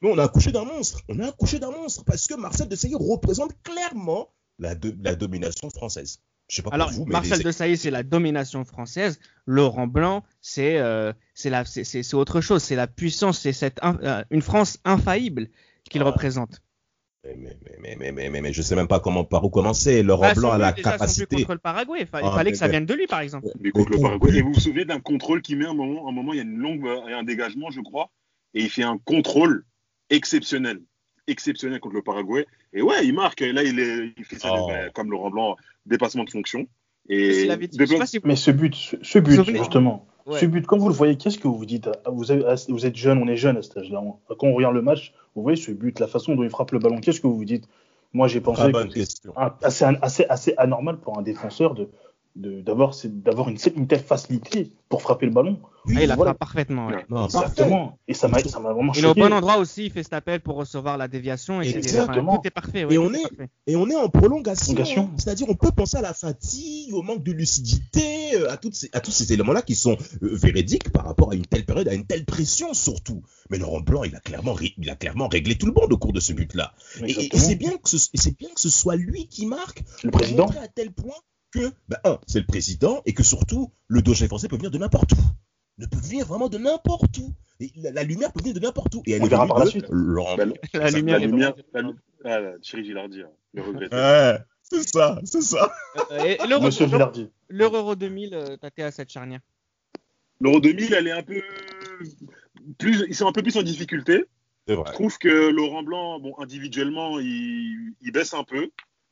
on 0.01 0.17
a 0.17 0.23
accouché 0.23 0.51
d'un 0.51 0.65
monstre. 0.65 1.01
On 1.07 1.19
a 1.19 1.27
accouché 1.27 1.59
d'un 1.59 1.71
monstre. 1.71 2.03
Parce 2.03 2.27
que 2.27 2.35
Marcel 2.35 2.67
Desailly 2.67 2.95
représente 2.95 3.53
clairement 3.63 4.33
la, 4.57 4.75
la 5.01 5.15
domination 5.15 5.69
française. 5.69 6.19
Je 6.49 6.55
sais 6.57 6.61
pas 6.63 6.71
Alors, 6.71 6.87
pour 6.89 6.97
vous, 6.99 7.05
mais 7.05 7.11
Marcel 7.13 7.37
les- 7.37 7.43
de 7.43 7.51
Sailly, 7.51 7.77
c'est 7.77 7.91
la 7.91 8.01
domination 8.03 8.65
française. 8.65 9.19
Laurent 9.45 9.85
Blanc, 9.87 10.23
c'est 10.41 10.77
euh, 10.79 11.13
c'est 11.35 11.49
la- 11.51 11.63
c'est- 11.65 11.83
c'est- 11.83 12.01
c'est 12.03 12.15
autre 12.15 12.41
chose. 12.41 12.63
C'est 12.63 12.75
la 12.75 12.87
puissance, 12.87 13.39
c'est 13.39 13.53
cette 13.53 13.79
euh, 13.83 14.23
une 14.31 14.41
France 14.41 14.79
infaillible 14.83 15.49
qu'il 15.89 16.01
Ah. 16.01 16.05
représente. 16.05 16.61
mais, 17.23 17.35
mais, 17.37 17.57
mais, 17.81 17.95
mais, 17.99 18.11
mais, 18.13 18.29
mais, 18.29 18.41
mais 18.41 18.53
je 18.53 18.61
sais 18.61 18.75
même 18.75 18.87
pas 18.87 18.99
comment 19.01 19.23
par 19.25 19.43
où 19.43 19.49
commencer. 19.49 20.01
Laurent 20.03 20.21
Bah, 20.29 20.33
Blanc 20.35 20.51
a 20.51 20.57
la 20.57 20.71
déjà, 20.71 20.91
capacité. 20.91 21.35
contre 21.35 21.53
le 21.53 21.59
Paraguay. 21.59 21.99
Il 22.01 22.07
Ah, 22.13 22.31
fallait 22.31 22.45
mais- 22.45 22.51
que 22.53 22.57
ça 22.57 22.65
mais- 22.65 22.71
vienne 22.71 22.85
de 22.85 22.93
lui, 22.95 23.05
par 23.07 23.19
exemple. 23.19 23.47
Mais 23.59 23.69
contre 23.71 23.89
le 23.91 23.95
pour 23.97 24.05
Paraguay, 24.05 24.37
et 24.37 24.41
vous 24.41 24.53
vous 24.53 24.59
souvenez 24.59 24.85
d'un 24.85 24.99
contrôle 25.01 25.41
qu'il 25.43 25.57
met 25.57 25.65
un 25.65 25.73
moment, 25.73 26.07
un 26.07 26.11
moment, 26.13 26.31
il 26.33 26.37
y 26.37 26.39
a 26.39 26.43
une 26.43 26.57
longue, 26.57 26.87
il 27.05 27.11
y 27.11 27.13
a 27.13 27.17
un 27.19 27.23
dégagement, 27.23 27.69
je 27.71 27.81
crois, 27.81 28.09
et 28.55 28.63
il 28.63 28.69
fait 28.69 28.83
un 28.83 28.97
contrôle 28.97 29.65
exceptionnel, 30.09 30.79
exceptionnel 31.29 31.79
contre 31.79 31.95
le 31.95 32.01
Paraguay. 32.01 32.45
Et 32.73 32.81
ouais, 32.81 33.05
il 33.05 33.13
marque. 33.13 33.41
Et 33.41 33.51
là, 33.53 33.63
il, 33.63 33.79
est, 33.79 34.13
il 34.17 34.23
fait 34.25 34.37
ça 34.39 34.49
Oh. 34.53 34.67
bah, 34.67 34.89
comme 34.93 35.11
Laurent 35.11 35.29
Blanc, 35.29 35.55
dépassement 35.85 36.23
de 36.23 36.29
fonction. 36.29 36.67
Et 37.07 37.47
dit- 37.67 37.77
si 38.07 38.19
vous- 38.19 38.27
Mais 38.27 38.35
ce 38.35 38.51
but, 38.51 38.75
ce, 38.75 38.95
ce 39.01 39.19
but, 39.19 39.35
justement, 39.57 40.05
Ouais. 40.27 40.39
ce 40.39 40.45
but, 40.45 40.65
quand 40.67 40.77
vous 40.77 40.89
le 40.89 40.93
voyez, 40.93 41.15
qu'est-ce 41.15 41.39
que 41.39 41.47
vous 41.47 41.57
vous 41.57 41.65
dites 41.65 41.89
vous, 42.05 42.31
avez- 42.31 42.43
vous 42.67 42.85
êtes 42.85 42.95
jeune, 42.95 43.17
on 43.17 43.27
est 43.27 43.35
jeune 43.37 43.57
à 43.57 43.61
cet 43.63 43.77
âge-là. 43.77 44.01
Quand 44.27 44.47
on 44.47 44.53
regarde 44.53 44.75
le 44.75 44.81
match, 44.83 45.13
vous 45.35 45.41
voyez 45.41 45.57
ce 45.59 45.71
but, 45.71 45.99
la 45.99 46.07
façon 46.07 46.35
dont 46.35 46.43
il 46.43 46.49
frappe 46.51 46.71
le 46.71 46.79
ballon, 46.79 46.99
qu'est-ce 46.99 47.19
que 47.19 47.25
vous 47.27 47.35
vous 47.37 47.45
dites? 47.45 47.67
Moi, 48.13 48.27
j'ai 48.27 48.41
pensé 48.41 48.71
Très 48.71 48.87
que 48.89 49.03
c'est 49.05 49.29
assez, 49.61 49.85
assez, 50.01 50.25
assez 50.29 50.53
anormal 50.57 50.97
pour 50.99 51.17
un 51.17 51.21
défenseur 51.23 51.73
de- 51.73 51.89
d'avoir 52.39 52.93
c'est- 52.93 53.09
d'avoir 53.21 53.49
une, 53.49 53.57
une 53.75 53.87
telle 53.87 53.99
facilité 54.03 54.71
pour 54.87 55.01
frapper 55.01 55.25
le 55.27 55.31
ballon. 55.31 55.59
Ah, 55.95 56.03
il 56.03 56.11
a 56.11 56.15
Voilà. 56.15 56.31
frappé 56.31 56.37
parfaitement. 56.39 56.87
ouais. 56.87 57.05
Non, 57.09 57.27
c'est 57.29 57.33
parfait. 57.39 57.51
Exactement. 57.51 57.99
Et 58.07 58.13
ça 58.13 58.27
m'a 58.27 58.39
ça 58.39 58.59
m'a 58.59 58.73
vraiment 58.73 58.93
Il 58.93 59.03
est 59.03 59.07
au 59.07 59.13
bon 59.13 59.31
endroit 59.33 59.57
aussi, 59.57 59.85
il 59.85 59.91
fait 59.91 60.03
cet 60.03 60.13
appel 60.13 60.39
pour 60.41 60.55
recevoir 60.55 60.97
la 60.97 61.07
déviation. 61.07 61.61
Et 61.61 61.69
c'est- 61.71 61.77
Exactement. 61.77 62.33
enfin, 62.33 62.41
tout 62.41 62.47
est 62.47 62.51
parfait. 62.51 62.85
ouais, 62.85 62.93
Et 62.95 62.97
on 62.97 63.13
est 63.13 63.17
est- 63.19 63.21
parfait. 63.21 63.49
Et 63.67 63.75
on 63.75 63.87
est 63.89 63.95
en 63.95 64.09
prolongation. 64.09 64.73
Prolongation. 64.73 65.09
C'est-à-dire, 65.17 65.47
on 65.49 65.55
peut 65.55 65.71
penser 65.71 65.97
à 65.97 66.01
la 66.01 66.13
fatigue, 66.13 66.93
au 66.93 67.01
manque 67.01 67.23
de 67.23 67.31
lucidité, 67.31 68.35
euh, 68.35 68.51
à, 68.51 68.57
toutes 68.57 68.75
ces, 68.75 68.89
à 68.93 68.99
tous 68.99 69.11
ces 69.11 69.31
éléments-là 69.33 69.61
qui 69.61 69.75
sont 69.75 69.93
euh, 70.23 70.29
véridiques 70.35 70.91
par 70.91 71.05
rapport 71.05 71.31
à 71.31 71.35
une 71.35 71.45
telle 71.45 71.65
période, 71.65 71.87
à 71.87 71.93
une 71.93 72.05
telle 72.05 72.25
pression 72.25 72.73
surtout. 72.73 73.21
Mais 73.49 73.57
Laurent 73.57 73.81
Blanc, 73.81 74.03
il 74.03 74.15
a 74.15 74.19
clairement, 74.19 74.53
ré- 74.53 74.73
il 74.77 74.89
a 74.89 74.95
clairement 74.95 75.27
réglé 75.27 75.55
tout 75.55 75.65
le 75.65 75.73
monde 75.73 75.91
au 75.93 75.97
cours 75.97 76.13
de 76.13 76.19
ce 76.19 76.33
but-là. 76.33 76.73
Et, 77.05 77.29
c'est 77.37 77.55
bien, 77.55 77.71
que 77.77 77.89
ce- 77.89 78.29
bien 78.31 78.49
que 78.53 78.59
ce 78.61 78.69
soit 78.69 78.95
lui 78.95 79.27
qui 79.27 79.45
marque. 79.45 79.83
Le 80.03 80.11
président. 80.11 80.45
montrer 80.45 80.59
à 80.59 80.67
tel 80.67 80.91
point 80.91 81.15
que, 81.51 81.71
ben, 81.87 81.97
un, 82.03 82.19
c'est 82.27 82.39
le 82.39 82.45
président, 82.45 83.01
et 83.05 83.13
que 83.13 83.23
surtout, 83.23 83.71
le 83.87 84.01
danger 84.01 84.27
français 84.27 84.47
peut 84.47 84.55
venir 84.57 84.71
de 84.71 84.77
n'importe 84.77 85.13
où. 85.13 85.21
Ne 85.77 85.85
peut 85.85 85.97
venir 85.97 86.25
vraiment 86.25 86.49
de 86.49 86.57
n'importe 86.57 87.17
où. 87.19 87.33
Et 87.59 87.71
la, 87.77 87.91
la 87.91 88.03
lumière 88.03 88.33
peut 88.33 88.41
venir 88.41 88.53
de 88.53 88.59
n'importe 88.59 88.95
où. 88.95 89.03
Et 89.05 89.13
elle 89.13 89.23
On 89.23 89.25
est 89.25 89.29
verra 89.29 89.47
par 89.47 89.59
la 89.59 89.65
suite. 89.65 89.85
Bah. 89.89 90.35
La 90.73 90.89
lumière 90.91 91.19
la 91.19 91.25
lumière, 91.25 91.53
la, 91.73 91.81
ah, 92.25 92.39
là, 92.39 92.53
Thierry 92.61 92.85
Gilardi, 92.85 93.21
hein, 93.21 93.29
le 93.53 93.61
regretté. 93.61 93.95
Ouais, 93.95 94.37
c'est 94.63 94.87
ça, 94.87 95.19
c'est 95.23 95.41
ça. 95.41 95.71
Euh, 96.11 96.23
et 96.23 96.37
l'Euro 96.47 96.65
Monsieur 96.65 96.87
Gilardi. 96.87 97.29
l'Euro 97.47 97.95
2000, 97.95 98.33
euh, 98.33 98.57
t'as 98.57 98.85
à 98.85 98.91
cette 98.91 99.09
charnière. 99.09 99.39
L'Euro 100.41 100.59
2000, 100.59 100.93
elle 100.93 101.07
est 101.07 101.11
un 101.11 101.23
peu 101.23 101.41
plus, 102.77 103.05
ils 103.07 103.15
sont 103.15 103.27
un 103.27 103.31
peu 103.31 103.41
plus 103.41 103.57
en 103.57 103.63
difficulté. 103.63 104.25
Je 104.67 104.75
trouve 104.93 105.17
que 105.17 105.49
Laurent 105.49 105.81
Blanc, 105.81 106.19
bon, 106.19 106.35
individuellement, 106.37 107.19
il, 107.19 107.93
il 108.01 108.11
baisse 108.11 108.33
un 108.33 108.43
peu. 108.43 108.69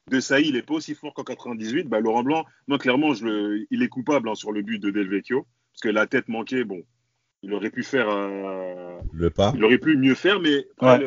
De 0.09 0.19
Saï, 0.19 0.47
il 0.47 0.55
est 0.55 0.61
pas 0.65 0.75
aussi 0.75 0.95
fort 0.95 1.13
qu'en 1.13 1.23
98. 1.23 1.87
Bah, 1.87 1.99
Laurent 1.99 2.23
Blanc, 2.23 2.45
moi, 2.67 2.77
clairement, 2.77 3.13
je 3.13 3.25
le- 3.25 3.67
il 3.71 3.83
est 3.83 3.89
coupable 3.89 4.29
hein, 4.29 4.35
sur 4.35 4.51
le 4.51 4.61
but 4.61 4.79
de 4.79 4.89
Del 4.89 5.09
Vecchio. 5.09 5.45
Parce 5.73 5.81
que 5.81 5.89
la 5.89 6.07
tête 6.07 6.27
manquait, 6.29 6.63
bon, 6.63 6.81
il 7.43 7.53
aurait 7.53 7.69
pu 7.69 7.83
faire, 7.83 8.09
euh, 8.09 8.97
Le 9.11 9.29
pas. 9.29 9.51
il 9.55 9.63
aurait 9.63 9.77
pu 9.77 9.97
mieux 9.97 10.15
faire, 10.15 10.39
mais 10.39 10.65
Ouais. 10.81 10.99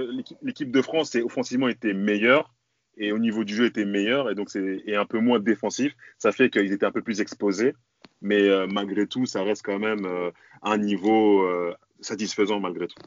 l'équipe- 0.42 0.70
de 0.70 0.82
France, 0.82 1.10
c'est- 1.10 1.22
offensivement, 1.22 1.68
était 1.68 1.94
meilleure. 1.94 2.52
Et 2.98 3.12
au 3.12 3.18
niveau 3.18 3.44
du 3.44 3.54
jeu, 3.54 3.64
était 3.66 3.86
meilleur. 3.86 4.30
Et 4.30 4.34
donc, 4.34 4.50
c'est 4.50 4.94
un 4.94 5.06
peu 5.06 5.18
moins 5.20 5.38
défensif. 5.40 5.94
Ça 6.18 6.32
fait 6.32 6.50
qu'ils 6.50 6.70
étaient 6.72 6.84
un 6.84 6.92
peu 6.92 7.00
plus 7.02 7.20
exposés. 7.22 7.72
Mais 8.20 8.42
euh, 8.48 8.66
malgré 8.66 9.06
tout, 9.06 9.24
ça 9.24 9.42
reste 9.42 9.62
quand 9.64 9.78
même 9.78 10.04
euh, 10.04 10.30
un 10.62 10.76
niveau 10.76 11.42
euh, 11.44 11.72
satisfaisant, 12.00 12.60
malgré 12.60 12.86
tout. 12.88 13.00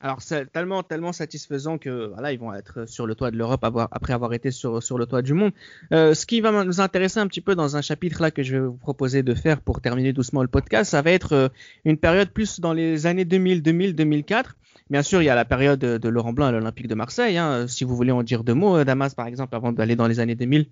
Alors 0.00 0.22
c'est 0.22 0.46
tellement 0.52 0.84
tellement 0.84 1.12
satisfaisant 1.12 1.76
que 1.76 2.06
voilà 2.12 2.32
ils 2.32 2.38
vont 2.38 2.54
être 2.54 2.88
sur 2.88 3.04
le 3.04 3.16
toit 3.16 3.32
de 3.32 3.36
l'Europe 3.36 3.64
après 3.90 4.12
avoir 4.12 4.32
été 4.32 4.52
sur 4.52 4.80
sur 4.80 4.96
le 4.96 5.06
toit 5.06 5.22
du 5.22 5.34
monde. 5.34 5.50
Euh, 5.92 6.14
ce 6.14 6.24
qui 6.24 6.40
va 6.40 6.64
nous 6.64 6.80
intéresser 6.80 7.18
un 7.18 7.26
petit 7.26 7.40
peu 7.40 7.56
dans 7.56 7.76
un 7.76 7.82
chapitre 7.82 8.22
là 8.22 8.30
que 8.30 8.44
je 8.44 8.56
vais 8.56 8.60
vous 8.64 8.76
proposer 8.76 9.24
de 9.24 9.34
faire 9.34 9.60
pour 9.60 9.80
terminer 9.80 10.12
doucement 10.12 10.42
le 10.42 10.48
podcast, 10.48 10.92
ça 10.92 11.02
va 11.02 11.10
être 11.10 11.32
euh, 11.32 11.48
une 11.84 11.98
période 11.98 12.30
plus 12.30 12.60
dans 12.60 12.72
les 12.72 13.06
années 13.06 13.24
2000, 13.24 13.60
2000, 13.60 13.96
2004. 13.96 14.56
Bien 14.88 15.02
sûr, 15.02 15.20
il 15.20 15.24
y 15.24 15.30
a 15.30 15.34
la 15.34 15.44
période 15.44 15.80
de, 15.80 15.98
de 15.98 16.08
Laurent 16.08 16.32
Blanc 16.32 16.46
à 16.46 16.52
l'Olympique 16.52 16.86
de 16.86 16.94
Marseille. 16.94 17.36
Hein, 17.36 17.66
si 17.66 17.84
vous 17.84 17.96
voulez 17.96 18.12
en 18.12 18.22
dire 18.22 18.44
deux 18.44 18.54
mots, 18.54 18.78
euh, 18.78 18.84
Damas 18.84 19.14
par 19.14 19.26
exemple, 19.26 19.56
avant 19.56 19.72
d'aller 19.72 19.96
dans 19.96 20.06
les 20.06 20.20
années 20.20 20.36
2000. 20.36 20.66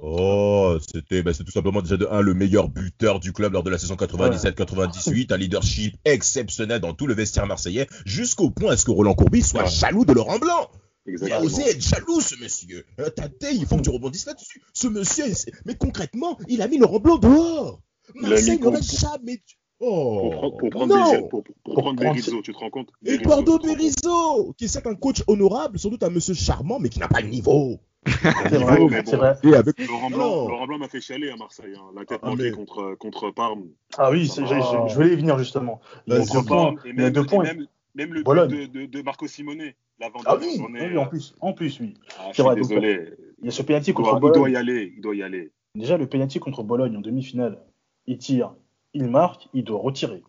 Oh, 0.00 0.78
c'était 0.80 1.22
c'est 1.32 1.42
tout 1.44 1.50
simplement 1.50 1.82
déjà 1.82 1.96
de 1.96 2.06
un 2.10 2.20
le 2.20 2.32
meilleur 2.32 2.68
buteur 2.68 3.18
du 3.18 3.32
club 3.32 3.52
lors 3.54 3.64
de 3.64 3.70
la 3.70 3.78
saison 3.78 3.96
97-98, 3.96 5.32
un 5.32 5.36
leadership 5.36 5.96
exceptionnel 6.04 6.80
dans 6.80 6.94
tout 6.94 7.06
le 7.08 7.14
vestiaire 7.14 7.46
marseillais, 7.46 7.88
jusqu'au 8.06 8.50
point 8.50 8.72
à 8.72 8.76
ce 8.76 8.84
que 8.84 8.92
Roland 8.92 9.14
Courbis 9.14 9.42
soit 9.42 9.64
jaloux 9.66 10.04
de 10.04 10.12
Laurent 10.12 10.38
Blanc. 10.38 10.70
Il 11.06 11.10
a 11.10 11.12
Exactement. 11.14 11.46
osé 11.46 11.62
être 11.70 11.80
jaloux, 11.82 12.20
ce 12.20 12.36
monsieur. 12.40 12.84
Euh, 13.00 13.08
Tate, 13.10 13.46
il 13.52 13.66
faut 13.66 13.76
que 13.76 13.82
tu 13.82 13.90
rebondisses 13.90 14.26
là-dessus. 14.26 14.62
Ce 14.74 14.86
monsieur, 14.88 15.24
mais 15.64 15.74
concrètement, 15.74 16.38
il 16.48 16.62
a 16.62 16.68
mis 16.68 16.78
Laurent 16.78 17.00
Blanc 17.00 17.16
dehors. 17.18 17.80
Marseille 18.14 18.58
n'aurait 18.60 18.82
jamais 18.82 19.36
dû. 19.36 19.54
Oh, 19.80 20.20
Pour, 20.20 20.30
prendre- 20.32 20.56
pour 20.58 20.70
prendre, 20.70 20.96
non. 20.96 21.04
Berizzo, 21.10 21.28
pour, 21.28 21.74
prendre 21.74 22.00
Berizzo, 22.00 22.42
tu 22.42 22.52
te 22.52 22.58
rends 22.58 22.70
compte? 22.70 22.88
Compte? 23.24 23.62
Berizzo, 23.62 24.52
qui 24.58 24.64
est 24.64 24.68
certes 24.68 24.86
un 24.88 24.96
coach 24.96 25.22
honorable, 25.28 25.78
sans 25.78 25.88
doute 25.88 26.02
un 26.02 26.10
monsieur 26.10 26.34
charmant, 26.34 26.78
mais 26.80 26.88
qui 26.88 26.98
n'a 26.98 27.08
pas 27.08 27.20
le 27.20 27.28
niveau. 27.28 27.80
C'est 28.06 28.58
vrai, 28.58 28.78
bon. 28.78 28.88
vrai. 28.88 29.36
Et 29.42 29.54
avec 29.54 29.86
Laurent. 29.86 30.08
Blanc, 30.10 30.48
Laurent 30.48 30.66
Blanc 30.66 30.78
m'a 30.78 30.88
fait 30.88 31.00
chialer 31.00 31.30
à 31.30 31.36
Marseille. 31.36 31.74
hein. 31.76 31.90
La 31.94 32.04
tête 32.04 32.20
Ah, 32.22 32.30
manquée 32.30 32.44
mais- 32.44 32.50
contre, 32.52 32.94
contre 32.98 33.30
Parme. 33.30 33.64
Ah 33.96 34.10
oui, 34.10 34.26
va. 34.38 34.86
je, 34.88 34.94
voulais 34.94 35.12
y 35.12 35.16
venir 35.16 35.38
justement. 35.38 35.80
Contre. 36.08 36.46
Parme, 36.46 36.78
et 36.84 36.90
Il 36.90 36.96
y 36.96 37.00
a 37.00 37.02
même, 37.04 37.12
deux 37.12 37.24
points. 37.26 37.44
même, 37.44 37.66
même 37.94 38.08
le 38.14 38.20
but 38.20 38.24
Bologne. 38.24 38.50
de, 38.50 38.66
de, 38.66 38.86
de 38.86 39.02
Marco 39.02 39.26
Simone, 39.26 39.60
Ah 39.60 39.72
l'avant-dernière 40.00 40.40
oui, 40.40 40.78
oui, 40.92 40.98
en 40.98 41.06
plus, 41.06 41.34
en 41.40 41.52
plus, 41.52 41.80
oui. 41.80 41.94
Ah, 42.18 42.22
je 42.22 42.26
C'est 42.28 42.32
suis 42.34 42.42
vrai, 42.42 42.56
donc, 42.56 42.68
désolé. 42.68 43.10
Il 43.40 43.44
y 43.46 43.48
a 43.48 43.50
ce 43.52 43.62
penalty 43.62 43.90
Il 43.90 43.94
contre 43.94 44.10
doit, 44.10 44.18
il 44.18 44.20
doit 44.22 44.30
Bologne. 44.32 44.52
y 44.52 44.56
aller. 44.56 44.92
Il 44.96 45.00
doit 45.00 45.14
y 45.16 45.22
aller. 45.22 45.52
Déjà, 45.74 45.96
le 45.96 46.06
penalty 46.06 46.38
contre 46.40 46.62
Bologne 46.62 46.96
en 46.96 47.00
demi-finale, 47.00 47.58
il 48.06 48.18
tire, 48.18 48.54
il 48.94 49.08
marque, 49.08 49.48
il 49.54 49.64
doit 49.64 49.78
retirer. 49.80 50.22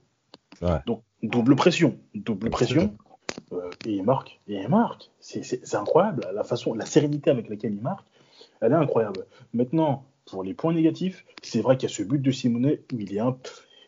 Ouais. 0.62 0.80
Donc, 0.86 1.02
double 1.24 1.56
pression. 1.56 1.98
Double 2.14 2.50
pression. 2.50 2.96
Euh, 3.54 3.70
et 3.86 3.92
il 3.94 4.04
marque. 4.04 4.40
Et 4.48 4.56
il 4.62 4.68
marque. 4.70 5.10
C'est- 5.20 5.44
C'est 5.44 5.66
c'est 5.66 5.78
incroyable. 5.78 6.28
La 6.34 6.44
façon, 6.44 6.74
la 6.74 6.86
sérénité 6.86 7.30
avec 7.30 7.50
laquelle 7.50 7.74
il 7.74 7.82
marque, 7.82 8.06
elle 8.62 8.72
est 8.72 8.76
incroyable. 8.76 9.26
Maintenant, 9.54 10.06
pour 10.26 10.44
les 10.44 10.54
points 10.54 10.74
négatifs, 10.74 11.26
c'est 11.42 11.62
vrai 11.62 11.78
qu'il 11.78 11.90
y 11.90 11.92
a 11.92 11.96
ce 11.96 12.04
but 12.04 12.22
de 12.22 12.32
Simonet 12.32 12.82
où 12.94 13.00
il 13.00 13.16
est 13.16 13.20
un 13.20 13.36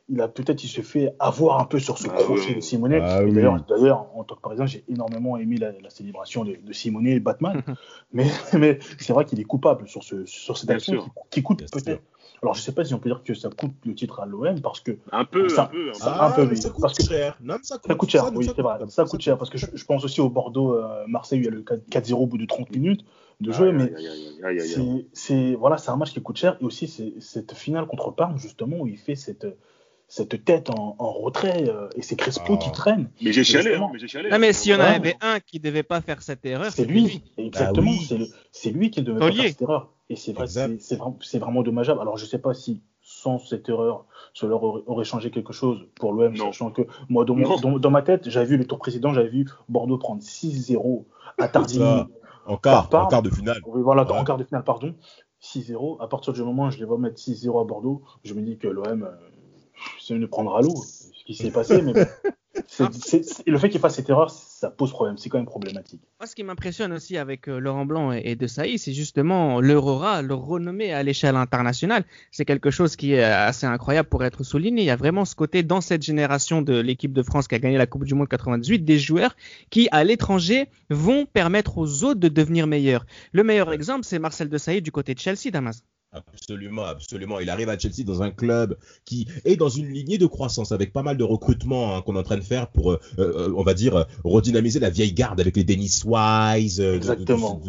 il 0.10 0.20
a 0.20 0.28
peut-être 0.28 0.62
il 0.62 0.68
se 0.68 0.82
fait 0.82 1.14
avoir 1.20 1.62
un 1.62 1.66
peu 1.66 1.80
sur 1.80 1.98
ce 1.98 2.08
Ah 2.10 2.14
crochet 2.16 2.48
oui. 2.50 2.56
de 2.56 2.60
Simonet. 2.60 3.00
Ah 3.02 3.24
oui. 3.24 3.32
D'ailleurs, 3.32 3.64
d'ailleurs, 3.70 4.08
en 4.18 4.26
tant 4.26 4.36
que 4.36 4.42
parisien, 4.42 4.66
j'ai 4.66 4.84
énormément 4.90 5.38
aimé 5.38 5.56
la, 5.56 5.72
la 5.80 5.90
célébration 5.90 6.44
de, 6.44 6.58
de 6.62 6.74
Simonet 6.74 7.12
et 7.12 7.20
Batman. 7.22 7.62
mais 8.12 8.26
mais 8.54 8.80
c'est 9.00 9.14
vrai 9.14 9.24
qu'il 9.24 9.40
est 9.40 9.46
coupable 9.46 9.88
sur, 9.88 10.04
ce, 10.04 10.26
sur 10.26 10.58
cette 10.58 10.70
action 10.70 11.04
qui, 11.04 11.10
qui 11.30 11.44
coûte 11.44 11.60
Bien 11.60 11.68
peut-être. 11.72 12.02
Alors, 12.44 12.56
je 12.56 12.62
sais 12.62 12.72
pas 12.72 12.84
si 12.84 12.94
on 12.96 13.00
peut 13.00 13.10
dire 13.10 13.22
que 13.24 13.34
ça 13.36 13.50
coûte 13.50 13.74
le 13.86 13.94
titre 13.94 14.20
à 14.20 14.26
l'OM 14.26 14.60
parce 14.62 14.80
que 14.80 14.98
Un 15.12 15.26
peu, 15.26 15.48
Ça- 15.48 15.64
un 15.64 15.66
peu. 15.68 15.90
un 15.90 15.92
peu. 15.92 15.94
ça- 15.94 16.10
un 16.26 16.30
peu, 16.32 16.42
Ah, 16.42 16.46
mais 16.46 16.52
oui, 16.52 16.58
ça 16.58 16.70
coûte 16.72 16.82
parce 16.82 16.98
que- 16.98 17.04
cher. 17.04 17.38
Non, 17.42 17.58
ça 17.62 17.76
coûte, 17.78 17.88
ça 17.88 17.96
coûte 17.96 18.10
cher. 18.10 18.24
ça, 18.24 18.32
oui, 18.34 18.46
c'est 18.56 18.62
vrai. 18.62 18.74
Ça 18.90 19.06
coûte 19.06 19.22
cher 19.22 19.38
parce 19.38 19.50
que 19.52 19.58
je, 19.60 19.68
je 19.74 19.86
pense 19.86 20.04
aussi 20.04 20.22
au 20.22 20.30
Bordeaux-Marseille 20.30 21.40
où 21.40 21.42
il 21.44 21.46
y 21.46 21.48
a 21.50 21.52
le 21.52 21.62
4-0 21.62 22.24
au 22.24 22.26
bout 22.28 22.38
de 22.40 22.46
30 22.46 22.72
minutes 22.72 23.06
de 23.42 23.52
jeu. 23.52 23.72
Mais 23.72 23.94
c'est 25.14 25.54
voilà, 25.56 25.78
c'est 25.78 25.92
un 25.92 25.98
match 25.98 26.14
qui 26.14 26.22
coûte 26.22 26.38
cher 26.38 26.58
et 26.62 26.64
aussi 26.66 26.88
c'est 26.88 27.14
cette 27.20 27.54
finale 27.54 27.86
contre 27.86 28.12
Parme 28.12 28.38
justement 28.38 28.78
où 28.80 28.88
il 28.88 28.98
fait 28.98 29.16
cette 29.16 29.48
cette 30.08 30.44
tête 30.44 30.70
en, 30.70 30.98
en 31.00 31.12
retrait 31.14 31.70
euh, 31.70 31.88
et 31.96 32.02
c'est 32.02 32.18
Crespo 32.18 32.56
Ah. 32.56 32.58
qui 32.58 32.70
traîne. 32.74 33.10
Mais 33.22 33.32
j'ai 33.32 33.46
chialé, 33.46 33.76
hein, 33.76 33.90
mais 33.94 34.00
j'ai 34.00 34.10
chialé. 34.10 34.30
Non 34.30 34.40
mais 34.40 34.52
s'il 34.52 34.74
y 34.74 34.76
en 34.76 34.80
avait 34.82 35.16
un 35.22 35.40
qui 35.40 35.60
devait 35.62 35.84
pas 35.84 36.02
faire 36.02 36.22
cette 36.22 36.46
erreur, 36.46 36.70
C'est 36.74 36.84
lui, 36.84 37.24
exactement. 37.38 37.92
Bah 37.92 37.98
oui. 38.20 38.30
C'est 38.52 38.72
lui 38.72 38.92
qui 38.92 39.04
devait 39.04 39.20
pas 39.20 39.32
faire 39.32 39.48
cette 39.48 39.62
erreur. 39.62 39.94
Et 40.12 40.15
c'est 40.17 40.34
vrai, 40.34 40.45
c'est 40.47 41.39
vraiment, 41.39 41.62
dommageable. 41.63 42.02
Alors 42.02 42.17
je 42.17 42.26
sais 42.26 42.38
pas 42.39 42.54
si 42.54 42.82
sans 43.02 43.39
cette 43.39 43.69
erreur, 43.69 44.06
cela 44.34 44.56
aurait, 44.56 44.82
aurait 44.86 45.06
changé 45.06 45.32
quelque 45.32 45.54
chose 45.54 45.88
pour 45.95 46.12
l'OM, 46.13 46.34
Non. 46.36 46.45
sachant 46.47 46.69
que 46.69 46.82
moi 47.10 47.24
dans, 47.26 47.36
mon- 47.36 47.47
Non. 47.47 47.56
dans- 47.60 47.80
dans 47.80 47.89
ma 47.91 48.02
tête, 48.02 48.30
j'avais 48.30 48.45
vu 48.45 48.58
le 48.58 48.65
tour 48.67 48.78
précédent, 48.78 49.13
j'avais 49.13 49.30
vu 49.30 49.47
Bordeaux 49.69 49.97
prendre 49.97 50.21
6-0 50.21 51.06
à 51.38 51.47
Tardini. 51.47 51.84
En 52.45 52.58
quart, 52.58 52.89
Par 52.89 53.06
en 53.06 53.08
quart 53.08 53.21
de 53.21 53.30
finale. 53.30 53.60
Voilà, 53.65 54.04
Ouais. 54.04 54.12
en 54.19 54.24
quart 54.26 54.38
de 54.38 54.43
finale, 54.43 54.63
pardon. 54.63 54.95
6-0. 55.39 55.97
À 56.02 56.08
partir 56.08 56.34
du 56.34 56.43
moment 56.43 56.65
où 56.65 56.71
je 56.71 56.78
les 56.80 56.86
vois 56.86 56.97
mettre 56.97 57.19
6-0 57.19 57.60
à 57.60 57.63
Bordeaux, 57.63 58.02
je 58.24 58.34
me 58.34 58.41
dis 58.41 58.58
que 58.58 58.67
l'OM, 58.67 59.04
euh, 59.04 60.15
ne 60.17 60.26
prendra 60.26 60.62
l'eau. 60.62 60.76
Ce 60.76 61.24
qui 61.24 61.36
s'est 61.36 61.52
passé, 61.52 61.82
mais 61.82 61.93
bon. 61.93 62.00
Le 63.47 63.58
fait 63.58 63.69
qu'il 63.69 63.80
fasse 63.80 63.95
cette 63.95 64.10
erreur, 64.10 64.30
ça 64.30 64.69
pose 64.69 64.91
problème. 64.91 65.17
C'est 65.17 65.30
quand 65.30 65.38
même 65.38 65.45
problématique. 65.45 66.02
Moi, 66.19 66.28
ce 66.28 66.36
qui 66.36 66.43
m'impressionne 66.43 66.93
aussi 66.93 67.17
avec 67.17 67.47
euh, 67.47 67.60
Laurent 67.60 67.86
Blanc 67.86 68.12
et, 68.12 68.21
et 68.26 68.36
De 68.36 68.47
c'est 68.47 68.93
justement 68.93 69.60
leur 69.60 70.21
leur 70.21 70.39
renommée 70.39 70.93
à 70.93 71.04
l'échelle 71.04 71.36
internationale. 71.36 72.04
C'est 72.32 72.45
quelque 72.45 72.71
chose 72.71 72.95
qui 72.95 73.13
est 73.13 73.24
assez 73.24 73.65
incroyable 73.65 74.10
pour 74.10 74.24
être 74.24 74.43
souligné. 74.43 74.84
Il 74.84 74.86
y 74.86 74.91
a 74.91 74.95
vraiment 74.95 75.26
ce 75.26 75.36
côté 75.36 75.63
dans 75.63 75.82
cette 75.82 76.04
génération 76.04 76.62
de 76.62 76.80
l'équipe 76.80 77.13
de 77.13 77.24
France 77.24 77.47
qui 77.47 77.56
a 77.56 77.60
gagné 77.60 77.78
la 77.78 77.88
Coupe 77.88 78.06
du 78.06 78.13
Monde 78.13 78.28
98, 78.28 78.86
des 78.86 79.00
joueurs 79.00 79.36
qui, 79.69 79.88
à 79.91 80.04
l'étranger, 80.04 80.69
vont 80.89 81.26
permettre 81.26 81.78
aux 81.78 82.04
autres 82.04 82.19
de 82.19 82.28
devenir 82.28 82.67
meilleurs. 82.67 83.06
Le 83.32 83.43
meilleur 83.43 83.71
exemple, 83.74 84.06
c'est 84.06 84.19
Marcel 84.19 84.50
De 84.50 84.80
du 84.80 84.91
côté 84.91 85.13
de 85.13 85.19
Chelsea, 85.19 85.52
Damas. 85.52 85.84
Absolument, 86.13 86.84
absolument. 86.84 87.39
Il 87.39 87.50
arrive 87.50 87.69
à 87.69 87.80
Chelsea 87.80 88.04
dans 88.06 88.21
un 88.21 88.32
club 88.32 88.78
qui 89.06 89.28
est 89.45 89.56
dans 89.56 89.69
une 89.69 89.88
lignée 89.88 90.17
de 90.17 90.26
croissance 90.26 90.74
avec 90.74 90.91
pas 90.91 91.04
mal 91.04 91.17
de 91.17 91.24
recrutements 91.24 91.95
hein, 91.95 92.02
qu'on 92.02 92.15
est 92.15 92.19
en 92.19 92.24
train 92.24 92.38
de 92.38 92.43
faire 92.43 92.67
pour, 92.67 92.91
euh, 92.91 93.00
euh, 93.19 93.54
on 93.56 93.63
va 93.63 93.74
dire, 93.74 94.06
redynamiser 94.26 94.80
la 94.80 94.89
vieille 94.89 95.13
garde 95.13 95.39
avec 95.39 95.56
les 95.56 95.63
Dennis 95.63 96.02
Wise. 96.06 96.82
Exactement. 96.82 97.62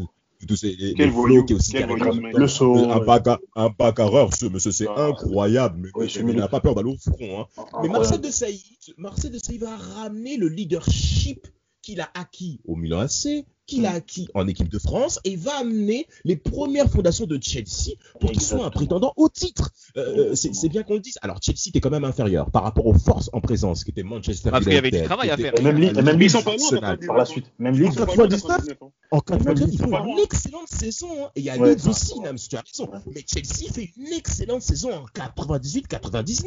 tous 0.48 0.57
ces, 0.57 0.76
quel 0.96 1.12
qui 1.46 1.52
est 1.52 1.57
aussi 1.57 1.76
le 1.78 2.48
saut, 2.48 2.90
un, 2.90 2.98
bac 3.05 3.28
un 3.55 3.70
bagarreur, 3.78 4.35
ce 4.35 4.46
monsieur, 4.46 4.72
c'est 4.72 4.88
ah, 4.88 5.07
incroyable. 5.07 5.92
Mais, 5.94 6.02
oui, 6.02 6.12
il 6.18 6.37
n'a 6.37 6.48
pas 6.48 6.59
peur 6.59 6.74
d'aller 6.74 6.90
au 6.90 6.96
front. 6.96 7.42
Hein. 7.42 7.64
Mais 7.83 7.88
Marcel 7.88 8.20
de 8.20 8.31
Sailly, 8.31 8.76
Marcel 8.96 9.31
de 9.31 9.38
Sailly 9.38 9.59
va 9.59 9.76
ramener 9.76 10.37
le 10.37 10.48
leadership 10.48 11.46
qu'il 11.81 12.00
a 12.00 12.11
acquis 12.14 12.61
au 12.64 12.74
Milan 12.74 13.00
AC, 13.00 13.44
qu'il 13.73 13.87
a 13.87 13.93
acquis 13.93 14.29
en 14.35 14.47
équipe 14.47 14.69
de 14.69 14.79
France 14.79 15.19
et 15.25 15.37
va 15.37 15.59
amener 15.59 16.07
les 16.25 16.37
premières 16.37 16.89
fondations 16.91 17.27
de 17.27 17.39
Chelsea 17.41 17.97
pour 18.21 18.31
qu'il 18.31 18.43
soit 18.43 18.65
un 18.65 18.71
prétendant 18.71 19.13
au 19.17 19.29
titre. 19.29 19.71
Euh, 19.97 20.35
c'est 20.35 20.69
bien 20.69 20.83
qu'on 20.83 20.95
le 20.95 21.01
dise. 21.01 21.19
Alors 21.23 21.39
Chelsea 21.41 21.69
était 21.69 21.81
quand 21.81 21.91
même 21.91 22.05
inférieur 22.05 22.51
par 22.51 22.65
rapport 22.65 22.87
aux 22.87 22.95
forces 22.95 23.31
en 23.33 23.41
présence 23.41 23.85
qui 23.85 23.91
étaient 23.91 24.03
Manchester 24.03 24.51
United. 24.51 24.51
Parce 24.51 24.65
qu'il 24.65 24.75
y 24.75 24.77
avait 24.77 24.91
du 24.91 25.03
travail 25.03 25.31
à 25.31 25.37
faire. 25.37 25.55
même 25.63 25.79
même 25.79 26.29
sont 26.29 26.43
pas 26.43 26.97
par 26.97 27.17
la 27.17 27.25
suite. 27.25 27.47
Même 27.59 27.75
en 27.75 27.91
99, 27.91 28.79
en 29.11 29.21
99, 29.21 29.69
ils 29.73 29.79
font 29.79 30.05
une 30.05 30.19
excellente 30.19 30.69
saison. 30.69 31.09
Hein. 31.25 31.31
Et 31.35 31.41
il 31.41 31.45
y 31.45 31.51
a 31.51 31.57
Leeds 31.57 31.89
aussi, 31.89 32.21
Nams, 32.21 32.39
tu 32.39 32.57
as 32.57 32.63
raison. 32.63 32.91
Mais 33.15 33.25
Chelsea 33.27 33.73
fait 33.73 33.91
une 33.97 34.13
excellente 34.13 34.63
saison 34.63 34.91
en 34.93 35.07
98-99. 35.07 36.45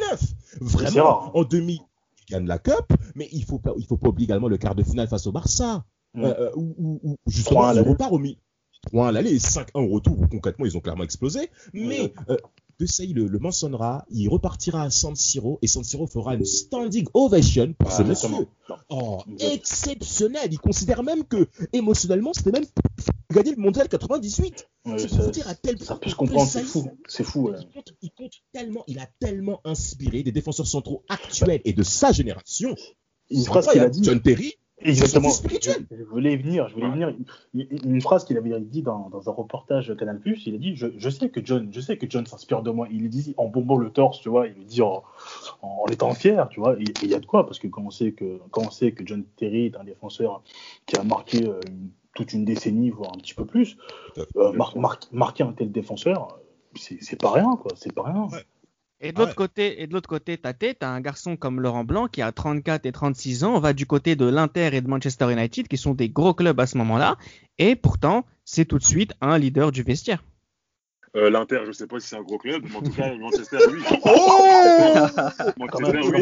Vraiment, 0.61 1.35
en 1.35 1.43
2000 1.43 1.79
gagne 2.29 2.47
la 2.47 2.57
Cup, 2.57 2.91
mais 3.13 3.29
il 3.31 3.45
faut 3.45 3.59
pas, 3.59 3.73
il 3.77 3.85
faut 3.85 3.97
pas 3.97 4.09
oublier 4.09 4.25
également 4.25 4.47
le 4.47 4.57
quart 4.57 4.73
de 4.73 4.83
finale 4.83 5.07
face 5.07 5.27
au 5.27 5.31
Barça, 5.31 5.83
mm. 6.15 6.23
euh, 6.23 6.33
euh, 6.39 6.51
où, 6.55 7.17
justement 7.27 7.71
il 7.71 7.79
repart 7.81 8.11
au 8.11 8.19
milieu. 8.19 8.37
3 8.87 9.07
à 9.07 9.11
l'aller 9.11 9.37
5-1 9.39 9.65
au 9.73 9.87
retour, 9.87 10.19
où 10.19 10.27
concrètement 10.27 10.65
ils 10.65 10.77
ont 10.77 10.79
clairement 10.79 11.03
explosé. 11.03 11.49
Mais 11.73 12.13
euh, 12.29 12.37
De 12.79 12.85
Sailly 12.85 13.13
le, 13.13 13.27
le, 13.27 13.39
mentionnera, 13.39 14.05
il 14.11 14.29
repartira 14.29 14.83
à 14.83 14.89
San 14.91 15.15
Siro 15.15 15.57
et 15.61 15.67
San 15.67 15.83
Siro 15.83 16.05
fera 16.05 16.35
une 16.35 16.45
standing 16.45 17.07
ovation 17.13 17.73
pour 17.73 17.91
ce 17.91 18.03
monsieur. 18.03 18.29
Oh, 18.89 19.23
exceptionnel. 19.39 20.49
Il 20.51 20.59
considère 20.59 21.01
même 21.01 21.23
que 21.23 21.47
émotionnellement 21.73 22.33
c'était 22.33 22.51
même 22.51 22.65
gagner 23.31 23.55
le 23.55 23.61
mondial 23.61 23.87
98. 23.89 24.67
c'est 24.97 25.07
pour 25.07 25.31
dire 25.31 25.47
à 25.47 25.55
tel 25.55 25.77
point. 25.77 25.85
Ça 25.85 25.95
peut 25.95 26.09
se 26.09 26.15
comprendre, 26.15 26.49
c'est 26.49 26.63
fou. 26.63 26.87
C'est 27.07 27.23
fou. 27.23 27.51
Il, 28.01 28.11
compte, 28.11 28.33
tellement, 28.53 28.83
il 28.87 28.99
a 28.99 29.07
tellement 29.19 29.61
inspiré 29.65 30.23
des 30.23 30.31
défenseurs 30.31 30.67
centraux 30.67 31.03
actuels 31.09 31.61
et 31.65 31.73
de 31.73 31.83
sa 31.83 32.11
génération. 32.11 32.75
Une 33.29 33.43
phrase 33.43 33.67
qu'il 33.67 33.81
a 33.81 33.89
dit. 33.89 34.03
John 34.03 34.21
Terry. 34.21 34.55
Exactement. 34.85 35.29
Je, 35.29 36.03
voulais 36.03 36.37
venir, 36.37 36.67
je 36.69 36.75
voulais 36.75 36.89
venir. 36.89 37.13
Une 37.53 38.01
phrase 38.01 38.25
qu'il 38.25 38.37
avait 38.37 38.59
dit 38.59 38.81
dans, 38.81 39.09
dans, 39.09 39.29
un 39.29 39.33
reportage 39.33 39.95
Canal+, 39.97 40.21
il 40.25 40.55
a 40.55 40.57
dit 40.57 40.75
je, 40.75 40.87
je, 40.97 41.09
sais 41.09 41.29
que 41.29 41.43
John, 41.43 41.69
je 41.71 41.79
sais 41.81 41.97
que 41.97 42.09
John 42.09 42.25
s'inspire 42.25 42.61
de 42.61 42.71
moi. 42.71 42.87
Il 42.91 43.03
le 43.03 43.09
dit 43.09 43.33
en 43.37 43.47
bombant 43.47 43.77
le 43.77 43.89
torse, 43.89 44.21
tu 44.21 44.29
vois. 44.29 44.47
Il 44.47 44.55
le 44.55 44.63
dit 44.63 44.81
en, 44.81 45.03
en, 45.61 45.85
étant 45.91 46.13
fier, 46.13 46.47
tu 46.49 46.59
vois. 46.59 46.79
Et 46.79 46.85
il 47.03 47.09
y 47.09 47.15
a 47.15 47.19
de 47.19 47.25
quoi 47.25 47.45
parce 47.45 47.59
que 47.59 47.67
quand 47.67 47.83
on 47.83 47.91
sait 47.91 48.11
que 48.11 48.39
quand 48.51 48.61
on 48.65 48.71
sait 48.71 48.91
que 48.91 49.05
John 49.05 49.23
Terry 49.35 49.67
est 49.67 49.75
un 49.75 49.83
défenseur 49.83 50.43
qui 50.85 50.97
a 50.97 51.03
marqué 51.03 51.47
euh, 51.47 51.59
une 51.67 51.89
toute 52.15 52.33
une 52.33 52.45
décennie, 52.45 52.89
voire 52.89 53.11
un 53.13 53.19
petit 53.19 53.35
peu 53.35 53.45
plus, 53.45 53.77
euh, 54.37 54.53
marquer 55.11 55.43
un 55.43 55.51
tel 55.51 55.71
défenseur, 55.71 56.39
c'est 56.75 57.21
pas 57.21 57.31
rien, 57.31 57.55
quoi. 57.61 57.73
C'est 57.75 57.93
pas 57.93 58.03
rien. 58.03 58.27
Et 59.01 59.11
de 59.11 59.19
l'autre 59.19 59.35
côté, 59.35 59.81
et 59.81 59.87
de 59.87 59.93
l'autre 59.93 60.07
côté, 60.09 60.37
t'as 60.37 60.53
as 60.81 60.87
un 60.87 61.01
garçon 61.01 61.35
comme 61.35 61.59
Laurent 61.59 61.83
Blanc 61.83 62.07
qui 62.07 62.21
a 62.21 62.31
34 62.31 62.85
et 62.85 62.91
36 62.91 63.43
ans, 63.43 63.55
on 63.55 63.59
va 63.59 63.73
du 63.73 63.85
côté 63.85 64.15
de 64.15 64.25
l'Inter 64.25 64.69
et 64.73 64.81
de 64.81 64.87
Manchester 64.87 65.31
United, 65.31 65.67
qui 65.67 65.77
sont 65.77 65.93
des 65.93 66.09
gros 66.09 66.33
clubs 66.33 66.59
à 66.59 66.65
ce 66.65 66.77
moment-là, 66.77 67.17
et 67.57 67.75
pourtant, 67.75 68.25
c'est 68.45 68.65
tout 68.65 68.77
de 68.77 68.83
suite 68.83 69.13
un 69.21 69.37
leader 69.37 69.71
du 69.71 69.83
vestiaire. 69.83 70.23
Euh, 71.15 71.29
L'Inter, 71.29 71.61
je 71.65 71.71
sais 71.71 71.87
pas 71.87 71.99
si 71.99 72.07
c'est 72.07 72.17
un 72.17 72.23
gros 72.23 72.37
club, 72.37 72.63
mais 72.69 72.75
en 72.75 72.81
tout 72.81 72.91
cas, 72.91 73.13
Manchester, 73.15 73.57
oui. 73.69 73.81
oh 74.05 75.07
Manchester, 75.57 75.99
oui. 76.03 76.21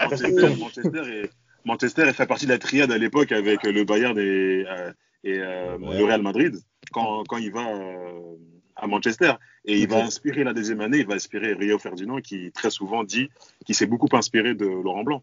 Manchester, 0.00 0.56
Manchester 0.56 1.02
est 1.10 1.30
Manchester 1.64 2.12
fait 2.12 2.26
partie 2.26 2.46
de 2.46 2.52
la 2.52 2.58
triade 2.58 2.92
à 2.92 2.98
l'époque 2.98 3.32
avec 3.32 3.62
le 3.62 3.84
Bayern 3.84 4.18
et, 4.18 4.64
euh, 4.68 4.92
et 5.24 5.38
euh, 5.38 5.78
le 5.78 6.04
Real 6.04 6.22
Madrid 6.22 6.56
quand, 6.92 7.24
quand 7.26 7.38
il 7.38 7.50
va 7.50 7.66
euh, 7.66 8.36
à 8.84 8.86
Manchester. 8.86 9.32
Et 9.64 9.80
il 9.80 9.88
va 9.88 10.04
inspirer 10.04 10.44
la 10.44 10.52
deuxième 10.52 10.80
année, 10.80 10.98
il 10.98 11.06
va 11.06 11.14
inspirer 11.14 11.54
Rio 11.54 11.78
Ferdinand 11.78 12.20
qui 12.20 12.52
très 12.52 12.70
souvent 12.70 13.02
dit 13.02 13.30
qu'il 13.64 13.74
s'est 13.74 13.86
beaucoup 13.86 14.08
inspiré 14.12 14.54
de 14.54 14.66
Laurent 14.66 15.02
Blanc. 15.02 15.22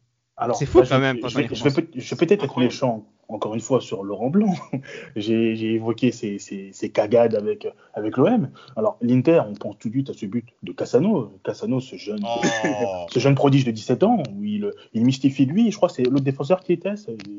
C'est 0.54 0.65
fou 0.65 0.82
quand 0.88 1.00
même. 1.00 1.17
Je, 1.24 1.30
je, 1.30 1.63
vais, 1.63 2.26
peut-être 2.26 2.44
être 2.44 2.60
méchant, 2.60 3.06
encore 3.28 3.54
une 3.54 3.62
fois, 3.62 3.80
sur 3.80 4.04
Laurent 4.04 4.30
Blanc. 4.30 4.54
j'ai 5.15 5.76
évoqué 5.76 6.12
ses, 6.12 6.91
cagades 6.94 7.36
avec, 7.36 7.67
avec 7.94 8.17
l'OM. 8.17 8.50
Alors, 8.76 8.98
l'Inter, 9.02 9.41
on 9.48 9.54
pense 9.54 9.78
tout 9.78 9.89
de 9.89 9.94
suite 9.94 10.10
à 10.10 10.13
ce 10.13 10.26
but 10.26 10.48
de 10.63 10.72
Cassano. 10.72 11.32
Cassano, 11.44 11.80
ce 11.80 11.96
jeune, 11.96 12.24
oh. 12.24 13.06
ce 13.12 13.20
jeune 13.20 13.36
prodige 13.36 13.65
de 13.65 13.72
17 13.72 14.04
ans, 14.04 14.24
où 14.36 14.44
il, 14.44 14.72
il 14.94 15.06
mystifie 15.06 15.46
lui. 15.46 15.72
Je 15.72 15.78
crois 15.78 15.89
que 15.89 15.96
c'est 15.96 16.04
l'autre 16.04 16.24
défenseur 16.24 16.62
qui 16.62 16.74
était, 16.74 16.96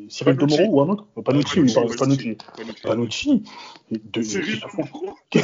Cyril 0.09 0.37
Tomoro 0.37 0.64
ou 0.70 0.81
un 0.81 0.88
autre 0.88 1.07
Panucci, 1.24 1.61
Panucci. 1.98 2.37
Panucci. 2.83 3.42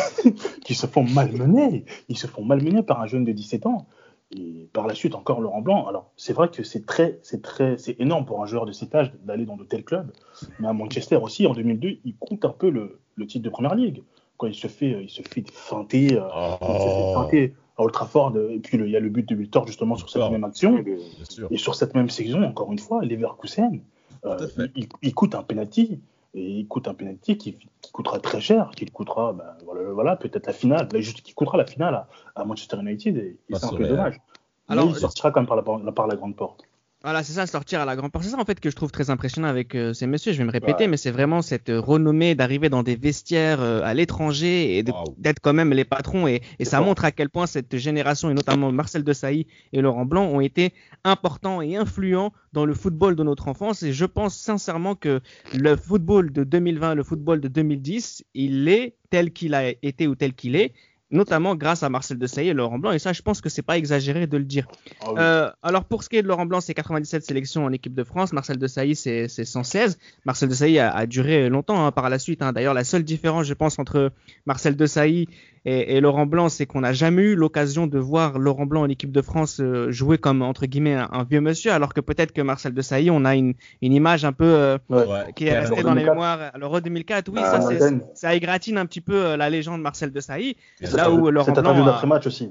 qui 0.65 0.75
se 0.75 0.87
font 0.87 1.03
malmener. 1.03 1.85
Ils 2.09 2.19
se 2.19 2.27
font 2.27 2.45
malmener 2.45 2.83
par 2.83 3.01
un 3.01 3.07
jeune 3.07 3.25
de 3.25 3.33
17 3.33 3.67
ans. 3.67 3.87
Et 4.31 4.69
par 4.75 4.87
la 4.87 4.95
suite, 4.95 5.14
encore 5.14 5.41
Laurent 5.41 5.62
Blanc. 5.62 5.87
Alors, 5.87 6.12
c'est 6.17 6.35
vrai 6.35 6.51
que 6.51 6.62
c'est 6.62 6.85
très, 6.85 7.19
c'est 7.23 7.41
très, 7.41 7.79
c'est 7.79 7.99
énorme 7.99 8.27
pour 8.27 8.43
un 8.43 8.47
joueur 8.47 8.67
de 8.67 8.73
cet 8.73 8.95
âge 8.95 9.12
d'aller 9.25 9.47
dans 9.47 9.57
de 9.57 9.64
tels 9.64 9.85
clubs. 9.85 10.12
Mais 10.59 10.69
à 10.69 10.73
Manchester 10.73 11.17
aussi, 11.17 11.47
en 11.47 11.55
2002, 11.55 11.99
il 12.05 12.14
compte 12.17 12.45
un 12.45 12.51
peu 12.51 12.69
le, 12.69 13.01
le 13.14 13.27
titre 13.27 13.45
de 13.45 13.51
première 13.51 13.75
ligue. 13.75 14.03
Quand 14.37 14.47
il 14.47 14.55
se 14.55 14.67
fait, 14.67 15.03
il 15.03 15.09
se 15.09 15.23
fait 15.23 15.45
feinter, 15.51 16.17
euh, 16.17 16.29
il 16.61 16.67
se 16.67 16.88
fait 16.88 17.03
oh. 17.03 17.14
feinter 17.14 17.55
à 17.79 17.83
Old 17.83 17.93
Trafford. 17.93 18.37
Et 18.51 18.59
puis, 18.59 18.77
il 18.77 18.91
y 18.91 18.97
a 18.97 19.01
le 19.01 19.09
but 19.09 19.27
de 19.27 19.35
Victor 19.35 19.67
justement 19.67 19.97
sur 19.97 20.11
cette 20.11 20.31
même 20.31 20.45
action. 20.45 20.85
Et 21.51 21.57
sur 21.57 21.75
cette 21.75 21.95
même 21.95 22.11
saison, 22.11 22.43
encore 22.43 22.71
une 22.71 22.79
fois, 22.79 23.03
Leverkusen, 23.03 23.81
euh, 24.25 24.49
il, 24.77 24.88
il, 25.03 25.14
coûte 25.14 25.35
un 25.35 25.43
penalty 25.43 26.01
et 26.35 26.61
il 26.61 26.69
coûte 26.69 26.88
un 26.88 26.95
penalty 26.95 27.38
qui, 27.38 27.59
coûtera 27.93 28.19
très 28.21 28.41
cher, 28.41 28.71
qui 28.77 28.87
coûtera, 28.87 29.33
ben, 29.33 29.57
voilà, 29.93 30.17
peut-être 30.17 30.47
la 30.47 30.53
finale, 30.53 30.88
juste 31.01 31.23
qui 31.23 31.33
coûtera 31.33 31.57
la 31.57 31.67
finale 31.67 32.07
à, 32.37 32.45
Manchester 32.45 32.79
United, 32.79 33.17
et, 33.17 33.38
c'est 33.53 33.64
un 33.64 33.77
peu 33.77 33.88
dommage. 33.88 34.21
Alors, 34.69 34.87
il 34.87 34.95
sortira 34.95 35.31
quand 35.31 35.41
même 35.41 35.49
par 35.49 35.57
la, 35.57 35.93
par 35.93 36.07
la 36.07 36.17
grande 36.17 36.37
porte. 36.37 36.68
Voilà, 37.05 37.23
c'est 37.23 37.35
ça, 37.35 37.47
sortir 37.47 37.81
à 37.81 37.85
la 37.85 37.95
grande 37.95 38.11
porte. 38.11 38.25
C'est 38.25 38.33
ça 38.33 38.41
en 38.41 38.45
fait 38.45 38.59
que 38.59 38.71
je 38.71 38.75
trouve 38.75 38.91
très 38.91 39.09
impressionnant 39.09 39.47
avec 39.47 39.77
euh, 39.77 39.93
ces 39.93 40.09
messieurs. 40.09 40.33
Je 40.33 40.39
vais 40.39 40.45
me 40.45 40.51
répéter, 40.51 40.89
mais 40.89 40.97
c'est 40.97 41.13
vraiment 41.13 41.43
cette 41.43 41.69
euh, 41.69 41.81
renommée 41.81 42.35
d'arriver 42.35 42.71
dans 42.71 42.83
des 42.83 42.97
vestiaires 42.97 43.61
euh, 43.61 43.83
à 43.85 43.95
l'étranger 43.95 44.77
et 44.77 44.83
d'être 44.83 45.39
quand 45.41 45.53
même 45.53 45.73
les 45.73 45.85
patrons. 45.85 46.27
Et, 46.27 46.43
ça 46.63 46.81
montre 46.81 47.05
à 47.05 47.13
quel 47.13 47.31
point 47.31 47.47
cette 47.47 47.77
génération, 47.77 48.31
et 48.31 48.35
notamment 48.35 48.73
Marcel 48.73 49.05
Desailly 49.05 49.47
et 49.73 49.81
Laurent 49.81 50.07
Blanc, 50.07 50.25
ont 50.25 50.41
été 50.41 50.75
importants 51.05 51.63
et 51.63 51.77
influents 51.77 52.33
dans 52.53 52.65
le 52.65 52.75
football 52.75 53.15
de 53.15 53.23
notre 53.23 53.47
enfance. 53.47 53.85
Et 53.85 53.93
je 53.93 54.05
pense 54.05 54.37
sincèrement 54.37 54.97
que 54.97 55.21
le 55.55 55.77
football 55.77 56.33
de 56.33 56.43
2020, 56.43 56.97
le 56.97 57.05
football 57.05 57.41
de 57.41 57.47
2010, 57.47 58.25
il 58.35 58.69
est 58.69 58.97
tel 59.11 59.33
qu'il 59.33 59.55
a 59.55 59.71
été 59.83 60.09
ou 60.09 60.17
tel 60.17 60.35
qu'il 60.35 60.57
est 60.57 60.75
notamment 61.11 61.57
grâce 61.57 61.83
à 61.83 61.88
Marcel 61.88 62.18
Desailly 62.18 62.49
et 62.49 62.55
Laurent 62.55 62.79
Blanc. 62.79 62.92
Et 62.92 62.99
ça, 62.99 63.12
je 63.12 63.23
pense 63.23 63.40
que 63.40 63.49
c'est 63.49 63.62
pas 63.62 63.79
exagéré 63.79 64.27
de 64.27 64.37
le 64.37 64.44
dire. 64.44 64.66
Ah 65.01 65.11
euh, 65.16 65.51
alors 65.62 65.85
pour 65.85 66.03
ce 66.03 66.09
qui 66.09 66.16
est 66.16 66.23
de 66.23 66.29
Laurent 66.29 66.47
Blanc, 66.47 66.61
c'est 66.61 66.75
97 66.75 67.25
sélections 67.25 67.64
en 67.64 67.73
équipe 67.73 67.94
de 67.94 68.05
France. 68.05 68.33
Marcel 68.33 68.59
Desailly, 68.59 68.94
c'est 68.94 69.29
116. 69.29 69.99
Marcel 70.25 70.49
Desailly 70.49 70.79
a, 70.79 70.90
a 70.90 71.07
duré 71.07 71.49
longtemps 71.49 71.87
hein, 71.87 71.92
par 71.92 72.11
la 72.11 72.18
suite. 72.18 72.42
Hein. 72.42 72.53
D'ailleurs, 72.53 72.75
la 72.75 72.85
seule 72.85 73.05
différence, 73.05 73.47
je 73.47 73.55
pense, 73.55 73.79
entre 73.79 74.12
Marcel 74.47 74.77
Desailly 74.77 75.29
et, 75.71 76.01
Laurent 76.01 76.25
Blanc, 76.25 76.49
c'est 76.49 76.65
qu'on 76.65 76.81
n'a 76.81 76.95
jamais 76.95 77.23
eu 77.23 77.35
l'occasion 77.35 77.87
de 77.87 77.99
voir 77.99 78.39
Laurent 78.39 78.65
Blanc 78.65 78.83
en 78.83 78.89
équipe 78.89 79.13
de 79.13 79.21
France 79.21 79.61
euh, 79.61 79.91
jouer 79.91 80.17
comme 80.17 80.41
entre 80.41 80.65
guillemets 80.65 80.95
un, 80.95 81.25
vieux 81.25 81.43
monsieur, 81.43 81.73
alors 81.73 81.93
que 81.93 82.01
peut-être 82.01 82.33
que 82.33 82.41
Marcel 82.41 82.73
Desailly, 82.73 83.11
on 83.11 83.27
a 83.27 83.37
une, 83.37 83.53
une 83.83 83.93
image 83.93 84.25
un 84.25 84.33
peu 84.33 84.47
euh, 84.47 84.79
qui 85.37 85.47
est 85.47 85.59
restée 85.59 85.83
dans 85.83 85.93
les 85.93 86.05
mémoires. 86.05 86.41
À 86.55 86.59
l'Euro 86.59 86.81
2004, 86.81 87.29
oui, 87.29 87.41
ah, 87.43 87.61
ça, 87.61 87.91
ça 88.15 88.35
égratine 88.35 88.79
un 88.79 88.87
petit 88.87 89.03
peu 89.03 89.15
euh, 89.15 89.37
la 89.37 89.51
légende 89.51 89.83
Marcel 89.83 90.11
Desailly. 90.11 90.57
Là 90.81 91.11
où 91.11 91.31
Laurent 91.31 91.45
Cette 91.45 91.59
interview 91.59 91.85
d'après-match 91.85 92.27
aussi. 92.27 92.51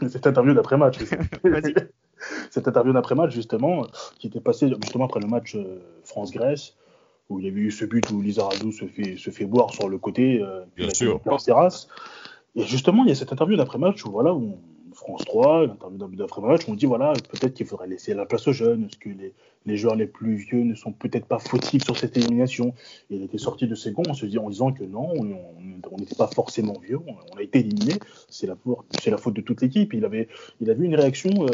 Cette 0.06 0.26
interview 0.26 0.52
d'après-match. 0.52 0.98
Cette 2.50 2.68
interview 2.68 2.92
d'après-match, 2.92 3.32
justement, 3.32 3.86
qui 4.18 4.26
était 4.26 4.40
passée 4.40 4.68
justement 4.82 5.06
après 5.06 5.20
le 5.20 5.28
match 5.28 5.56
France-Grèce 6.04 6.74
où 7.30 7.38
il 7.38 7.46
y 7.46 7.48
avait 7.48 7.60
eu 7.60 7.70
ce 7.70 7.86
but 7.86 8.10
où 8.10 8.20
Lizarazu 8.20 8.70
se 8.70 8.84
fait, 8.84 9.16
se 9.16 9.30
fait 9.30 9.46
boire 9.46 9.72
sur 9.72 9.88
le 9.88 9.96
côté, 9.96 10.44
Bien 10.76 10.90
sûr. 10.90 11.22
terrasse. 11.42 11.88
Et 12.56 12.62
justement, 12.62 13.04
il 13.04 13.08
y 13.08 13.12
a 13.12 13.14
cette 13.14 13.32
interview 13.32 13.56
d'après-match 13.56 14.04
où, 14.04 14.10
voilà, 14.10 14.32
où 14.32 14.58
France 14.94 15.24
3, 15.24 15.66
l'interview 15.66 16.16
d'après-match, 16.16 16.62
on 16.68 16.74
dit, 16.74 16.86
voilà, 16.86 17.12
peut-être 17.30 17.54
qu'il 17.54 17.66
faudrait 17.66 17.88
laisser 17.88 18.14
la 18.14 18.26
place 18.26 18.46
aux 18.46 18.52
jeunes, 18.52 18.82
parce 18.82 18.96
que 18.96 19.08
les, 19.08 19.34
les 19.66 19.76
joueurs 19.76 19.96
les 19.96 20.06
plus 20.06 20.36
vieux 20.36 20.62
ne 20.62 20.74
sont 20.74 20.92
peut-être 20.92 21.26
pas 21.26 21.38
fautifs 21.38 21.84
sur 21.84 21.98
cette 21.98 22.16
élimination? 22.16 22.74
Et 23.10 23.16
il 23.16 23.22
était 23.22 23.38
sorti 23.38 23.66
de 23.66 23.74
ses 23.74 23.92
gonds 23.92 24.08
en 24.08 24.14
se 24.14 24.26
disant, 24.26 24.44
en 24.44 24.50
disant 24.50 24.72
que 24.72 24.84
non, 24.84 25.12
on 25.18 25.96
n'était 25.98 26.14
pas 26.14 26.28
forcément 26.28 26.78
vieux, 26.80 27.00
on, 27.06 27.36
a 27.36 27.42
été 27.42 27.60
éliminé, 27.60 27.94
c'est 28.28 28.46
la, 28.46 28.56
c'est 29.00 29.10
la 29.10 29.18
faute 29.18 29.34
de 29.34 29.40
toute 29.40 29.60
l'équipe. 29.60 29.92
Il 29.92 30.04
avait, 30.04 30.28
il 30.60 30.70
avait 30.70 30.84
une 30.84 30.96
réaction. 30.96 31.30
Euh, 31.40 31.50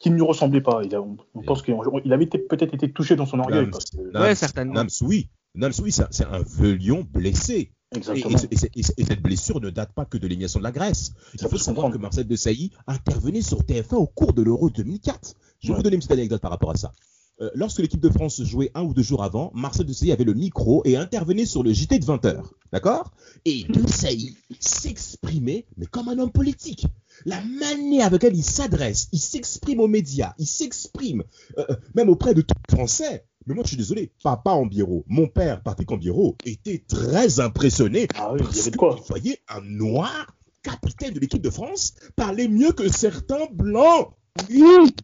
qui 0.00 0.08
ne 0.08 0.14
lui 0.14 0.22
ressemblait 0.22 0.62
pas. 0.62 0.80
Il 0.82 0.96
on, 0.96 1.42
pense 1.42 1.60
qu'il 1.60 1.74
avait 2.10 2.24
peut-être 2.24 2.72
été 2.72 2.90
touché 2.90 3.16
dans 3.16 3.26
son 3.26 3.38
orgueil. 3.38 3.68
ouais, 4.14 4.34
certainement. 4.34 4.72
Nams, 4.72 4.88
oui. 5.02 5.28
Nams, 5.54 5.74
oui, 5.82 5.92
c'est 5.92 6.24
un, 6.24 6.32
un 6.32 6.74
lion 6.74 7.06
blessé 7.06 7.70
Exactement. 7.92 8.38
Et, 8.50 8.82
cette 8.82 9.22
blessure 9.22 9.60
ne 9.60 9.70
date 9.70 9.92
pas 9.92 10.04
que 10.04 10.16
de 10.16 10.22
l'élimination 10.22 10.60
de 10.60 10.64
la 10.64 10.72
Grèce. 10.72 11.12
Il 11.34 11.48
faut 11.48 11.58
savoir 11.58 11.90
que 11.90 11.98
Marcel 11.98 12.26
Desailly 12.26 12.70
intervenait 12.86 13.42
sur 13.42 13.62
TF1 13.62 13.96
au 13.96 14.06
cours 14.06 14.32
de 14.32 14.42
l'Euro 14.42 14.70
2004. 14.70 15.34
Je 15.60 15.68
vais 15.68 15.74
vous 15.74 15.82
donner 15.82 15.96
une 15.96 16.00
petite 16.00 16.12
anecdote 16.12 16.40
par 16.40 16.50
rapport 16.50 16.70
à 16.70 16.76
ça. 16.76 16.92
Euh, 17.40 17.50
lorsque 17.54 17.78
l'équipe 17.78 18.00
de 18.00 18.10
France 18.10 18.42
jouait 18.42 18.70
un 18.74 18.82
ou 18.82 18.92
deux 18.92 19.02
jours 19.02 19.24
avant, 19.24 19.50
Marcel 19.54 19.86
Desailly 19.86 20.12
avait 20.12 20.24
le 20.24 20.34
micro 20.34 20.82
et 20.84 20.96
intervenait 20.96 21.46
sur 21.46 21.62
le 21.62 21.72
JT 21.72 21.98
de 21.98 22.04
20h. 22.04 22.42
D'accord? 22.70 23.12
Et 23.44 23.64
Desailly 23.64 24.36
s'exprimait, 24.60 25.66
mais 25.76 25.86
comme 25.86 26.08
un 26.08 26.18
homme 26.18 26.32
politique. 26.32 26.86
La 27.24 27.40
manière 27.42 28.06
avec 28.06 28.22
laquelle 28.22 28.38
il 28.38 28.44
s'adresse, 28.44 29.08
il 29.12 29.18
s'exprime 29.18 29.80
aux 29.80 29.88
médias, 29.88 30.34
il 30.38 30.46
s'exprime 30.46 31.24
euh, 31.58 31.64
euh, 31.70 31.76
même 31.94 32.08
auprès 32.08 32.34
de 32.34 32.42
tous 32.42 32.54
les 32.68 32.76
Français. 32.76 33.24
Mais 33.46 33.54
moi, 33.54 33.64
je 33.64 33.68
suis 33.68 33.76
désolé, 33.76 34.10
papa 34.22 34.50
Ambiero, 34.50 35.04
mon 35.06 35.26
père, 35.26 35.62
Patrick 35.62 35.90
Ambiero, 35.90 36.36
était 36.44 36.84
très 36.86 37.40
impressionné 37.40 38.06
ah 38.16 38.32
oui, 38.32 38.40
parce 38.42 38.70
qu'il 38.70 39.04
voyait 39.08 39.40
un 39.48 39.60
noir 39.62 40.36
capitaine 40.62 41.14
de 41.14 41.20
l'équipe 41.20 41.40
de 41.40 41.50
France 41.50 41.94
parler 42.16 42.48
mieux 42.48 42.72
que 42.72 42.88
certains 42.88 43.46
blancs. 43.52 44.12
Oui. 44.50 44.94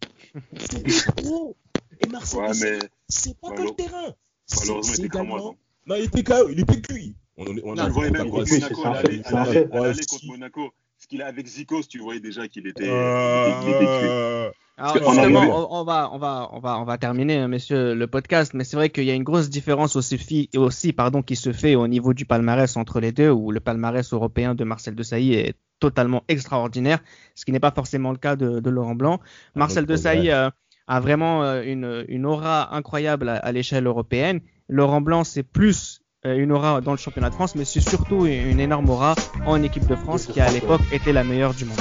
C'est 0.59 1.14
trop 1.16 1.57
et 2.01 2.09
Marseille, 2.09 2.41
ouais, 2.41 2.78
c'est 3.09 3.39
pas 3.41 3.51
que 3.53 3.62
le 3.62 3.70
terrain. 3.70 4.14
Malheureusement, 4.61 4.95
il 4.99 5.05
était 5.05 5.07
également... 5.07 5.57
Non, 5.87 5.95
il 5.95 6.05
était 6.05 6.24
KO, 6.24 6.49
il 6.51 6.61
était 6.61 6.80
cuit. 6.80 7.16
On, 7.39 7.47
on, 7.47 7.61
on 7.64 7.78
a 7.78 7.89
vu 7.89 8.11
même 8.11 8.30
contre 8.30 8.53
Monaco, 8.53 8.84
à 8.84 9.03
l'aller 9.03 10.05
contre 10.07 10.26
Monaco, 10.26 10.70
ce 10.99 11.07
qu'il 11.07 11.22
a 11.22 11.26
avec 11.26 11.47
Zikos, 11.47 11.84
tu 11.84 12.01
voyais 12.01 12.20
déjà 12.20 12.49
qu'il 12.49 12.66
était, 12.66 12.89
euh... 12.89 13.51
il 13.62 13.68
était 13.68 13.78
cuit. 13.78 14.65
Euh, 14.78 14.82
alors, 14.84 15.12
justement, 15.14 15.80
on, 15.80 15.84
va, 15.84 16.10
on, 16.12 16.18
va, 16.18 16.50
on, 16.52 16.58
va, 16.58 16.78
on 16.78 16.84
va 16.84 16.98
terminer, 16.98 17.38
hein, 17.38 17.48
messieurs, 17.48 17.94
le 17.94 18.06
podcast, 18.06 18.52
mais 18.52 18.64
c'est 18.64 18.76
vrai 18.76 18.90
qu'il 18.90 19.04
y 19.04 19.10
a 19.10 19.14
une 19.14 19.22
grosse 19.22 19.48
différence 19.48 19.96
aussi, 19.96 20.50
aussi 20.54 20.92
pardon, 20.92 21.22
qui 21.22 21.34
se 21.34 21.52
fait 21.52 21.76
au 21.76 21.88
niveau 21.88 22.12
du 22.12 22.26
palmarès 22.26 22.76
entre 22.76 23.00
les 23.00 23.12
deux, 23.12 23.30
où 23.30 23.50
le 23.52 23.60
palmarès 23.60 24.12
européen 24.12 24.54
de 24.54 24.64
Marcel 24.64 24.94
Desailly 24.94 25.34
est 25.34 25.54
totalement 25.80 26.24
extraordinaire, 26.28 26.98
ce 27.34 27.44
qui 27.44 27.52
n'est 27.52 27.60
pas 27.60 27.70
forcément 27.70 28.10
le 28.10 28.18
cas 28.18 28.36
de, 28.36 28.60
de 28.60 28.70
Laurent 28.70 28.94
Blanc. 28.94 29.20
Marcel 29.54 29.86
Desailly, 29.86 30.30
euh, 30.30 30.50
a 30.86 31.00
vraiment 31.00 31.42
euh, 31.42 31.62
une, 31.62 32.04
une 32.08 32.26
aura 32.26 32.74
incroyable 32.74 33.28
à, 33.28 33.52
l'échelle 33.52 33.86
européenne. 33.86 34.40
Laurent 34.68 35.00
Blanc, 35.00 35.24
c'est 35.24 35.42
plus 35.42 36.00
euh, 36.24 36.36
une 36.36 36.52
aura 36.52 36.80
dans 36.80 36.92
le 36.92 36.98
championnat 36.98 37.30
de 37.30 37.34
France, 37.34 37.54
mais 37.54 37.64
c'est 37.64 37.80
surtout 37.80 38.26
une 38.26 38.60
énorme 38.60 38.88
aura 38.88 39.14
en 39.46 39.62
équipe 39.62 39.86
de 39.86 39.96
France 39.96 40.26
qui 40.26 40.40
à 40.40 40.50
l'époque 40.50 40.82
était 40.92 41.12
la 41.12 41.24
meilleure 41.24 41.54
du 41.54 41.64
monde. 41.64 41.80